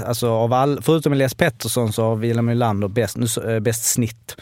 alltså 0.05 0.29
av 0.29 0.53
all, 0.53 0.81
förutom 0.81 1.13
Elias 1.13 1.33
Pettersson 1.33 1.93
så 1.93 2.03
har 2.03 2.15
William 2.15 2.45
Nylander 2.45 2.87
bäst, 2.87 3.17
bäst 3.61 3.85
snitt 3.85 4.37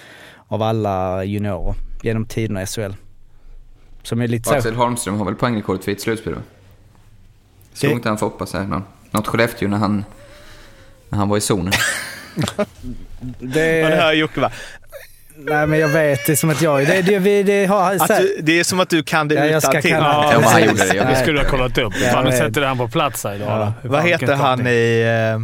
av 0.47 0.61
alla 0.61 1.23
juniorer 1.23 1.75
genom 2.01 2.25
tiderna 2.25 2.61
i 2.63 2.65
SHL. 2.65 2.91
Som 4.03 4.21
är 4.21 4.27
lite 4.27 4.49
så... 4.49 4.55
Axel 4.55 4.75
Holmström 4.75 5.17
har 5.17 5.25
väl 5.25 5.35
poängrekordet 5.35 5.85
för 5.85 5.91
ett 5.91 6.01
slutspel 6.01 6.35
Det- 7.81 7.87
inte 7.91 8.09
han 8.09 8.17
Foppa 8.17 8.45
så 8.45 8.57
här, 8.57 8.65
någon, 8.65 8.83
något 9.11 9.27
Skellefteå 9.27 9.69
när 9.69 9.77
han, 9.77 10.05
han 11.15 11.29
var 11.29 11.37
i 11.37 11.41
zonen? 11.41 11.73
Det, 13.39 13.83
Man 13.89 13.91
hör 13.99 14.13
Jocke 14.13 14.39
bara, 14.39 14.51
nej 15.37 15.67
men 15.67 15.79
jag 15.79 15.87
vet, 15.87 16.25
det 16.25 16.31
är 16.31 16.35
som 16.35 16.49
att 16.49 16.61
jag... 16.61 16.87
Det, 16.87 17.01
det, 17.01 17.19
det, 17.19 17.43
det 17.43 17.65
har... 17.65 17.95
att 17.95 18.07
du, 18.19 18.37
det 18.41 18.59
är 18.59 18.63
som 18.63 18.79
att 18.79 18.89
du 18.89 19.03
kan 19.03 19.27
det 19.27 19.35
Ja, 19.35 19.41
jag 19.41 19.49
utan 19.49 19.61
ska 19.61 19.81
till. 19.81 19.91
kan- 19.91 20.03
Ja, 20.03 20.31
men 20.39 20.43
han 20.43 20.63
gjorde 20.63 20.87
det. 20.87 20.95
Jag 20.95 21.07
Det 21.07 21.15
skulle 21.15 21.39
du 21.39 21.43
ha 21.43 21.51
kollat 21.51 21.77
upp. 21.77 21.93
Ja, 22.03 22.09
Fan, 22.11 22.25
nu 22.25 22.31
sätter 22.31 22.61
han 22.61 22.77
på 22.77 22.87
plats 22.87 23.23
här 23.23 23.35
idag. 23.35 23.47
Ja. 23.81 23.89
Vad 23.89 24.03
heter 24.03 24.35
han 24.35 24.67
i 24.67 25.01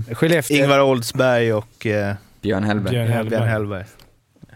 eh, 0.10 0.16
Skellefteå. 0.16 0.58
Ingvar 0.58 0.82
Oldsberg 0.82 1.54
och 1.54 1.86
eh, 1.86 2.16
Björn 2.42 2.64
Hellberg. 2.64 2.92
Björn 2.94 3.08
Hellberg. 3.08 3.30
Björn 3.40 3.48
Hellberg? 3.50 3.84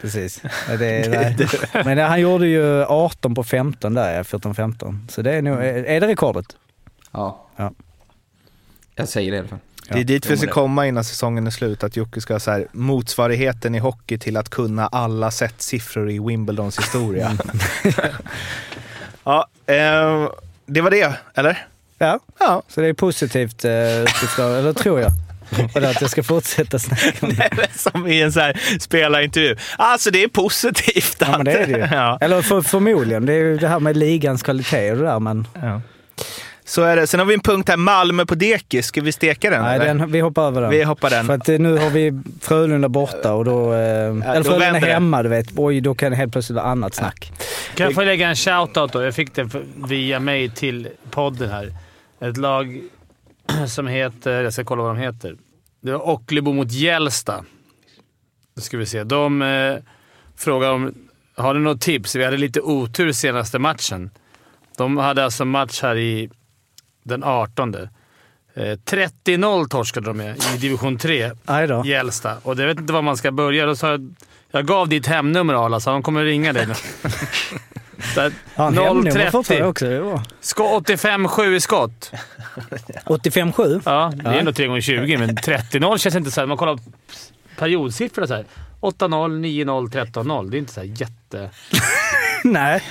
Precis. 0.00 0.42
Ja, 0.70 0.76
Det 0.76 1.08
nej. 1.10 1.36
Men 1.84 1.98
han 1.98 2.20
gjorde 2.20 2.46
ju 2.46 2.84
18 2.84 3.34
på 3.34 3.44
15 3.44 3.94
där, 3.94 4.14
ja, 4.14 4.22
14-15. 4.22 5.08
Så 5.08 5.22
det 5.22 5.32
är 5.32 5.42
nog... 5.42 5.58
Är 5.64 6.00
det 6.00 6.06
rekordet? 6.06 6.46
Ja. 7.12 7.46
Ja. 7.56 7.72
Jag 8.94 9.08
säger 9.08 9.30
det 9.30 9.36
i 9.36 9.40
alla 9.40 9.48
fall. 9.48 9.58
Det 9.88 10.00
är 10.00 10.04
dit 10.04 10.30
vi 10.30 10.36
ska 10.36 10.46
komma 10.46 10.86
innan 10.86 11.04
säsongen 11.04 11.46
är 11.46 11.50
slut, 11.50 11.84
att 11.84 11.96
Jocke 11.96 12.20
ska 12.20 12.34
ha 12.34 12.40
så 12.40 12.50
här, 12.50 12.66
motsvarigheten 12.72 13.74
i 13.74 13.78
hockey 13.78 14.18
till 14.18 14.36
att 14.36 14.48
kunna 14.48 14.86
alla 14.86 15.30
siffror 15.30 16.10
i 16.10 16.18
Wimbledons 16.18 16.78
historia. 16.78 17.36
ja, 19.24 19.48
eh, 19.66 20.28
det 20.66 20.80
var 20.80 20.90
det, 20.90 21.14
eller? 21.34 21.66
Ja. 21.98 22.20
Ja. 22.38 22.62
Så 22.68 22.80
det 22.80 22.88
är 22.88 22.92
positivt 22.92 23.64
eh, 23.64 24.02
utifrån, 24.02 24.54
eller 24.54 24.72
tror 24.72 25.00
jag. 25.00 25.12
Och 25.74 25.80
det 25.80 25.90
att 25.90 26.00
jag 26.00 26.10
ska 26.10 26.22
fortsätta 26.22 26.78
snacka 26.78 27.26
om 27.26 27.28
det. 27.34 27.68
Som 27.74 28.06
i 28.06 28.22
en 28.22 28.32
så 28.32 28.40
här 28.40 28.78
spelarintervju. 28.80 29.56
Alltså 29.76 30.10
det 30.10 30.22
är 30.22 30.28
positivt. 30.28 31.16
Ja, 31.18 31.30
men 31.30 31.44
det 31.44 31.52
är 31.52 31.66
det 31.66 31.72
ju. 31.72 31.78
ja. 31.96 32.18
Eller 32.20 32.42
för, 32.42 32.62
förmodligen. 32.62 33.26
Det 33.26 33.32
är 33.32 33.36
ju 33.36 33.58
det 33.58 33.68
här 33.68 33.80
med 33.80 33.96
ligans 33.96 34.42
kvalitet 34.42 34.90
och 34.90 34.96
det 34.96 35.04
där, 35.04 35.20
men... 35.20 35.48
Ja. 35.54 35.80
Så 36.66 36.82
är 36.82 36.96
det. 36.96 37.06
Sen 37.06 37.20
har 37.20 37.26
vi 37.26 37.34
en 37.34 37.40
punkt 37.40 37.68
här, 37.68 37.76
Malmö 37.76 38.26
på 38.26 38.34
dekis. 38.34 38.86
Ska 38.86 39.00
vi 39.00 39.12
steka 39.12 39.50
den? 39.50 39.62
Nej, 39.62 39.76
eller? 39.76 39.86
den, 39.86 40.12
vi 40.12 40.20
hoppar 40.20 40.46
över 40.46 40.60
den. 40.60 40.70
Vi 40.70 40.82
hoppar 40.82 41.10
den. 41.10 41.26
För 41.26 41.34
att 41.34 41.48
eh, 41.48 41.58
nu 41.58 41.76
har 41.76 41.90
vi 41.90 42.20
Frölunda 42.40 42.88
borta 42.88 43.34
och 43.34 43.44
då... 43.44 43.72
Eh, 43.72 43.78
eller 43.78 44.36
då 44.36 44.44
Frölunda 44.44 44.80
det. 44.80 44.86
hemma, 44.86 45.22
du 45.22 45.28
vet. 45.28 45.46
Oj, 45.56 45.80
då 45.80 45.94
kan 45.94 46.10
det 46.10 46.16
helt 46.16 46.32
plötsligt 46.32 46.56
vara 46.56 46.66
annat 46.66 46.94
snack. 46.94 47.32
Kan 47.74 47.84
jag 47.86 47.94
få 47.94 48.02
lägga 48.04 48.28
en 48.28 48.36
shoutout 48.36 48.92
då? 48.92 49.02
Jag 49.02 49.14
fick 49.14 49.34
det 49.34 49.48
för- 49.48 49.64
via 49.86 50.20
mig 50.20 50.50
till 50.50 50.88
podden 51.10 51.50
här. 51.50 51.72
Ett 52.20 52.36
lag 52.36 52.80
som 53.68 53.86
heter... 53.86 54.42
Jag 54.42 54.52
ska 54.52 54.64
kolla 54.64 54.82
vad 54.82 54.96
de 54.96 55.00
heter. 55.00 55.36
Det 55.82 55.92
var 55.92 56.08
Ockelbo 56.08 56.52
mot 56.52 56.72
Gällsta. 56.72 57.44
Då 58.56 58.60
ska 58.62 58.76
vi 58.76 58.86
se. 58.86 59.04
De 59.04 59.42
eh, 59.42 59.76
frågar 60.36 60.70
om... 60.72 60.94
Har 61.36 61.54
ni 61.54 61.60
något 61.60 61.80
tips? 61.80 62.14
Vi 62.16 62.24
hade 62.24 62.36
lite 62.36 62.60
otur 62.60 63.12
senaste 63.12 63.58
matchen. 63.58 64.10
De 64.76 64.96
hade 64.96 65.24
alltså 65.24 65.44
match 65.44 65.82
här 65.82 65.96
i 65.96 66.30
den 67.06 67.24
18. 67.24 67.74
Eh, 67.74 68.62
30-0 68.62 69.68
torskade 69.68 70.06
de 70.06 70.16
med 70.16 70.36
i 70.54 70.58
division 70.58 70.98
3. 70.98 71.30
Aj 71.44 71.66
då. 71.66 71.82
Gällsta. 71.86 72.36
Och 72.42 72.58
jag 72.58 72.66
vet 72.66 72.78
inte 72.78 72.92
var 72.92 73.02
man 73.02 73.16
ska 73.16 73.32
börja. 73.32 73.66
Då 73.66 73.76
sa 73.76 73.90
jag, 73.90 74.14
jag 74.50 74.66
gav 74.66 74.88
ditt 74.88 75.06
hemnummer 75.06 75.54
Arla, 75.66 75.80
så 75.80 75.90
de 75.90 76.02
kommer 76.02 76.24
ringa 76.24 76.52
dig 76.52 76.66
nu. 76.66 76.74
Ja, 78.16 78.30
han 78.54 78.74
hemnummer 78.78 79.30
fortfarande 79.30 79.42
030. 79.42 79.62
också. 79.62 79.84
Det 79.86 80.00
var. 80.00 80.22
Ska 80.40 80.78
85-7 80.78 81.54
i 81.54 81.60
skott. 81.60 82.12
85-7. 83.04 83.82
Ja, 83.84 84.12
det 84.14 84.28
är 84.30 84.34
ändå 84.38 84.52
3 84.52 84.66
gånger 84.66 84.80
20 84.80 85.16
men 85.16 85.30
30-0 85.36 85.98
känns 85.98 86.16
inte 86.16 86.30
så 86.30 86.40
här. 86.40 86.46
Man 86.46 86.56
kollar 86.56 86.78
periodsiffrorna 87.58 88.26
så 88.26 88.34
här. 88.34 88.44
8-0, 88.80 89.40
9-0, 89.40 90.12
13-0. 90.12 90.50
Det 90.50 90.56
är 90.56 90.58
inte 90.58 90.72
så 90.72 90.80
här 90.80 90.86
jätte... 90.86 91.50
Nej. 92.44 92.82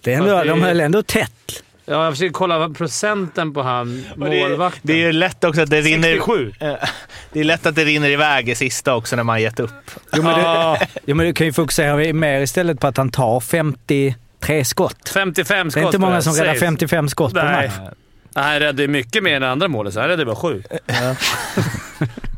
Det 0.00 0.14
är 0.14 0.18
ändå, 0.18 0.36
det 0.36 0.44
de 0.44 0.62
höll 0.62 0.80
ändå 0.80 1.02
tätt. 1.02 1.62
Ja, 1.90 2.04
jag 2.04 2.12
försöker 2.12 2.32
kolla 2.32 2.68
procenten 2.68 3.54
på 3.54 3.62
han 3.62 4.04
målvakten. 4.16 4.80
Det 4.84 4.92
är 4.92 4.96
ju 4.96 5.12
lätt 5.12 5.44
också 5.44 5.62
att 5.62 5.70
det 5.70 5.80
rinner... 5.80 6.08
67. 6.08 6.52
Eh, 6.60 6.74
Det 7.32 7.40
är 7.40 7.44
lätt 7.44 7.66
att 7.66 7.74
det 7.74 7.84
rinner 7.84 8.10
iväg 8.10 8.48
i 8.48 8.54
sista 8.54 8.94
också 8.94 9.16
när 9.16 9.22
man 9.22 9.42
gett 9.42 9.60
upp. 9.60 9.90
Jo, 10.16 10.22
men, 10.22 10.40
Ja, 10.40 10.76
du, 10.80 10.86
jo, 11.06 11.16
men 11.16 11.26
du 11.26 11.32
kan 11.32 11.46
ju 11.46 11.52
fokusera 11.52 12.12
mer 12.12 12.40
istället 12.40 12.80
på 12.80 12.86
att 12.86 12.96
han 12.96 13.10
tar 13.10 13.40
53 13.40 14.64
skott. 14.64 15.10
55 15.14 15.70
skott. 15.70 15.74
Det 15.74 15.84
är 15.84 15.86
inte 15.86 15.98
på 15.98 16.04
många 16.04 16.22
som 16.22 16.32
räddar 16.32 16.46
Saves. 16.46 16.60
55 16.60 17.08
skott 17.08 17.34
på 17.34 17.42
Nej. 17.42 17.68
match. 17.68 17.90
Han 18.34 18.60
räddade 18.60 18.88
mycket 18.88 19.22
mer 19.22 19.36
än 19.36 19.42
andra 19.42 19.68
målet, 19.68 19.94
så 19.94 20.00
han 20.00 20.08
räddade 20.08 20.24
bara 20.24 20.36
sju. 20.36 20.62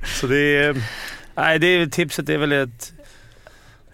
så 0.20 0.26
det 0.26 0.56
är... 0.56 0.82
Nej, 1.34 1.58
det 1.58 1.66
är, 1.66 1.86
tipset 1.86 2.28
är 2.28 2.38
väl 2.38 2.52
ett... 2.52 2.92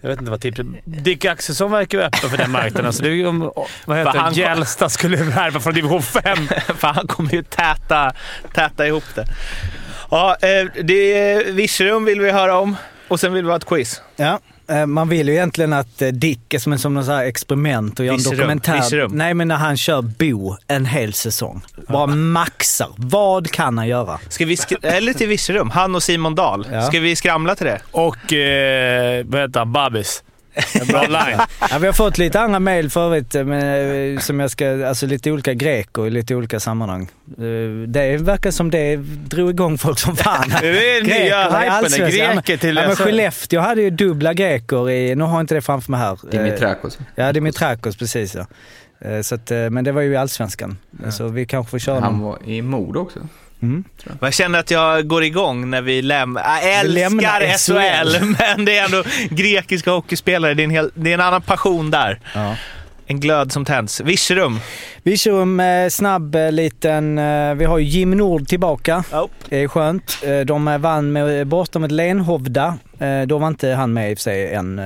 Jag 0.01 0.09
vet 0.09 0.19
inte 0.19 0.31
vad 0.31 0.41
tipset 0.41 0.65
Dick 0.85 1.25
Axelsson 1.25 1.71
verkar 1.71 1.97
ju 1.97 2.03
öppen 2.03 2.29
för 2.29 2.37
den 2.37 2.51
marknaden. 2.51 2.93
Så 2.93 3.03
det 3.03 3.09
är 3.09 3.13
ju 3.13 3.27
om 3.27 3.51
vad 3.85 3.97
heter 3.97 4.19
han-? 4.19 4.33
Gällsta 4.33 4.89
skulle 4.89 5.17
värva 5.17 5.59
från 5.59 5.73
division 5.73 6.01
5. 6.01 6.37
För 6.77 6.87
han 6.87 7.07
kommer 7.07 7.31
ju 7.31 7.43
täta, 7.43 8.13
täta 8.53 8.87
ihop 8.87 9.03
det. 9.15 9.25
Ja, 10.11 10.37
eh, 10.41 10.67
det 10.83 11.13
är 11.13 11.51
Virserum 11.51 12.05
vill 12.05 12.21
vi 12.21 12.31
höra 12.31 12.57
om 12.57 12.75
och 13.07 13.19
sen 13.19 13.33
vill 13.33 13.43
vi 13.45 13.49
ha 13.49 13.57
ett 13.57 13.65
quiz. 13.65 14.01
Ja. 14.15 14.39
Eh, 14.69 14.85
Man 14.85 15.09
vill 15.09 15.27
ju 15.27 15.33
egentligen 15.33 15.73
att 15.73 16.01
eh, 16.01 16.07
Dick 16.07 16.53
är 16.53 16.59
som 16.59 16.73
en 16.73 16.79
som 16.79 16.93
någon 16.93 17.05
så 17.05 17.11
här 17.11 17.25
experiment 17.25 17.99
och 17.99 18.05
gör 18.05 18.13
en 18.13 18.23
dokumentär. 18.23 18.73
Virserum. 18.75 19.11
Nej, 19.11 19.33
men 19.33 19.47
när 19.47 19.55
han 19.55 19.77
kör 19.77 20.01
Bo 20.01 20.55
en 20.67 20.85
hel 20.85 21.13
säsong. 21.13 21.61
Bara 21.87 22.07
maxar. 22.07 22.89
Vad 22.97 23.51
kan 23.51 23.77
han 23.77 23.87
göra? 23.87 24.19
Ska 24.29 24.45
vi 24.45 24.55
sk- 24.55 24.77
eller 24.87 25.13
till 25.13 25.27
Virserum, 25.27 25.69
han 25.69 25.95
och 25.95 26.03
Simon 26.03 26.35
Dahl. 26.35 26.67
Ja. 26.71 26.81
Ska 26.81 26.99
vi 26.99 27.15
skramla 27.15 27.55
till 27.55 27.65
det? 27.65 27.81
Och 27.91 28.33
eh, 28.33 29.25
vad 29.25 29.41
heter 29.41 29.59
han? 29.59 29.71
Babis. 29.71 30.23
En 30.81 30.87
bra 30.87 31.01
line. 31.01 31.39
Ja, 31.71 31.77
vi 31.79 31.85
har 31.85 31.93
fått 31.93 32.17
lite 32.17 32.41
andra 32.41 32.59
mejl 32.59 32.89
förut, 32.89 33.35
eh, 33.35 33.43
men, 33.43 34.13
eh, 34.15 34.19
som 34.19 34.39
jag 34.39 34.51
ska, 34.51 34.87
alltså 34.87 35.05
lite 35.05 35.31
olika 35.31 35.53
greker 35.53 36.07
i 36.07 36.09
lite 36.09 36.35
olika 36.35 36.59
sammanhang. 36.59 37.09
Eh, 37.37 37.87
Det 37.87 38.17
verkar 38.17 38.51
som 38.51 38.71
det 38.71 38.95
drog 39.29 39.49
igång 39.49 39.77
folk 39.77 39.99
som 39.99 40.15
fan. 40.15 40.49
Det 40.61 40.67
är 40.97 41.03
nya 41.03 41.43
hypen. 41.43 41.99
Ja, 42.17 42.33
Greker 42.35 42.57
till... 42.57 42.75
Ja, 42.75 42.87
men 42.87 42.95
Skellefteå 42.95 43.61
hade 43.61 43.81
ju 43.81 43.89
dubbla 43.89 44.33
greker 44.33 44.89
i, 44.89 45.15
nu 45.15 45.23
har 45.23 45.31
jag 45.33 45.41
inte 45.43 45.55
det 45.55 45.61
framför 45.61 45.91
mig 45.91 45.99
här. 45.99 46.19
Dimitrakos. 46.31 46.97
Ja, 47.15 47.31
Dimitrakos, 47.33 47.97
precis 47.97 48.35
ja. 48.35 48.45
Så 49.23 49.35
att, 49.35 49.49
men 49.71 49.83
det 49.83 49.91
var 49.91 50.01
ju 50.01 50.11
i 50.11 50.15
Allsvenskan. 50.17 50.77
Så 51.11 51.27
vi 51.27 51.45
kanske 51.45 51.71
får 51.71 51.79
köra 51.79 51.99
Han 51.99 52.19
var 52.19 52.37
i 52.45 52.61
mod 52.61 52.97
också. 52.97 53.19
Mm. 53.61 53.83
Jag 54.21 54.33
känner 54.33 54.59
att 54.59 54.71
jag 54.71 55.07
går 55.07 55.23
igång 55.23 55.69
när 55.69 55.81
vi 55.81 56.01
lämnar... 56.01 56.43
Jag 56.63 56.83
Vi 56.83 56.89
lämnar 56.89 57.41
älskar 57.41 57.73
SHL. 57.73 58.09
SHL, 58.09 58.25
men 58.39 58.65
det 58.65 58.77
är 58.77 58.85
ändå 58.85 59.03
grekiska 59.29 59.91
hockeyspelare. 59.91 60.53
Det 60.53 60.61
är 60.61 60.65
en, 60.65 60.69
hel, 60.71 60.91
det 60.93 61.09
är 61.09 61.13
en 61.13 61.21
annan 61.21 61.41
passion 61.41 61.91
där. 61.91 62.19
Ja. 62.33 62.55
En 63.09 63.19
glöd 63.19 63.51
som 63.51 63.65
tänds. 63.65 64.01
Virserum. 64.01 64.59
Vi 65.03 65.17
kör 65.17 65.45
med 65.45 65.93
snabb 65.93 66.35
eh, 66.35 66.51
liten, 66.51 67.17
eh, 67.17 67.53
vi 67.53 67.65
har 67.65 67.77
ju 67.77 67.85
Jim 67.85 68.11
Nord 68.11 68.47
tillbaka. 68.47 69.03
Oh. 69.11 69.25
Det 69.49 69.63
är 69.63 69.67
skönt. 69.67 70.17
Eh, 70.23 70.39
De 70.39 70.67
eh, 70.67 70.77
vann 70.77 71.11
med, 71.11 71.47
borta 71.47 71.79
med 71.79 71.91
Lenhovda. 71.91 72.77
Eh, 72.99 73.21
Då 73.27 73.37
var 73.37 73.47
inte 73.47 73.69
han 73.69 73.93
med 73.93 74.11
i 74.11 74.13
och 74.13 74.17
för 74.17 74.21
sig 74.23 74.53
än. 74.53 74.79
eh, 74.79 74.85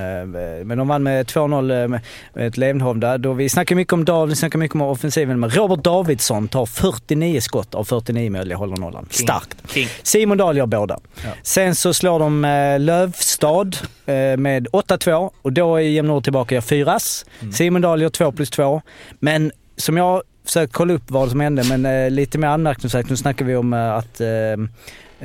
Men 0.64 0.78
de 0.78 0.88
vann 0.88 1.02
med 1.02 1.26
2-0 1.26 1.88
med 1.88 2.00
med 2.34 2.46
ett 2.46 2.56
Lenhovda. 2.56 3.18
Då 3.18 3.32
vi 3.32 3.48
snackar 3.48 3.76
mycket 3.76 3.92
om 3.92 4.04
David, 4.04 4.30
vi 4.30 4.36
snackar 4.36 4.58
mycket 4.58 4.74
om 4.74 4.82
offensiven. 4.82 5.40
Men 5.40 5.50
Robert 5.50 5.84
Davidsson 5.84 6.48
tar 6.48 6.66
49 6.66 7.40
skott 7.40 7.74
av 7.74 7.84
49 7.84 8.30
möjliga, 8.30 8.56
håller 8.58 8.76
nollan. 8.76 9.06
Starkt. 9.10 9.56
King. 9.72 9.88
Simon 10.02 10.38
Dahl 10.38 10.56
gör 10.56 10.66
båda. 10.66 10.98
Sen 11.42 11.74
så 11.74 11.94
slår 11.94 12.18
de 12.18 12.44
eh, 12.44 12.80
Lövstad 12.80 13.70
eh, 14.06 14.36
med 14.36 14.66
8-2 14.68 15.30
och 15.42 15.52
då 15.52 15.76
är 15.76 15.80
Jim 15.80 16.06
Nord 16.06 16.24
tillbaka 16.24 16.46
och 16.46 16.52
gör 16.52 16.60
fyras. 16.60 17.24
Simon 17.52 17.82
Dahl 17.82 18.02
gör 18.02 18.08
2 18.08 18.32
plus 18.32 18.50
2. 18.50 18.82
Men 19.18 19.52
som 19.76 19.96
jag 19.96 20.22
försökt 20.44 20.72
kolla 20.72 20.94
upp 20.94 21.02
vad 21.10 21.30
som 21.30 21.40
hände, 21.40 21.64
men 21.68 21.86
eh, 21.86 22.10
lite 22.10 22.38
mer 22.38 22.48
anmärkningsvärt. 22.48 23.08
Nu 23.10 23.16
snackar 23.16 23.44
vi 23.44 23.56
om 23.56 23.72
eh, 23.72 23.92
att 23.92 24.20
eh, 24.20 24.28
eh, 24.28 24.56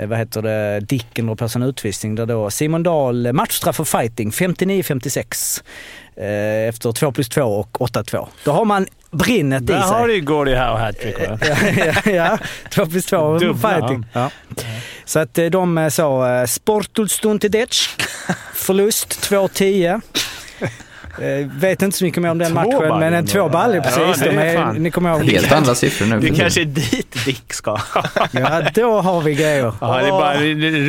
vad 0.05 0.17
heter 0.17 0.41
det, 0.41 0.79
Dicken 0.79 1.29
sig 1.47 1.61
en 1.61 1.67
utvisning 1.67 2.15
där 2.15 2.25
då 2.25 2.49
Simon 2.49 2.83
Dahl, 2.83 3.25
eh, 3.25 3.33
matchstraff 3.33 3.75
för 3.75 3.83
fighting 3.83 4.31
59-56 4.31 5.63
eh, 6.15 6.69
efter 6.69 6.91
2 6.91 7.11
plus 7.11 7.29
2 7.29 7.41
och 7.41 7.77
8-2. 7.77 8.27
Då 8.43 8.51
har 8.51 8.65
man 8.65 8.87
brinnet 9.11 9.63
i 9.63 9.65
Där 9.65 9.81
sig. 9.81 9.89
har 9.89 10.07
du 10.07 10.15
ju 10.15 10.21
Gordy 10.21 10.51
Howe 10.51 10.79
hattrick 10.79 11.19
va? 11.19 11.39
ja, 12.05 12.11
ja, 12.11 12.37
2 12.71 12.85
plus 12.85 13.05
2 13.05 13.37
Dubbla, 13.37 13.69
fighting. 13.69 14.05
Ja. 14.13 14.31
Så 15.05 15.19
att 15.19 15.37
eh, 15.37 15.45
de 15.45 15.77
eh, 15.77 15.89
sa 15.89 16.35
eh, 16.35 16.45
Sportul 16.45 17.09
Stuntidec, 17.09 17.89
förlust 18.53 19.29
2-10. 19.29 20.01
Eh, 21.21 21.47
vet 21.47 21.81
inte 21.81 21.97
så 21.97 22.03
mycket 22.03 22.21
mer 22.23 22.29
om 22.31 22.37
den 22.37 22.47
Två 22.47 22.55
matchen, 22.55 22.71
men 22.79 22.89
baljor 22.89 23.13
en 23.13 23.25
två 23.25 23.49
Ja, 23.53 23.81
precis. 23.81 24.23
det 24.23 24.29
är 24.29 24.73
ni 24.73 24.91
kommer 24.91 25.09
ihåg 25.09 25.23
Helt 25.23 25.51
andra 25.51 25.75
siffror 25.75 26.05
nu. 26.05 26.19
Det 26.19 26.35
kanske 26.35 26.61
är 26.61 26.65
dit 26.65 27.25
Dick 27.25 27.53
ska. 27.53 27.77
Ja, 28.31 28.61
då 28.73 29.01
har 29.01 29.21
vi 29.21 29.33
grejer. 29.35 29.73
Ja, 29.81 29.97
det 30.01 30.07
är 30.07 30.11
bara 30.11 30.33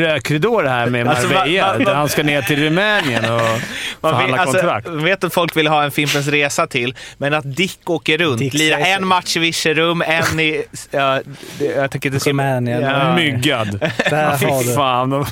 rökridå 0.09 0.62
det 0.62 0.68
här 0.70 0.87
med 0.87 1.09
Alltså, 1.09 1.29
Marbella. 1.29 1.79
va- 1.79 1.85
va- 1.85 1.95
han 1.95 2.09
ska 2.09 2.22
ner 2.22 2.43
till 2.43 2.64
Rumänien 2.64 3.24
och 3.24 3.31
Man 3.31 3.61
förhandla 4.01 4.26
vill, 4.26 4.35
alltså, 4.41 4.57
kontrakt. 4.59 4.87
jag 4.87 4.93
vet 5.03 5.24
att 5.24 5.35
folk 5.35 5.57
vill 5.57 5.66
ha 5.66 5.85
en 5.85 5.91
Fimpens 5.91 6.26
Resa 6.29 6.66
till, 6.66 6.95
men 7.18 7.35
att 7.35 7.57
Dick 7.57 7.91
åker 7.91 8.18
runt, 8.18 8.39
Dicks 8.39 8.55
lirar 8.55 8.79
en 8.79 9.07
match 9.07 9.37
i 9.37 9.41
Virserum, 9.41 10.03
en 10.03 10.41
i... 10.41 10.64
Ja, 10.91 11.20
det, 11.59 11.64
jag 11.64 11.91
tänker 11.91 12.14
inte 12.14 12.31
Rumänien. 12.31 12.83
Ja, 12.83 13.14
Myggad. 13.16 13.81
Där 14.11 14.24
har 14.26 14.64
du. 14.64 14.74
fan. 14.74 15.26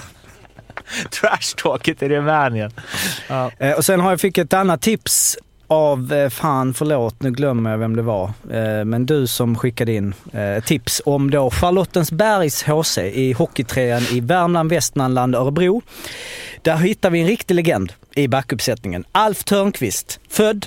Trashtalket, 1.11 2.03
i 2.03 2.09
Rumänien. 2.09 2.71
Ja. 3.29 3.51
Eh, 3.59 3.73
och 3.73 3.85
sen 3.85 4.01
har 4.01 4.11
jag 4.11 4.21
fick 4.21 4.39
ett 4.39 4.53
annat 4.53 4.83
tips 4.83 5.39
av, 5.69 6.13
eh, 6.13 6.29
fan 6.29 6.75
förlåt, 6.75 7.23
nu 7.23 7.31
glömmer 7.31 7.71
jag 7.71 7.79
vem 7.79 7.97
det 7.97 8.03
var. 8.03 8.25
Eh, 8.25 8.85
men 8.85 9.07
du 9.07 9.27
som 9.27 9.57
skickade 9.57 9.93
in 9.93 10.15
tips 10.65 11.03
om 11.05 11.31
då 11.31 11.51
Charlottensbergs 11.51 12.63
HC 12.63 12.99
i 12.99 13.33
Hockeytrean 13.33 14.03
i 14.03 14.21
Värmland, 14.21 14.71
Västmanland, 14.71 15.35
Örebro. 15.35 15.83
Där 16.63 16.77
hittar 16.77 17.11
vi 17.11 17.21
en 17.21 17.27
riktig 17.27 17.55
legend 17.55 17.93
i 18.15 18.29
backuppsättningen. 18.29 19.05
Alf 19.13 19.45
Törnqvist, 19.45 20.21
född 20.29 20.67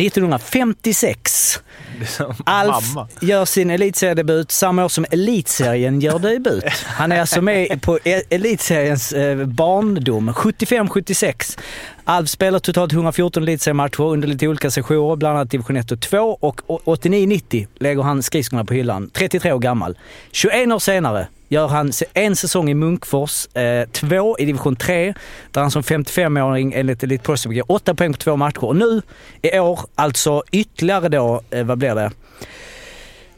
1956. 0.00 1.60
Det 1.98 2.04
är 2.04 2.06
som 2.06 2.34
Alf 2.46 2.94
mamma. 2.94 3.08
gör 3.20 3.44
sin 3.44 3.70
elitseriedebut 3.70 4.50
samma 4.50 4.84
år 4.84 4.88
som 4.88 5.06
elitserien 5.10 6.00
gör 6.00 6.18
debut. 6.18 6.64
Han 6.86 7.12
är 7.12 7.20
alltså 7.20 7.42
med 7.42 7.82
på 7.82 7.98
e- 8.04 8.22
elitseriens 8.30 9.12
eh, 9.12 9.46
barndom, 9.46 10.30
75-76. 10.30 11.58
Alf 12.06 12.28
spelar 12.28 12.58
totalt 12.58 12.92
114 12.92 13.42
elitseriematcher 13.42 14.00
under 14.00 14.28
lite 14.28 14.48
olika 14.48 14.70
sessioner, 14.70 15.16
bland 15.16 15.36
annat 15.36 15.50
division 15.50 15.76
1 15.76 15.92
och 15.92 16.00
2 16.00 16.38
och 16.40 16.60
89-90 16.66 17.66
lägger 17.74 18.02
han 18.02 18.22
skridskorna 18.22 18.64
på 18.64 18.74
hyllan, 18.74 19.10
33 19.10 19.52
år 19.52 19.58
gammal. 19.58 19.98
21 20.32 20.72
år 20.72 20.78
senare 20.78 21.26
gör 21.48 21.68
han 21.68 21.92
en 22.14 22.36
säsong 22.36 22.70
i 22.70 22.74
Munkfors, 22.74 23.56
eh, 23.56 23.88
två 23.88 24.38
i 24.38 24.44
division 24.44 24.76
3, 24.76 25.14
där 25.50 25.60
han 25.60 25.70
som 25.70 25.82
55-åring 25.82 26.72
enligt 26.72 27.02
Elite 27.02 27.24
Prospect 27.24 27.54
ger 27.54 27.72
8 27.72 27.94
poäng 27.94 28.12
på 28.12 28.18
två 28.18 28.36
matcher. 28.36 28.64
Och 28.64 28.76
nu 28.76 29.02
i 29.42 29.58
år, 29.58 29.80
alltså 29.94 30.42
ytterligare 30.52 31.08
då, 31.08 31.42
eh, 31.50 31.64
vad 31.64 31.78
blir 31.78 31.94
det? 31.94 32.10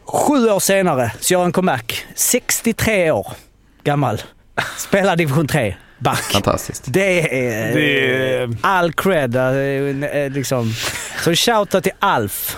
Sju 0.04 0.50
år 0.50 0.60
senare 0.60 1.12
så 1.20 1.34
gör 1.34 1.42
han 1.42 1.52
comeback. 1.52 2.06
63 2.14 3.10
år 3.10 3.26
gammal. 3.84 4.22
Spelar 4.76 5.16
division 5.16 5.46
3. 5.46 5.76
Back. 5.98 6.22
Fantastiskt. 6.32 6.84
Det 6.88 7.20
är, 7.20 7.74
Det 7.74 8.36
är- 8.42 8.56
all 8.60 8.92
cred. 8.92 9.36
eh, 9.36 9.42
eh, 9.44 10.30
Liksom. 10.30 10.72
Så 11.24 11.34
shoutout 11.34 11.82
till 11.82 11.92
Alf. 11.98 12.56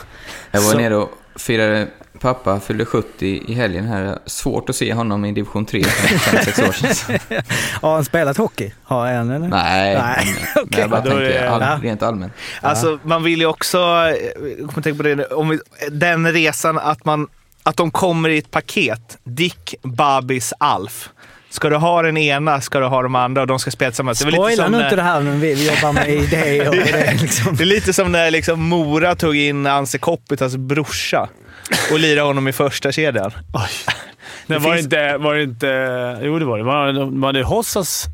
Jag 0.51 0.61
var 0.61 0.70
Så- 0.72 0.78
nere 0.78 0.97
och 0.97 1.11
firade 1.36 1.89
pappa, 2.20 2.61
fyllde 2.61 2.84
70 2.84 3.43
i 3.49 3.55
helgen 3.55 3.86
här. 3.86 4.18
Svårt 4.26 4.70
att 4.70 4.76
se 4.76 4.93
honom 4.95 5.24
i 5.24 5.32
division 5.32 5.66
3 5.66 5.84
för 5.84 6.09
5-6 6.18 6.68
år 6.68 6.72
sedan. 6.72 7.18
Har 7.80 7.95
han 7.95 8.05
spelat 8.05 8.36
hockey? 8.36 8.72
Har 8.82 9.12
han 9.12 9.30
eller? 9.30 9.49
Nej, 9.49 9.95
Nej, 9.95 10.34
men, 10.55 10.66
men 10.70 10.80
jag 10.80 10.91
bara 10.91 11.01
det- 11.01 11.11
tänker 11.11 11.47
all, 11.47 11.61
ja. 11.61 11.78
rent 11.82 12.03
allmänt. 12.03 12.32
Alltså, 12.61 12.99
man 13.03 13.22
vill 13.22 13.39
ju 13.41 13.47
också... 13.47 13.78
Jag 13.78 14.68
kommer 14.68 14.82
tänka 14.82 14.97
på 14.97 15.03
det, 15.03 15.24
om 15.26 15.49
vi, 15.49 15.59
den 15.91 16.32
resan 16.32 16.78
att 16.78 17.05
man... 17.05 17.28
att 17.62 17.76
de 17.76 17.91
kommer 17.91 18.28
i 18.28 18.39
ett 18.39 18.51
paket. 18.51 19.18
Dick, 19.24 19.74
Babis, 19.82 20.53
Alf. 20.61 21.09
Ska 21.59 21.69
du 21.69 21.77
ha 21.77 22.03
den 22.03 22.17
ena 22.17 22.61
ska 22.61 22.79
du 22.81 22.87
ha 22.87 23.03
de 23.03 23.15
andra 23.15 23.41
och 23.41 23.47
de 23.47 23.59
ska 23.59 23.71
spela 23.71 23.91
tillsammans. 23.91 24.19
Det 24.19 24.33
Spoila 24.33 24.69
nu 24.69 24.81
inte 24.83 24.97
det 24.97 25.03
här 25.03 25.21
nu. 25.21 25.31
Vi, 25.31 25.55
vi 25.55 25.67
jobbar 25.69 25.93
med 25.93 26.09
idéer 26.15 26.71
det 26.71 26.91
är 26.91 27.15
liksom... 27.23 27.57
Det 27.57 27.65
är 27.65 27.67
lite 27.67 27.93
som 27.93 28.13
när 28.13 28.31
liksom 28.31 28.63
Mora 28.63 29.15
tog 29.15 29.37
in 29.37 29.67
Anse 29.67 29.99
Kopitas 29.99 30.57
brorsa 30.57 31.29
och 31.93 31.99
lirade 31.99 32.27
honom 32.27 32.49
i 32.49 32.53
första 32.53 32.93
kedjan. 32.93 33.31
Oj. 33.55 33.63
Nej, 34.47 34.59
var, 34.59 34.75
finns- 34.77 34.87
det 34.89 35.05
inte, 35.07 35.19
var 35.19 35.35
det 35.35 35.43
inte... 35.43 35.67
Jo, 36.23 36.39
det 36.39 36.45
var 36.45 36.59
det. 36.59 36.65
Var, 36.65 37.21
var 37.21 37.33
det 37.33 37.43
Hossas? 37.43 38.05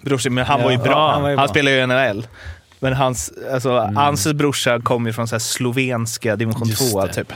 Brorsa, 0.00 0.30
men 0.30 0.44
han 0.46 0.58
Ja, 0.60 0.64
var 0.64 0.70
ju 0.72 0.76
ja, 0.78 0.82
bra. 0.84 1.04
han 1.06 1.12
han, 1.12 1.22
var 1.22 1.30
ju 1.30 1.36
bra. 1.36 1.48
spelar 1.48 1.72
ju 1.72 1.78
i 1.78 1.86
NHL. 1.86 2.26
Men 2.80 2.92
hans, 2.92 3.32
alltså, 3.52 3.70
Mm. 3.70 3.96
Anses 3.98 4.32
brorsa 4.32 4.80
kom 4.80 5.06
ju 5.06 5.12
från 5.12 5.28
så 5.28 5.40
slovenska 5.40 6.36
division 6.36 6.68
Just 6.68 6.90
2 6.92 7.06
det. 7.06 7.12
typ. 7.12 7.32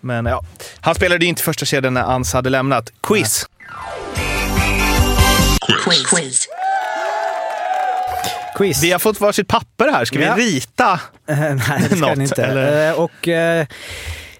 Men 0.00 0.26
ja, 0.26 0.44
han 0.80 0.94
spelade 0.94 1.24
ju 1.24 1.28
inte 1.28 1.42
första 1.42 1.64
kedjan 1.66 1.94
när 1.94 2.02
Ans 2.14 2.32
hade 2.32 2.50
lämnat. 2.50 2.90
Quiz! 3.02 3.46
Quiz. 5.80 6.48
Quiz. 8.56 8.82
Vi 8.82 8.92
har 8.92 8.98
fått 8.98 9.20
varsitt 9.20 9.48
papper 9.48 9.88
här. 9.92 10.04
Ska 10.04 10.20
Ja. 10.20 10.34
vi 10.34 10.42
rita? 10.56 11.00
Eh, 11.28 11.38
Nej, 11.38 11.58
det 11.90 11.96
ska 11.96 11.96
Något, 12.08 12.16
ni 12.18 12.24
inte. 12.24 12.44
eller? 12.44 12.90
Eh, 12.90 13.00
Och, 13.00 13.28
eh, 13.28 13.66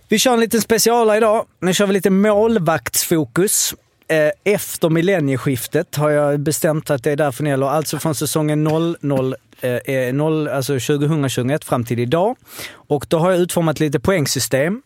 vi 0.09 0.19
kör 0.19 0.33
en 0.35 0.41
liten 0.41 0.61
specialare 0.61 1.17
idag. 1.17 1.45
Nu 1.61 1.75
kör 1.75 1.87
vi 1.87 1.93
lite 1.93 2.11
målvaktsfokus. 2.11 3.75
Eh, 4.09 4.55
efter 4.55 4.89
millennieskiftet 4.89 5.97
har 5.97 6.11
jag 6.11 6.41
bestämt 6.41 6.91
att 6.91 7.05
det 7.05 7.11
är 7.11 7.17
därför 7.17 7.45
det 7.45 7.51
gäller. 7.51 7.67
Alltså 7.69 7.99
från 7.99 8.15
säsongen 8.15 8.65
00, 8.65 9.35
eh, 9.61 9.71
eh, 9.71 10.13
0, 10.15 10.49
alltså 10.49 10.73
2021 10.73 11.65
fram 11.65 11.85
till 11.85 11.99
idag. 11.99 12.37
Och 12.73 13.07
då 13.09 13.19
har 13.19 13.31
jag 13.31 13.41
utformat 13.41 13.81
lite 13.81 14.01
poängsystem 14.01 14.83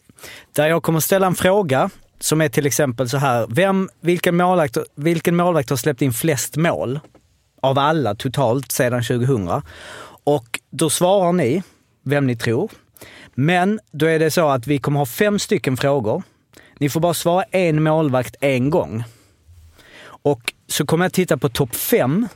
där 0.53 0.69
jag 0.69 0.83
kommer 0.83 1.01
ställa 1.01 1.27
en 1.27 1.35
fråga 1.35 1.91
som 2.21 2.41
är 2.41 2.49
till 2.49 2.67
exempel 2.67 3.09
så 3.09 3.17
här. 3.17 3.47
Vem, 3.51 3.89
vilken, 4.01 4.37
målvakt, 4.37 4.77
vilken 4.95 5.37
målvakt 5.37 5.71
har 5.71 5.77
släppt 5.77 6.03
in 6.03 6.13
flest 6.13 6.57
mål 6.57 7.01
av 7.63 7.79
alla 7.79 8.15
totalt 8.15 8.73
sedan 8.73 9.03
2000? 9.03 9.63
Och 10.25 10.61
då 10.71 10.91
svarar 10.91 11.33
ni 11.33 11.63
vem 12.05 12.27
ni 12.27 12.37
tror. 12.37 12.71
Men 13.35 13.81
då 13.93 14.07
är 14.07 14.19
det 14.19 14.31
så 14.31 14.49
att 14.49 14.67
vi 14.67 14.79
kommer 14.79 14.99
ha 14.99 15.07
fem 15.07 15.39
stycken 15.39 15.77
frågor. 15.77 16.23
Ni 16.79 16.89
får 16.89 17.01
bara 17.01 17.15
svara 17.15 17.43
en 17.43 17.83
målvakt 17.83 18.37
en 18.41 18.71
gång. 18.71 19.05
Och 20.07 20.53
så 20.67 20.87
kommer 20.87 21.05
jag 21.05 21.13
titta 21.13 21.37
på 21.37 21.49
topp 21.49 21.75
fem. 21.75 22.29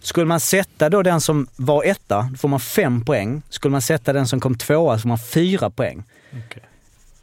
Skulle 0.00 0.26
man 0.26 0.40
sätta 0.40 0.88
då 0.88 1.02
den 1.02 1.20
som 1.20 1.46
var 1.56 1.84
etta, 1.84 2.28
då 2.30 2.36
får 2.36 2.48
man 2.48 2.60
fem 2.60 3.04
poäng. 3.04 3.42
Skulle 3.48 3.72
man 3.72 3.82
sätta 3.82 4.12
den 4.12 4.26
som 4.26 4.40
kom 4.40 4.54
tvåa 4.54 4.96
så 4.96 5.02
får 5.02 5.08
man 5.08 5.18
fyra 5.18 5.70
poäng. 5.70 6.02
Okay. 6.46 6.62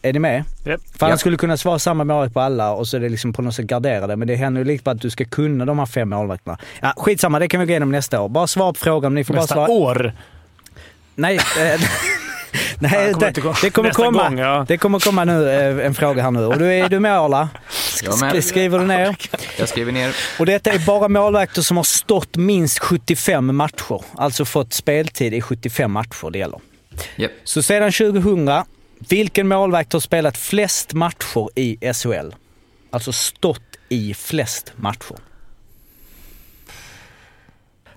Är 0.06 0.14
ni 0.14 0.20
med? 0.20 0.44
Japp. 0.66 0.82
För 1.00 1.06
han 1.10 1.18
skulle 1.18 1.38
kunna 1.38 1.58
svara 1.58 1.80
samma 1.80 2.04
målvakt 2.04 2.34
på 2.34 2.40
alla 2.40 2.72
och 2.72 2.88
så 2.88 2.98
är 2.98 3.02
det 3.02 3.10
liksom 3.10 3.34
på 3.34 3.42
något 3.42 3.56
sätt 3.56 3.66
garderade. 3.66 4.16
Men 4.16 4.28
det 4.28 4.36
händer 4.36 4.62
ju 4.62 4.66
lite 4.66 4.84
på 4.84 4.90
att 4.90 5.02
du 5.02 5.10
ska 5.10 5.26
kunna 5.26 5.66
de 5.66 5.80
här 5.80 5.86
fem 5.86 6.10
målvakterna. 6.10 6.58
Ja, 6.82 6.94
skitsamma, 6.98 7.40
det 7.40 7.48
kan 7.48 7.60
vi 7.60 7.66
gå 7.66 7.70
igenom 7.70 7.92
nästa 7.92 8.22
år. 8.22 8.30
Bara 8.30 8.48
svara 8.48 8.74
på 8.74 8.80
frågan. 8.80 9.16
Ni 9.16 9.24
får 9.24 9.34
Nästa 9.34 9.56
bara 9.56 9.66
svara. 9.68 9.78
år. 9.80 10.14
Nej, 11.16 11.36
eh, 11.36 11.42
nej 12.80 13.14
kommer 13.14 13.32
det, 13.32 13.42
det, 13.62 13.70
kommer 13.70 13.90
komma, 13.90 14.30
gång, 14.30 14.38
ja. 14.40 14.66
det 14.68 14.78
kommer 14.78 15.00
komma 15.00 15.24
nu 15.26 15.50
eh, 15.50 15.86
en 15.86 15.94
fråga 15.96 16.24
här 16.24 16.32
nu. 16.32 16.46
Och 16.46 16.58
du 16.60 16.74
är 16.74 16.90
du 16.90 17.00
med 17.00 17.20
Arla? 17.20 17.50
Sk- 17.70 18.42
Skriver 18.42 18.80
du 18.80 18.86
ner? 18.86 19.16
Jag 19.60 19.70
skriver 19.70 19.92
ner. 19.92 20.16
Och 20.40 20.46
detta 20.46 20.72
är 20.72 20.80
bara 20.80 21.08
målvakter 21.08 21.62
som 21.62 21.78
har 21.78 21.84
stått 21.84 22.36
minst 22.36 22.80
75 22.80 23.56
matcher. 23.56 24.02
Alltså 24.18 24.46
fått 24.46 24.74
speltid 24.74 25.34
i 25.34 25.42
75 25.42 25.92
matcher 25.92 26.30
det 26.32 26.40
gäller. 26.40 26.60
Japp. 27.16 27.32
Så 27.44 27.62
sedan 27.62 27.92
2000, 27.92 28.64
vilken 29.12 29.48
målvakt 29.48 29.94
har 29.94 30.00
spelat 30.00 30.38
flest 30.38 30.94
matcher 30.94 31.50
i 31.60 31.94
SHL? 31.94 32.30
Alltså 32.92 33.12
stått 33.12 33.62
i 33.90 34.14
flest 34.14 34.74
matcher. 34.76 35.16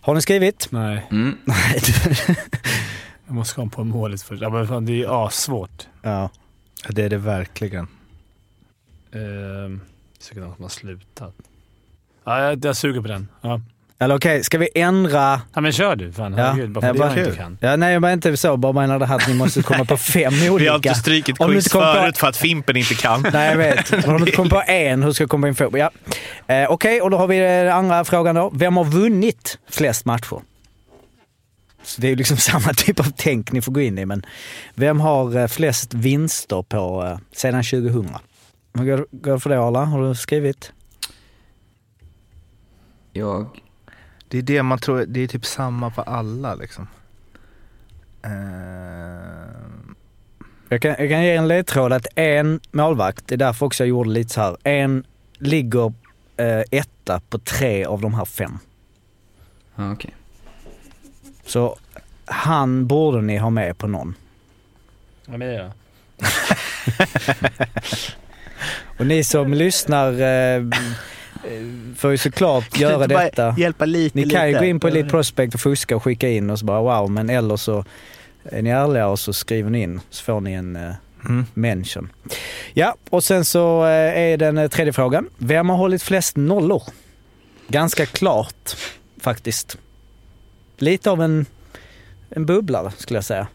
Har 0.00 0.14
ni 0.14 0.22
skrivit? 0.22 0.68
Nej, 0.72 1.06
Mm. 1.10 1.38
Nej. 1.44 1.80
jag 3.26 3.34
måste 3.34 3.54
komma 3.54 3.70
på 3.70 3.84
målet 3.84 4.22
först. 4.22 4.42
Ja, 4.42 4.50
men 4.50 4.68
fan, 4.68 4.86
det 4.86 4.92
är 4.92 4.96
ju 4.96 5.06
assvårt. 5.08 5.86
ja. 6.02 6.30
Ja, 6.84 6.90
det 6.90 7.02
är 7.02 7.10
det 7.10 7.18
verkligen. 7.18 7.88
Ehm, 9.12 9.80
säkert 10.18 10.42
någon 10.42 10.54
som 10.54 10.62
har 10.64 10.68
slutat. 10.68 11.34
Ja, 12.24 12.42
jag, 12.42 12.64
jag 12.64 12.76
suger 12.76 13.00
på 13.00 13.08
den. 13.08 13.28
Ja. 13.40 13.60
Eller 14.00 14.16
okej, 14.16 14.44
ska 14.44 14.58
vi 14.58 14.68
ändra... 14.74 15.40
ja, 15.54 15.60
men 15.60 15.72
kör 15.72 15.96
du. 15.96 16.12
Fan, 16.12 16.32
Ja, 16.36 16.44
herregud. 16.44 16.70
Bara 16.72 16.86
ja, 16.86 16.88
för 16.88 16.92
det 16.94 16.98
bara 16.98 17.16
jag 17.18 17.26
inte 17.26 17.36
kan. 17.38 17.58
Ja, 17.60 17.76
nej, 17.76 17.92
jag 17.92 18.00
menar 18.00 18.12
inte 18.14 18.36
så. 18.36 18.56
Bara 18.56 18.72
menar 18.72 18.98
det 18.98 19.06
här 19.06 19.16
att 19.16 19.28
ni 19.28 19.34
måste 19.34 19.62
komma 19.62 19.84
på 19.84 19.96
fem 19.96 20.32
olika. 20.32 20.56
Vi 20.58 20.66
har 20.68 20.76
inte 20.76 20.94
strykit 20.94 21.40
Om 21.40 21.50
quiz 21.50 21.68
kommer 21.68 21.94
på- 21.94 22.00
förut 22.00 22.18
för 22.18 22.26
att 22.28 22.36
Fimpen 22.36 22.76
inte 22.76 22.94
kan. 22.94 23.26
Nej, 23.32 23.50
jag 23.50 23.56
vet. 23.56 23.90
Men 23.90 24.04
om 24.10 24.12
du 24.14 24.18
inte 24.18 24.32
kommer 24.32 24.50
på 24.50 24.62
en, 24.66 25.02
hur 25.02 25.12
ska 25.12 25.22
jag 25.22 25.30
komma 25.30 25.42
på 25.42 25.48
en 25.48 25.54
få? 25.54 25.78
Ja. 25.78 25.90
Eh, 26.54 26.70
Okej, 26.70 27.00
och 27.02 27.10
då 27.10 27.16
har 27.16 27.26
vi 27.26 27.38
den 27.38 27.68
andra 27.72 28.04
frågan 28.04 28.34
då. 28.34 28.50
Vem 28.54 28.76
har 28.76 28.84
vunnit 28.84 29.58
flest 29.70 30.04
matcher? 30.04 30.40
Så 31.82 32.00
det 32.00 32.06
är 32.06 32.10
ju 32.10 32.16
liksom 32.16 32.36
samma 32.50 32.72
typ 32.74 33.00
av 33.00 33.12
tänk 33.16 33.52
ni 33.52 33.60
får 33.62 33.72
gå 33.72 33.80
in 33.80 33.98
i, 33.98 34.06
men 34.06 34.26
vem 34.74 35.00
har 35.00 35.36
eh, 35.36 35.46
flest 35.46 35.94
vinster 35.94 36.62
på 36.62 37.04
eh, 37.04 37.18
sedan 37.32 37.62
2000? 37.64 38.08
Hur 38.78 38.84
går 38.84 39.06
går 39.10 39.32
det 39.32 39.40
för 39.40 39.50
dig 39.50 39.58
Arla? 39.58 39.84
Har 39.84 40.08
du 40.08 40.14
skrivit? 40.14 40.72
Jag... 43.12 43.46
Det 44.28 44.38
är 44.38 44.42
det 44.42 44.62
man 44.62 44.78
tror, 44.78 45.04
det 45.08 45.20
är 45.20 45.26
typ 45.26 45.46
samma 45.46 45.90
på 45.90 46.02
alla 46.02 46.54
liksom. 46.54 46.88
Eh, 48.22 48.30
Jag 50.68 50.82
kan, 50.82 50.94
jag 50.98 51.08
kan 51.10 51.24
ge 51.24 51.34
en 51.36 51.48
ledtråd 51.48 51.92
att 51.92 52.06
en 52.14 52.60
målvakt, 52.70 53.26
det 53.26 53.34
är 53.34 53.36
därför 53.36 53.66
också 53.66 53.82
jag 53.84 53.88
gjorde 53.88 54.10
lite 54.10 54.34
så 54.34 54.40
här. 54.40 54.56
En 54.64 55.04
ligger 55.38 55.92
eh, 56.36 56.62
etta 56.70 57.20
på 57.28 57.38
tre 57.38 57.84
av 57.84 58.00
de 58.00 58.14
här 58.14 58.24
fem. 58.24 58.58
Ja, 59.74 59.92
okej. 59.92 60.14
Så 61.46 61.76
han 62.24 62.86
borde 62.86 63.22
ni 63.22 63.36
ha 63.36 63.50
med 63.50 63.78
på 63.78 63.86
någon. 63.86 64.14
Ja, 65.24 65.30
men 65.30 65.40
det 65.40 65.52
gör 65.54 65.62
jag. 65.64 65.72
Och 68.98 69.06
ni 69.06 69.24
som 69.24 69.54
lyssnar 69.54 70.12
eh, 70.12 70.62
får 71.96 72.10
ju 72.10 72.18
såklart 72.18 72.78
göra 72.78 73.06
detta. 73.06 73.54
Hjälpa 73.58 73.84
lite, 73.84 74.18
Ni 74.18 74.30
kan 74.30 74.42
ju 74.46 74.52
lite. 74.52 74.58
gå 74.60 74.64
in 74.64 74.80
på 74.80 74.88
Elite 74.88 75.08
Prospect 75.08 75.54
och 75.54 75.60
fuska 75.60 75.96
och 75.96 76.02
skicka 76.02 76.28
in 76.28 76.50
och 76.50 76.58
så 76.58 76.64
bara 76.64 76.80
wow, 77.00 77.10
men 77.10 77.30
eller 77.30 77.56
så 77.56 77.84
är 78.44 78.62
ni 78.62 78.70
ärliga 78.70 79.06
och 79.08 79.18
så 79.18 79.32
skriver 79.32 79.70
ni 79.70 79.82
in 79.82 80.00
så 80.10 80.24
får 80.24 80.40
ni 80.40 80.52
en 80.52 80.76
eh, 80.76 80.94
Mm. 81.24 81.46
mention. 81.54 82.12
Ja, 82.74 82.96
och 83.10 83.24
sen 83.24 83.44
så 83.44 83.84
eh, 83.84 84.18
är 84.18 84.36
den 84.36 84.58
eh, 84.58 84.68
tredje 84.68 84.92
frågan. 84.92 85.28
Vem 85.38 85.68
har 85.68 85.76
hållit 85.76 86.02
flest 86.02 86.36
nollor? 86.36 86.82
Ganska 87.68 88.06
klart 88.06 88.76
faktiskt. 89.20 89.78
Lite 90.76 91.10
av 91.10 91.22
en, 91.22 91.46
en 92.30 92.46
bubblare 92.46 92.92
skulle 92.98 93.16
jag 93.16 93.24
säga. 93.24 93.46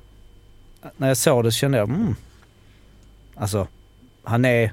När 0.97 1.07
jag 1.07 1.17
såg 1.17 1.43
det 1.43 1.51
så 1.51 1.55
kände 1.57 1.77
jag, 1.77 1.89
mm. 1.89 2.15
Alltså, 3.35 3.67
han 4.23 4.45
är... 4.45 4.71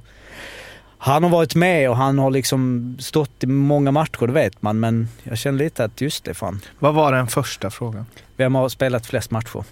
Han 1.03 1.23
har 1.23 1.31
varit 1.31 1.55
med 1.55 1.91
och 1.91 1.97
han 1.97 2.19
har 2.19 2.31
liksom 2.31 2.97
stått 3.01 3.31
i 3.45 3.47
många 3.47 3.91
matcher, 3.91 4.27
det 4.27 4.33
vet 4.33 4.63
man. 4.63 4.81
Men 4.81 5.09
jag 5.23 5.39
känner 5.39 5.59
lite 5.59 5.85
att 5.85 6.01
just 6.01 6.25
det 6.25 6.35
fan. 6.35 6.61
Vad 6.79 6.95
var 6.95 7.13
den 7.13 7.27
första 7.27 7.71
frågan? 7.71 8.07
Vem 8.37 8.55
har 8.55 8.69
spelat 8.69 9.07
flest 9.07 9.31
matcher? 9.31 9.65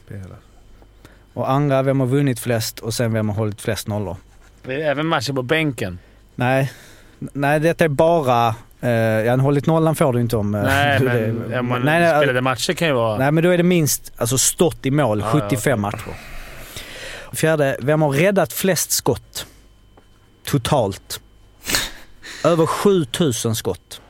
Och 1.34 1.50
andra, 1.50 1.82
vem 1.82 2.00
har 2.00 2.06
vunnit 2.06 2.40
flest? 2.40 2.78
Och 2.78 2.94
sen 2.94 3.12
vem 3.12 3.28
har 3.28 3.36
hållit 3.36 3.60
flest 3.60 3.88
nollor? 3.88 4.16
Det 4.62 4.74
är 4.82 4.90
även 4.90 5.06
matcher 5.06 5.32
på 5.32 5.42
bänken. 5.42 5.98
Nej, 6.34 6.72
nej 7.18 7.60
detta 7.60 7.84
är 7.84 7.88
bara... 7.88 8.54
Eh, 8.80 8.90
ja, 8.90 9.36
hållit 9.36 9.66
nollan 9.66 9.94
får 9.94 10.12
du 10.12 10.20
inte 10.20 10.36
om... 10.36 10.54
eh, 10.54 10.62
Nej, 10.62 11.00
men 11.00 11.48
det- 11.50 11.62
man 11.62 11.82
nej, 11.82 12.00
nej, 12.00 12.18
spelade 12.20 12.40
matcher 12.40 12.72
kan 12.72 12.88
ju 12.88 12.94
vara... 12.94 13.18
Nej, 13.18 13.32
men 13.32 13.44
då 13.44 13.50
är 13.50 13.56
det 13.56 13.62
minst 13.62 14.12
alltså 14.16 14.38
stått 14.38 14.86
i 14.86 14.90
mål, 14.90 15.20
Ja, 15.20 15.26
ja, 15.34 15.40
75 15.40 15.80
matcher. 15.80 16.12
Fjärde, 17.32 17.76
vem 17.80 18.02
har 18.02 18.10
räddat 18.10 18.52
flest 18.52 18.90
skott? 18.90 19.46
Totalt. 20.48 21.20
Över 22.44 22.66
7000 22.66 23.54
skott. 23.54 24.00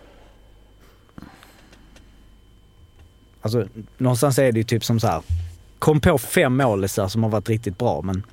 Alltså, 3.42 3.66
någonstans 3.96 4.38
är 4.38 4.52
det 4.52 4.58
ju 4.58 4.64
typ 4.64 4.84
som 4.84 5.00
så 5.00 5.06
här. 5.06 5.22
Kom 5.78 6.00
på 6.00 6.18
fem 6.18 6.56
målisar 6.56 7.08
som 7.08 7.22
har 7.22 7.30
varit 7.30 7.48
riktigt 7.48 7.78
bra, 7.78 8.02
men 8.02 8.26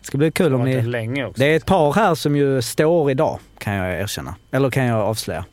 det 0.00 0.06
ska 0.06 0.18
bli 0.18 0.30
kul 0.30 0.50
Det 0.50 0.56
om 0.56 0.64
ni... 0.64 0.82
länge 0.82 1.24
också. 1.24 1.40
Det 1.40 1.46
är 1.46 1.56
ett 1.56 1.66
par 1.66 1.92
här 1.92 2.14
som 2.14 2.36
ju 2.36 2.62
står 2.62 3.10
idag, 3.10 3.38
kan 3.58 3.74
jag 3.74 4.00
erkänna. 4.00 4.34
Eller 4.50 4.70
kan 4.70 4.84
jag 4.84 5.00
avslöja. 5.00 5.44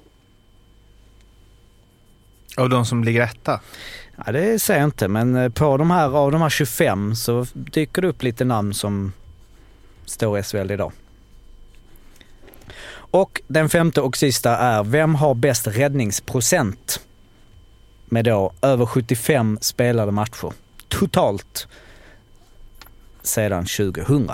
Och 2.58 2.70
de 2.70 2.86
som 2.86 3.04
ligger 3.04 3.22
etta? 3.22 3.60
Ja, 4.26 4.32
det 4.32 4.60
säger 4.60 4.80
jag 4.80 4.88
inte, 4.88 5.08
men 5.08 5.36
eh, 5.36 5.50
på 5.50 5.78
de 5.78 5.92
här, 5.92 6.18
av 6.18 6.32
de 6.32 6.42
här 6.42 6.50
25 6.50 7.16
så 7.16 7.46
dyker 7.54 8.02
det 8.02 8.08
upp 8.08 8.24
lite 8.24 8.46
namn 8.46 8.74
som 8.74 9.14
står 10.06 10.40
i 10.40 10.44
SHL 10.44 10.72
idag. 10.72 10.92
Och 13.14 13.42
den 13.48 13.70
femte 13.70 14.02
och 14.02 14.18
sista 14.18 14.58
är, 14.58 14.84
vem 14.84 15.16
har 15.16 15.36
bäst 15.36 15.68
räddningsprocent? 15.68 17.00
Med 18.06 18.26
då 18.26 18.54
över 18.62 18.86
75 18.86 19.58
spelade 19.62 20.12
matcher 20.12 20.54
totalt 20.88 21.68
sedan 23.22 23.66
2000. 23.66 24.28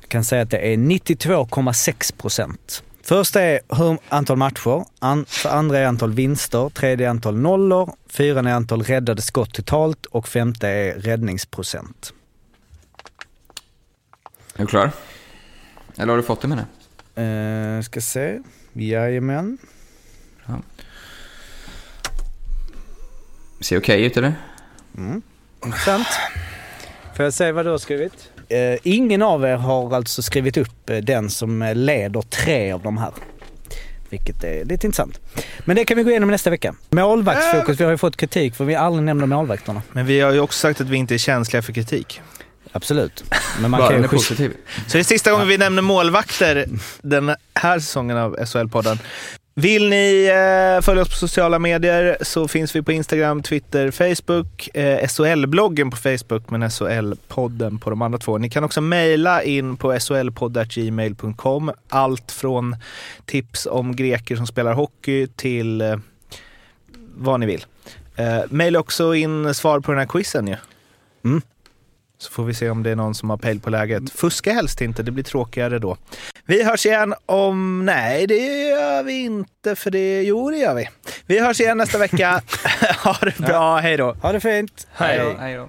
Jag 0.00 0.08
kan 0.08 0.24
säga 0.24 0.42
att 0.42 0.50
det 0.50 0.58
är 0.58 0.76
92,6 0.76 2.16
procent. 2.16 2.82
Första 3.02 3.42
är 3.42 3.60
hur 3.68 3.98
antal 4.08 4.36
matcher, 4.36 4.84
an, 4.98 5.24
för 5.28 5.48
andra 5.48 5.78
är 5.78 5.86
antal 5.86 6.12
vinster, 6.12 6.68
tredje 6.68 7.06
är 7.06 7.10
antal 7.10 7.36
nollor, 7.36 7.94
fyran 8.08 8.46
är 8.46 8.54
antal 8.54 8.82
räddade 8.82 9.22
skott 9.22 9.54
totalt 9.54 10.06
och 10.06 10.28
femte 10.28 10.68
är 10.68 10.94
räddningsprocent. 10.94 12.12
Är 14.54 14.60
du 14.60 14.66
klar? 14.66 14.90
Eller 15.96 16.12
har 16.12 16.16
du 16.16 16.22
fått 16.22 16.40
det 16.40 16.48
med 16.48 16.64
Uh, 17.18 17.82
ska 17.82 18.00
se. 18.00 18.38
Jajamän. 18.72 19.58
Ser 23.60 23.78
okej 23.78 24.04
ut 24.04 24.16
eller? 24.16 24.34
Mm. 24.98 25.22
Intressant. 25.64 26.06
Får 27.16 27.24
jag 27.24 27.34
säga 27.34 27.52
vad 27.52 27.66
du 27.66 27.70
har 27.70 27.78
skrivit? 27.78 28.30
Eh, 28.48 28.78
ingen 28.82 29.22
av 29.22 29.44
er 29.44 29.56
har 29.56 29.94
alltså 29.94 30.22
skrivit 30.22 30.56
upp 30.56 30.90
eh, 30.90 30.96
den 30.96 31.30
som 31.30 31.62
eh, 31.62 31.74
leder 31.74 32.22
tre 32.22 32.72
av 32.72 32.82
de 32.82 32.98
här. 32.98 33.12
Vilket 34.10 34.44
är 34.44 34.64
lite 34.64 34.86
intressant. 34.86 35.20
Men 35.64 35.76
det 35.76 35.84
kan 35.84 35.96
vi 35.96 36.02
gå 36.02 36.10
igenom 36.10 36.30
nästa 36.30 36.50
vecka. 36.50 36.74
Målvaktsfokus, 36.90 37.80
vi 37.80 37.84
har 37.84 37.90
ju 37.90 37.98
fått 37.98 38.16
kritik 38.16 38.54
för 38.54 38.64
vi 38.64 38.74
aldrig 38.74 39.04
nämner 39.04 39.26
målvakterna. 39.26 39.82
Men 39.92 40.06
vi 40.06 40.20
har 40.20 40.32
ju 40.32 40.40
också 40.40 40.58
sagt 40.58 40.80
att 40.80 40.88
vi 40.88 40.96
inte 40.96 41.14
är 41.14 41.18
känsliga 41.18 41.62
för 41.62 41.72
kritik. 41.72 42.20
Absolut. 42.72 43.24
Men 43.60 43.70
man 43.70 43.88
kan 43.88 44.02
ju 44.02 44.08
positiv. 44.08 44.56
Så 44.86 44.92
det 44.92 44.98
är 44.98 45.04
sista 45.04 45.30
gången 45.30 45.48
vi 45.48 45.58
nämner 45.58 45.82
målvakter 45.82 46.66
den 47.02 47.34
här 47.54 47.78
säsongen 47.78 48.16
av 48.16 48.36
SHL-podden. 48.36 48.98
Vill 49.58 49.88
ni 49.88 50.24
eh, 50.26 50.82
följa 50.82 51.02
oss 51.02 51.08
på 51.08 51.14
sociala 51.14 51.58
medier 51.58 52.16
så 52.20 52.48
finns 52.48 52.76
vi 52.76 52.82
på 52.82 52.92
Instagram, 52.92 53.42
Twitter, 53.42 53.90
Facebook, 53.90 54.68
eh, 54.74 55.06
SHL-bloggen 55.08 55.90
på 55.90 55.96
Facebook 55.96 56.50
men 56.50 56.62
SHL-podden 56.62 57.78
på 57.78 57.90
de 57.90 58.02
andra 58.02 58.18
två. 58.18 58.38
Ni 58.38 58.50
kan 58.50 58.64
också 58.64 58.80
mejla 58.80 59.42
in 59.42 59.76
på 59.76 59.98
shlpodd.gmail.com. 60.00 61.72
Allt 61.88 62.32
från 62.32 62.76
tips 63.26 63.66
om 63.70 63.96
greker 63.96 64.36
som 64.36 64.46
spelar 64.46 64.72
hockey 64.72 65.26
till 65.26 65.80
eh, 65.80 65.96
vad 67.14 67.40
ni 67.40 67.46
vill. 67.46 67.64
Eh, 68.16 68.40
Mejla 68.50 68.78
också 68.78 69.14
in 69.14 69.54
svar 69.54 69.80
på 69.80 69.92
den 69.92 69.98
här 69.98 70.06
quizen 70.06 70.46
ju. 70.46 70.56
Mm. 71.24 71.42
Så 72.18 72.32
får 72.32 72.44
vi 72.44 72.54
se 72.54 72.70
om 72.70 72.82
det 72.82 72.90
är 72.90 72.96
någon 72.96 73.14
som 73.14 73.30
har 73.30 73.36
pejl 73.36 73.60
på 73.60 73.70
läget. 73.70 74.10
Fuska 74.10 74.52
helst 74.52 74.80
inte, 74.80 75.02
det 75.02 75.10
blir 75.10 75.24
tråkigare 75.24 75.78
då. 75.78 75.96
Vi 76.46 76.64
hörs 76.64 76.86
igen 76.86 77.14
om... 77.26 77.84
Nej, 77.84 78.26
det 78.26 78.68
gör 78.68 79.02
vi 79.02 79.24
inte, 79.24 79.76
för 79.76 79.90
det... 79.90 80.22
Jo, 80.22 80.50
det 80.50 80.56
gör 80.56 80.74
vi. 80.74 80.88
Vi 81.26 81.38
hörs 81.38 81.60
igen 81.60 81.78
nästa 81.78 81.98
vecka. 81.98 82.42
ha 83.04 83.16
det 83.22 83.38
bra, 83.38 83.76
hej 83.76 83.96
då. 83.96 84.12
Ha 84.22 84.32
det 84.32 84.40
fint. 84.40 84.86
Hej 84.92 85.18
då. 85.18 85.40
Hej 85.40 85.54
då. 85.54 85.68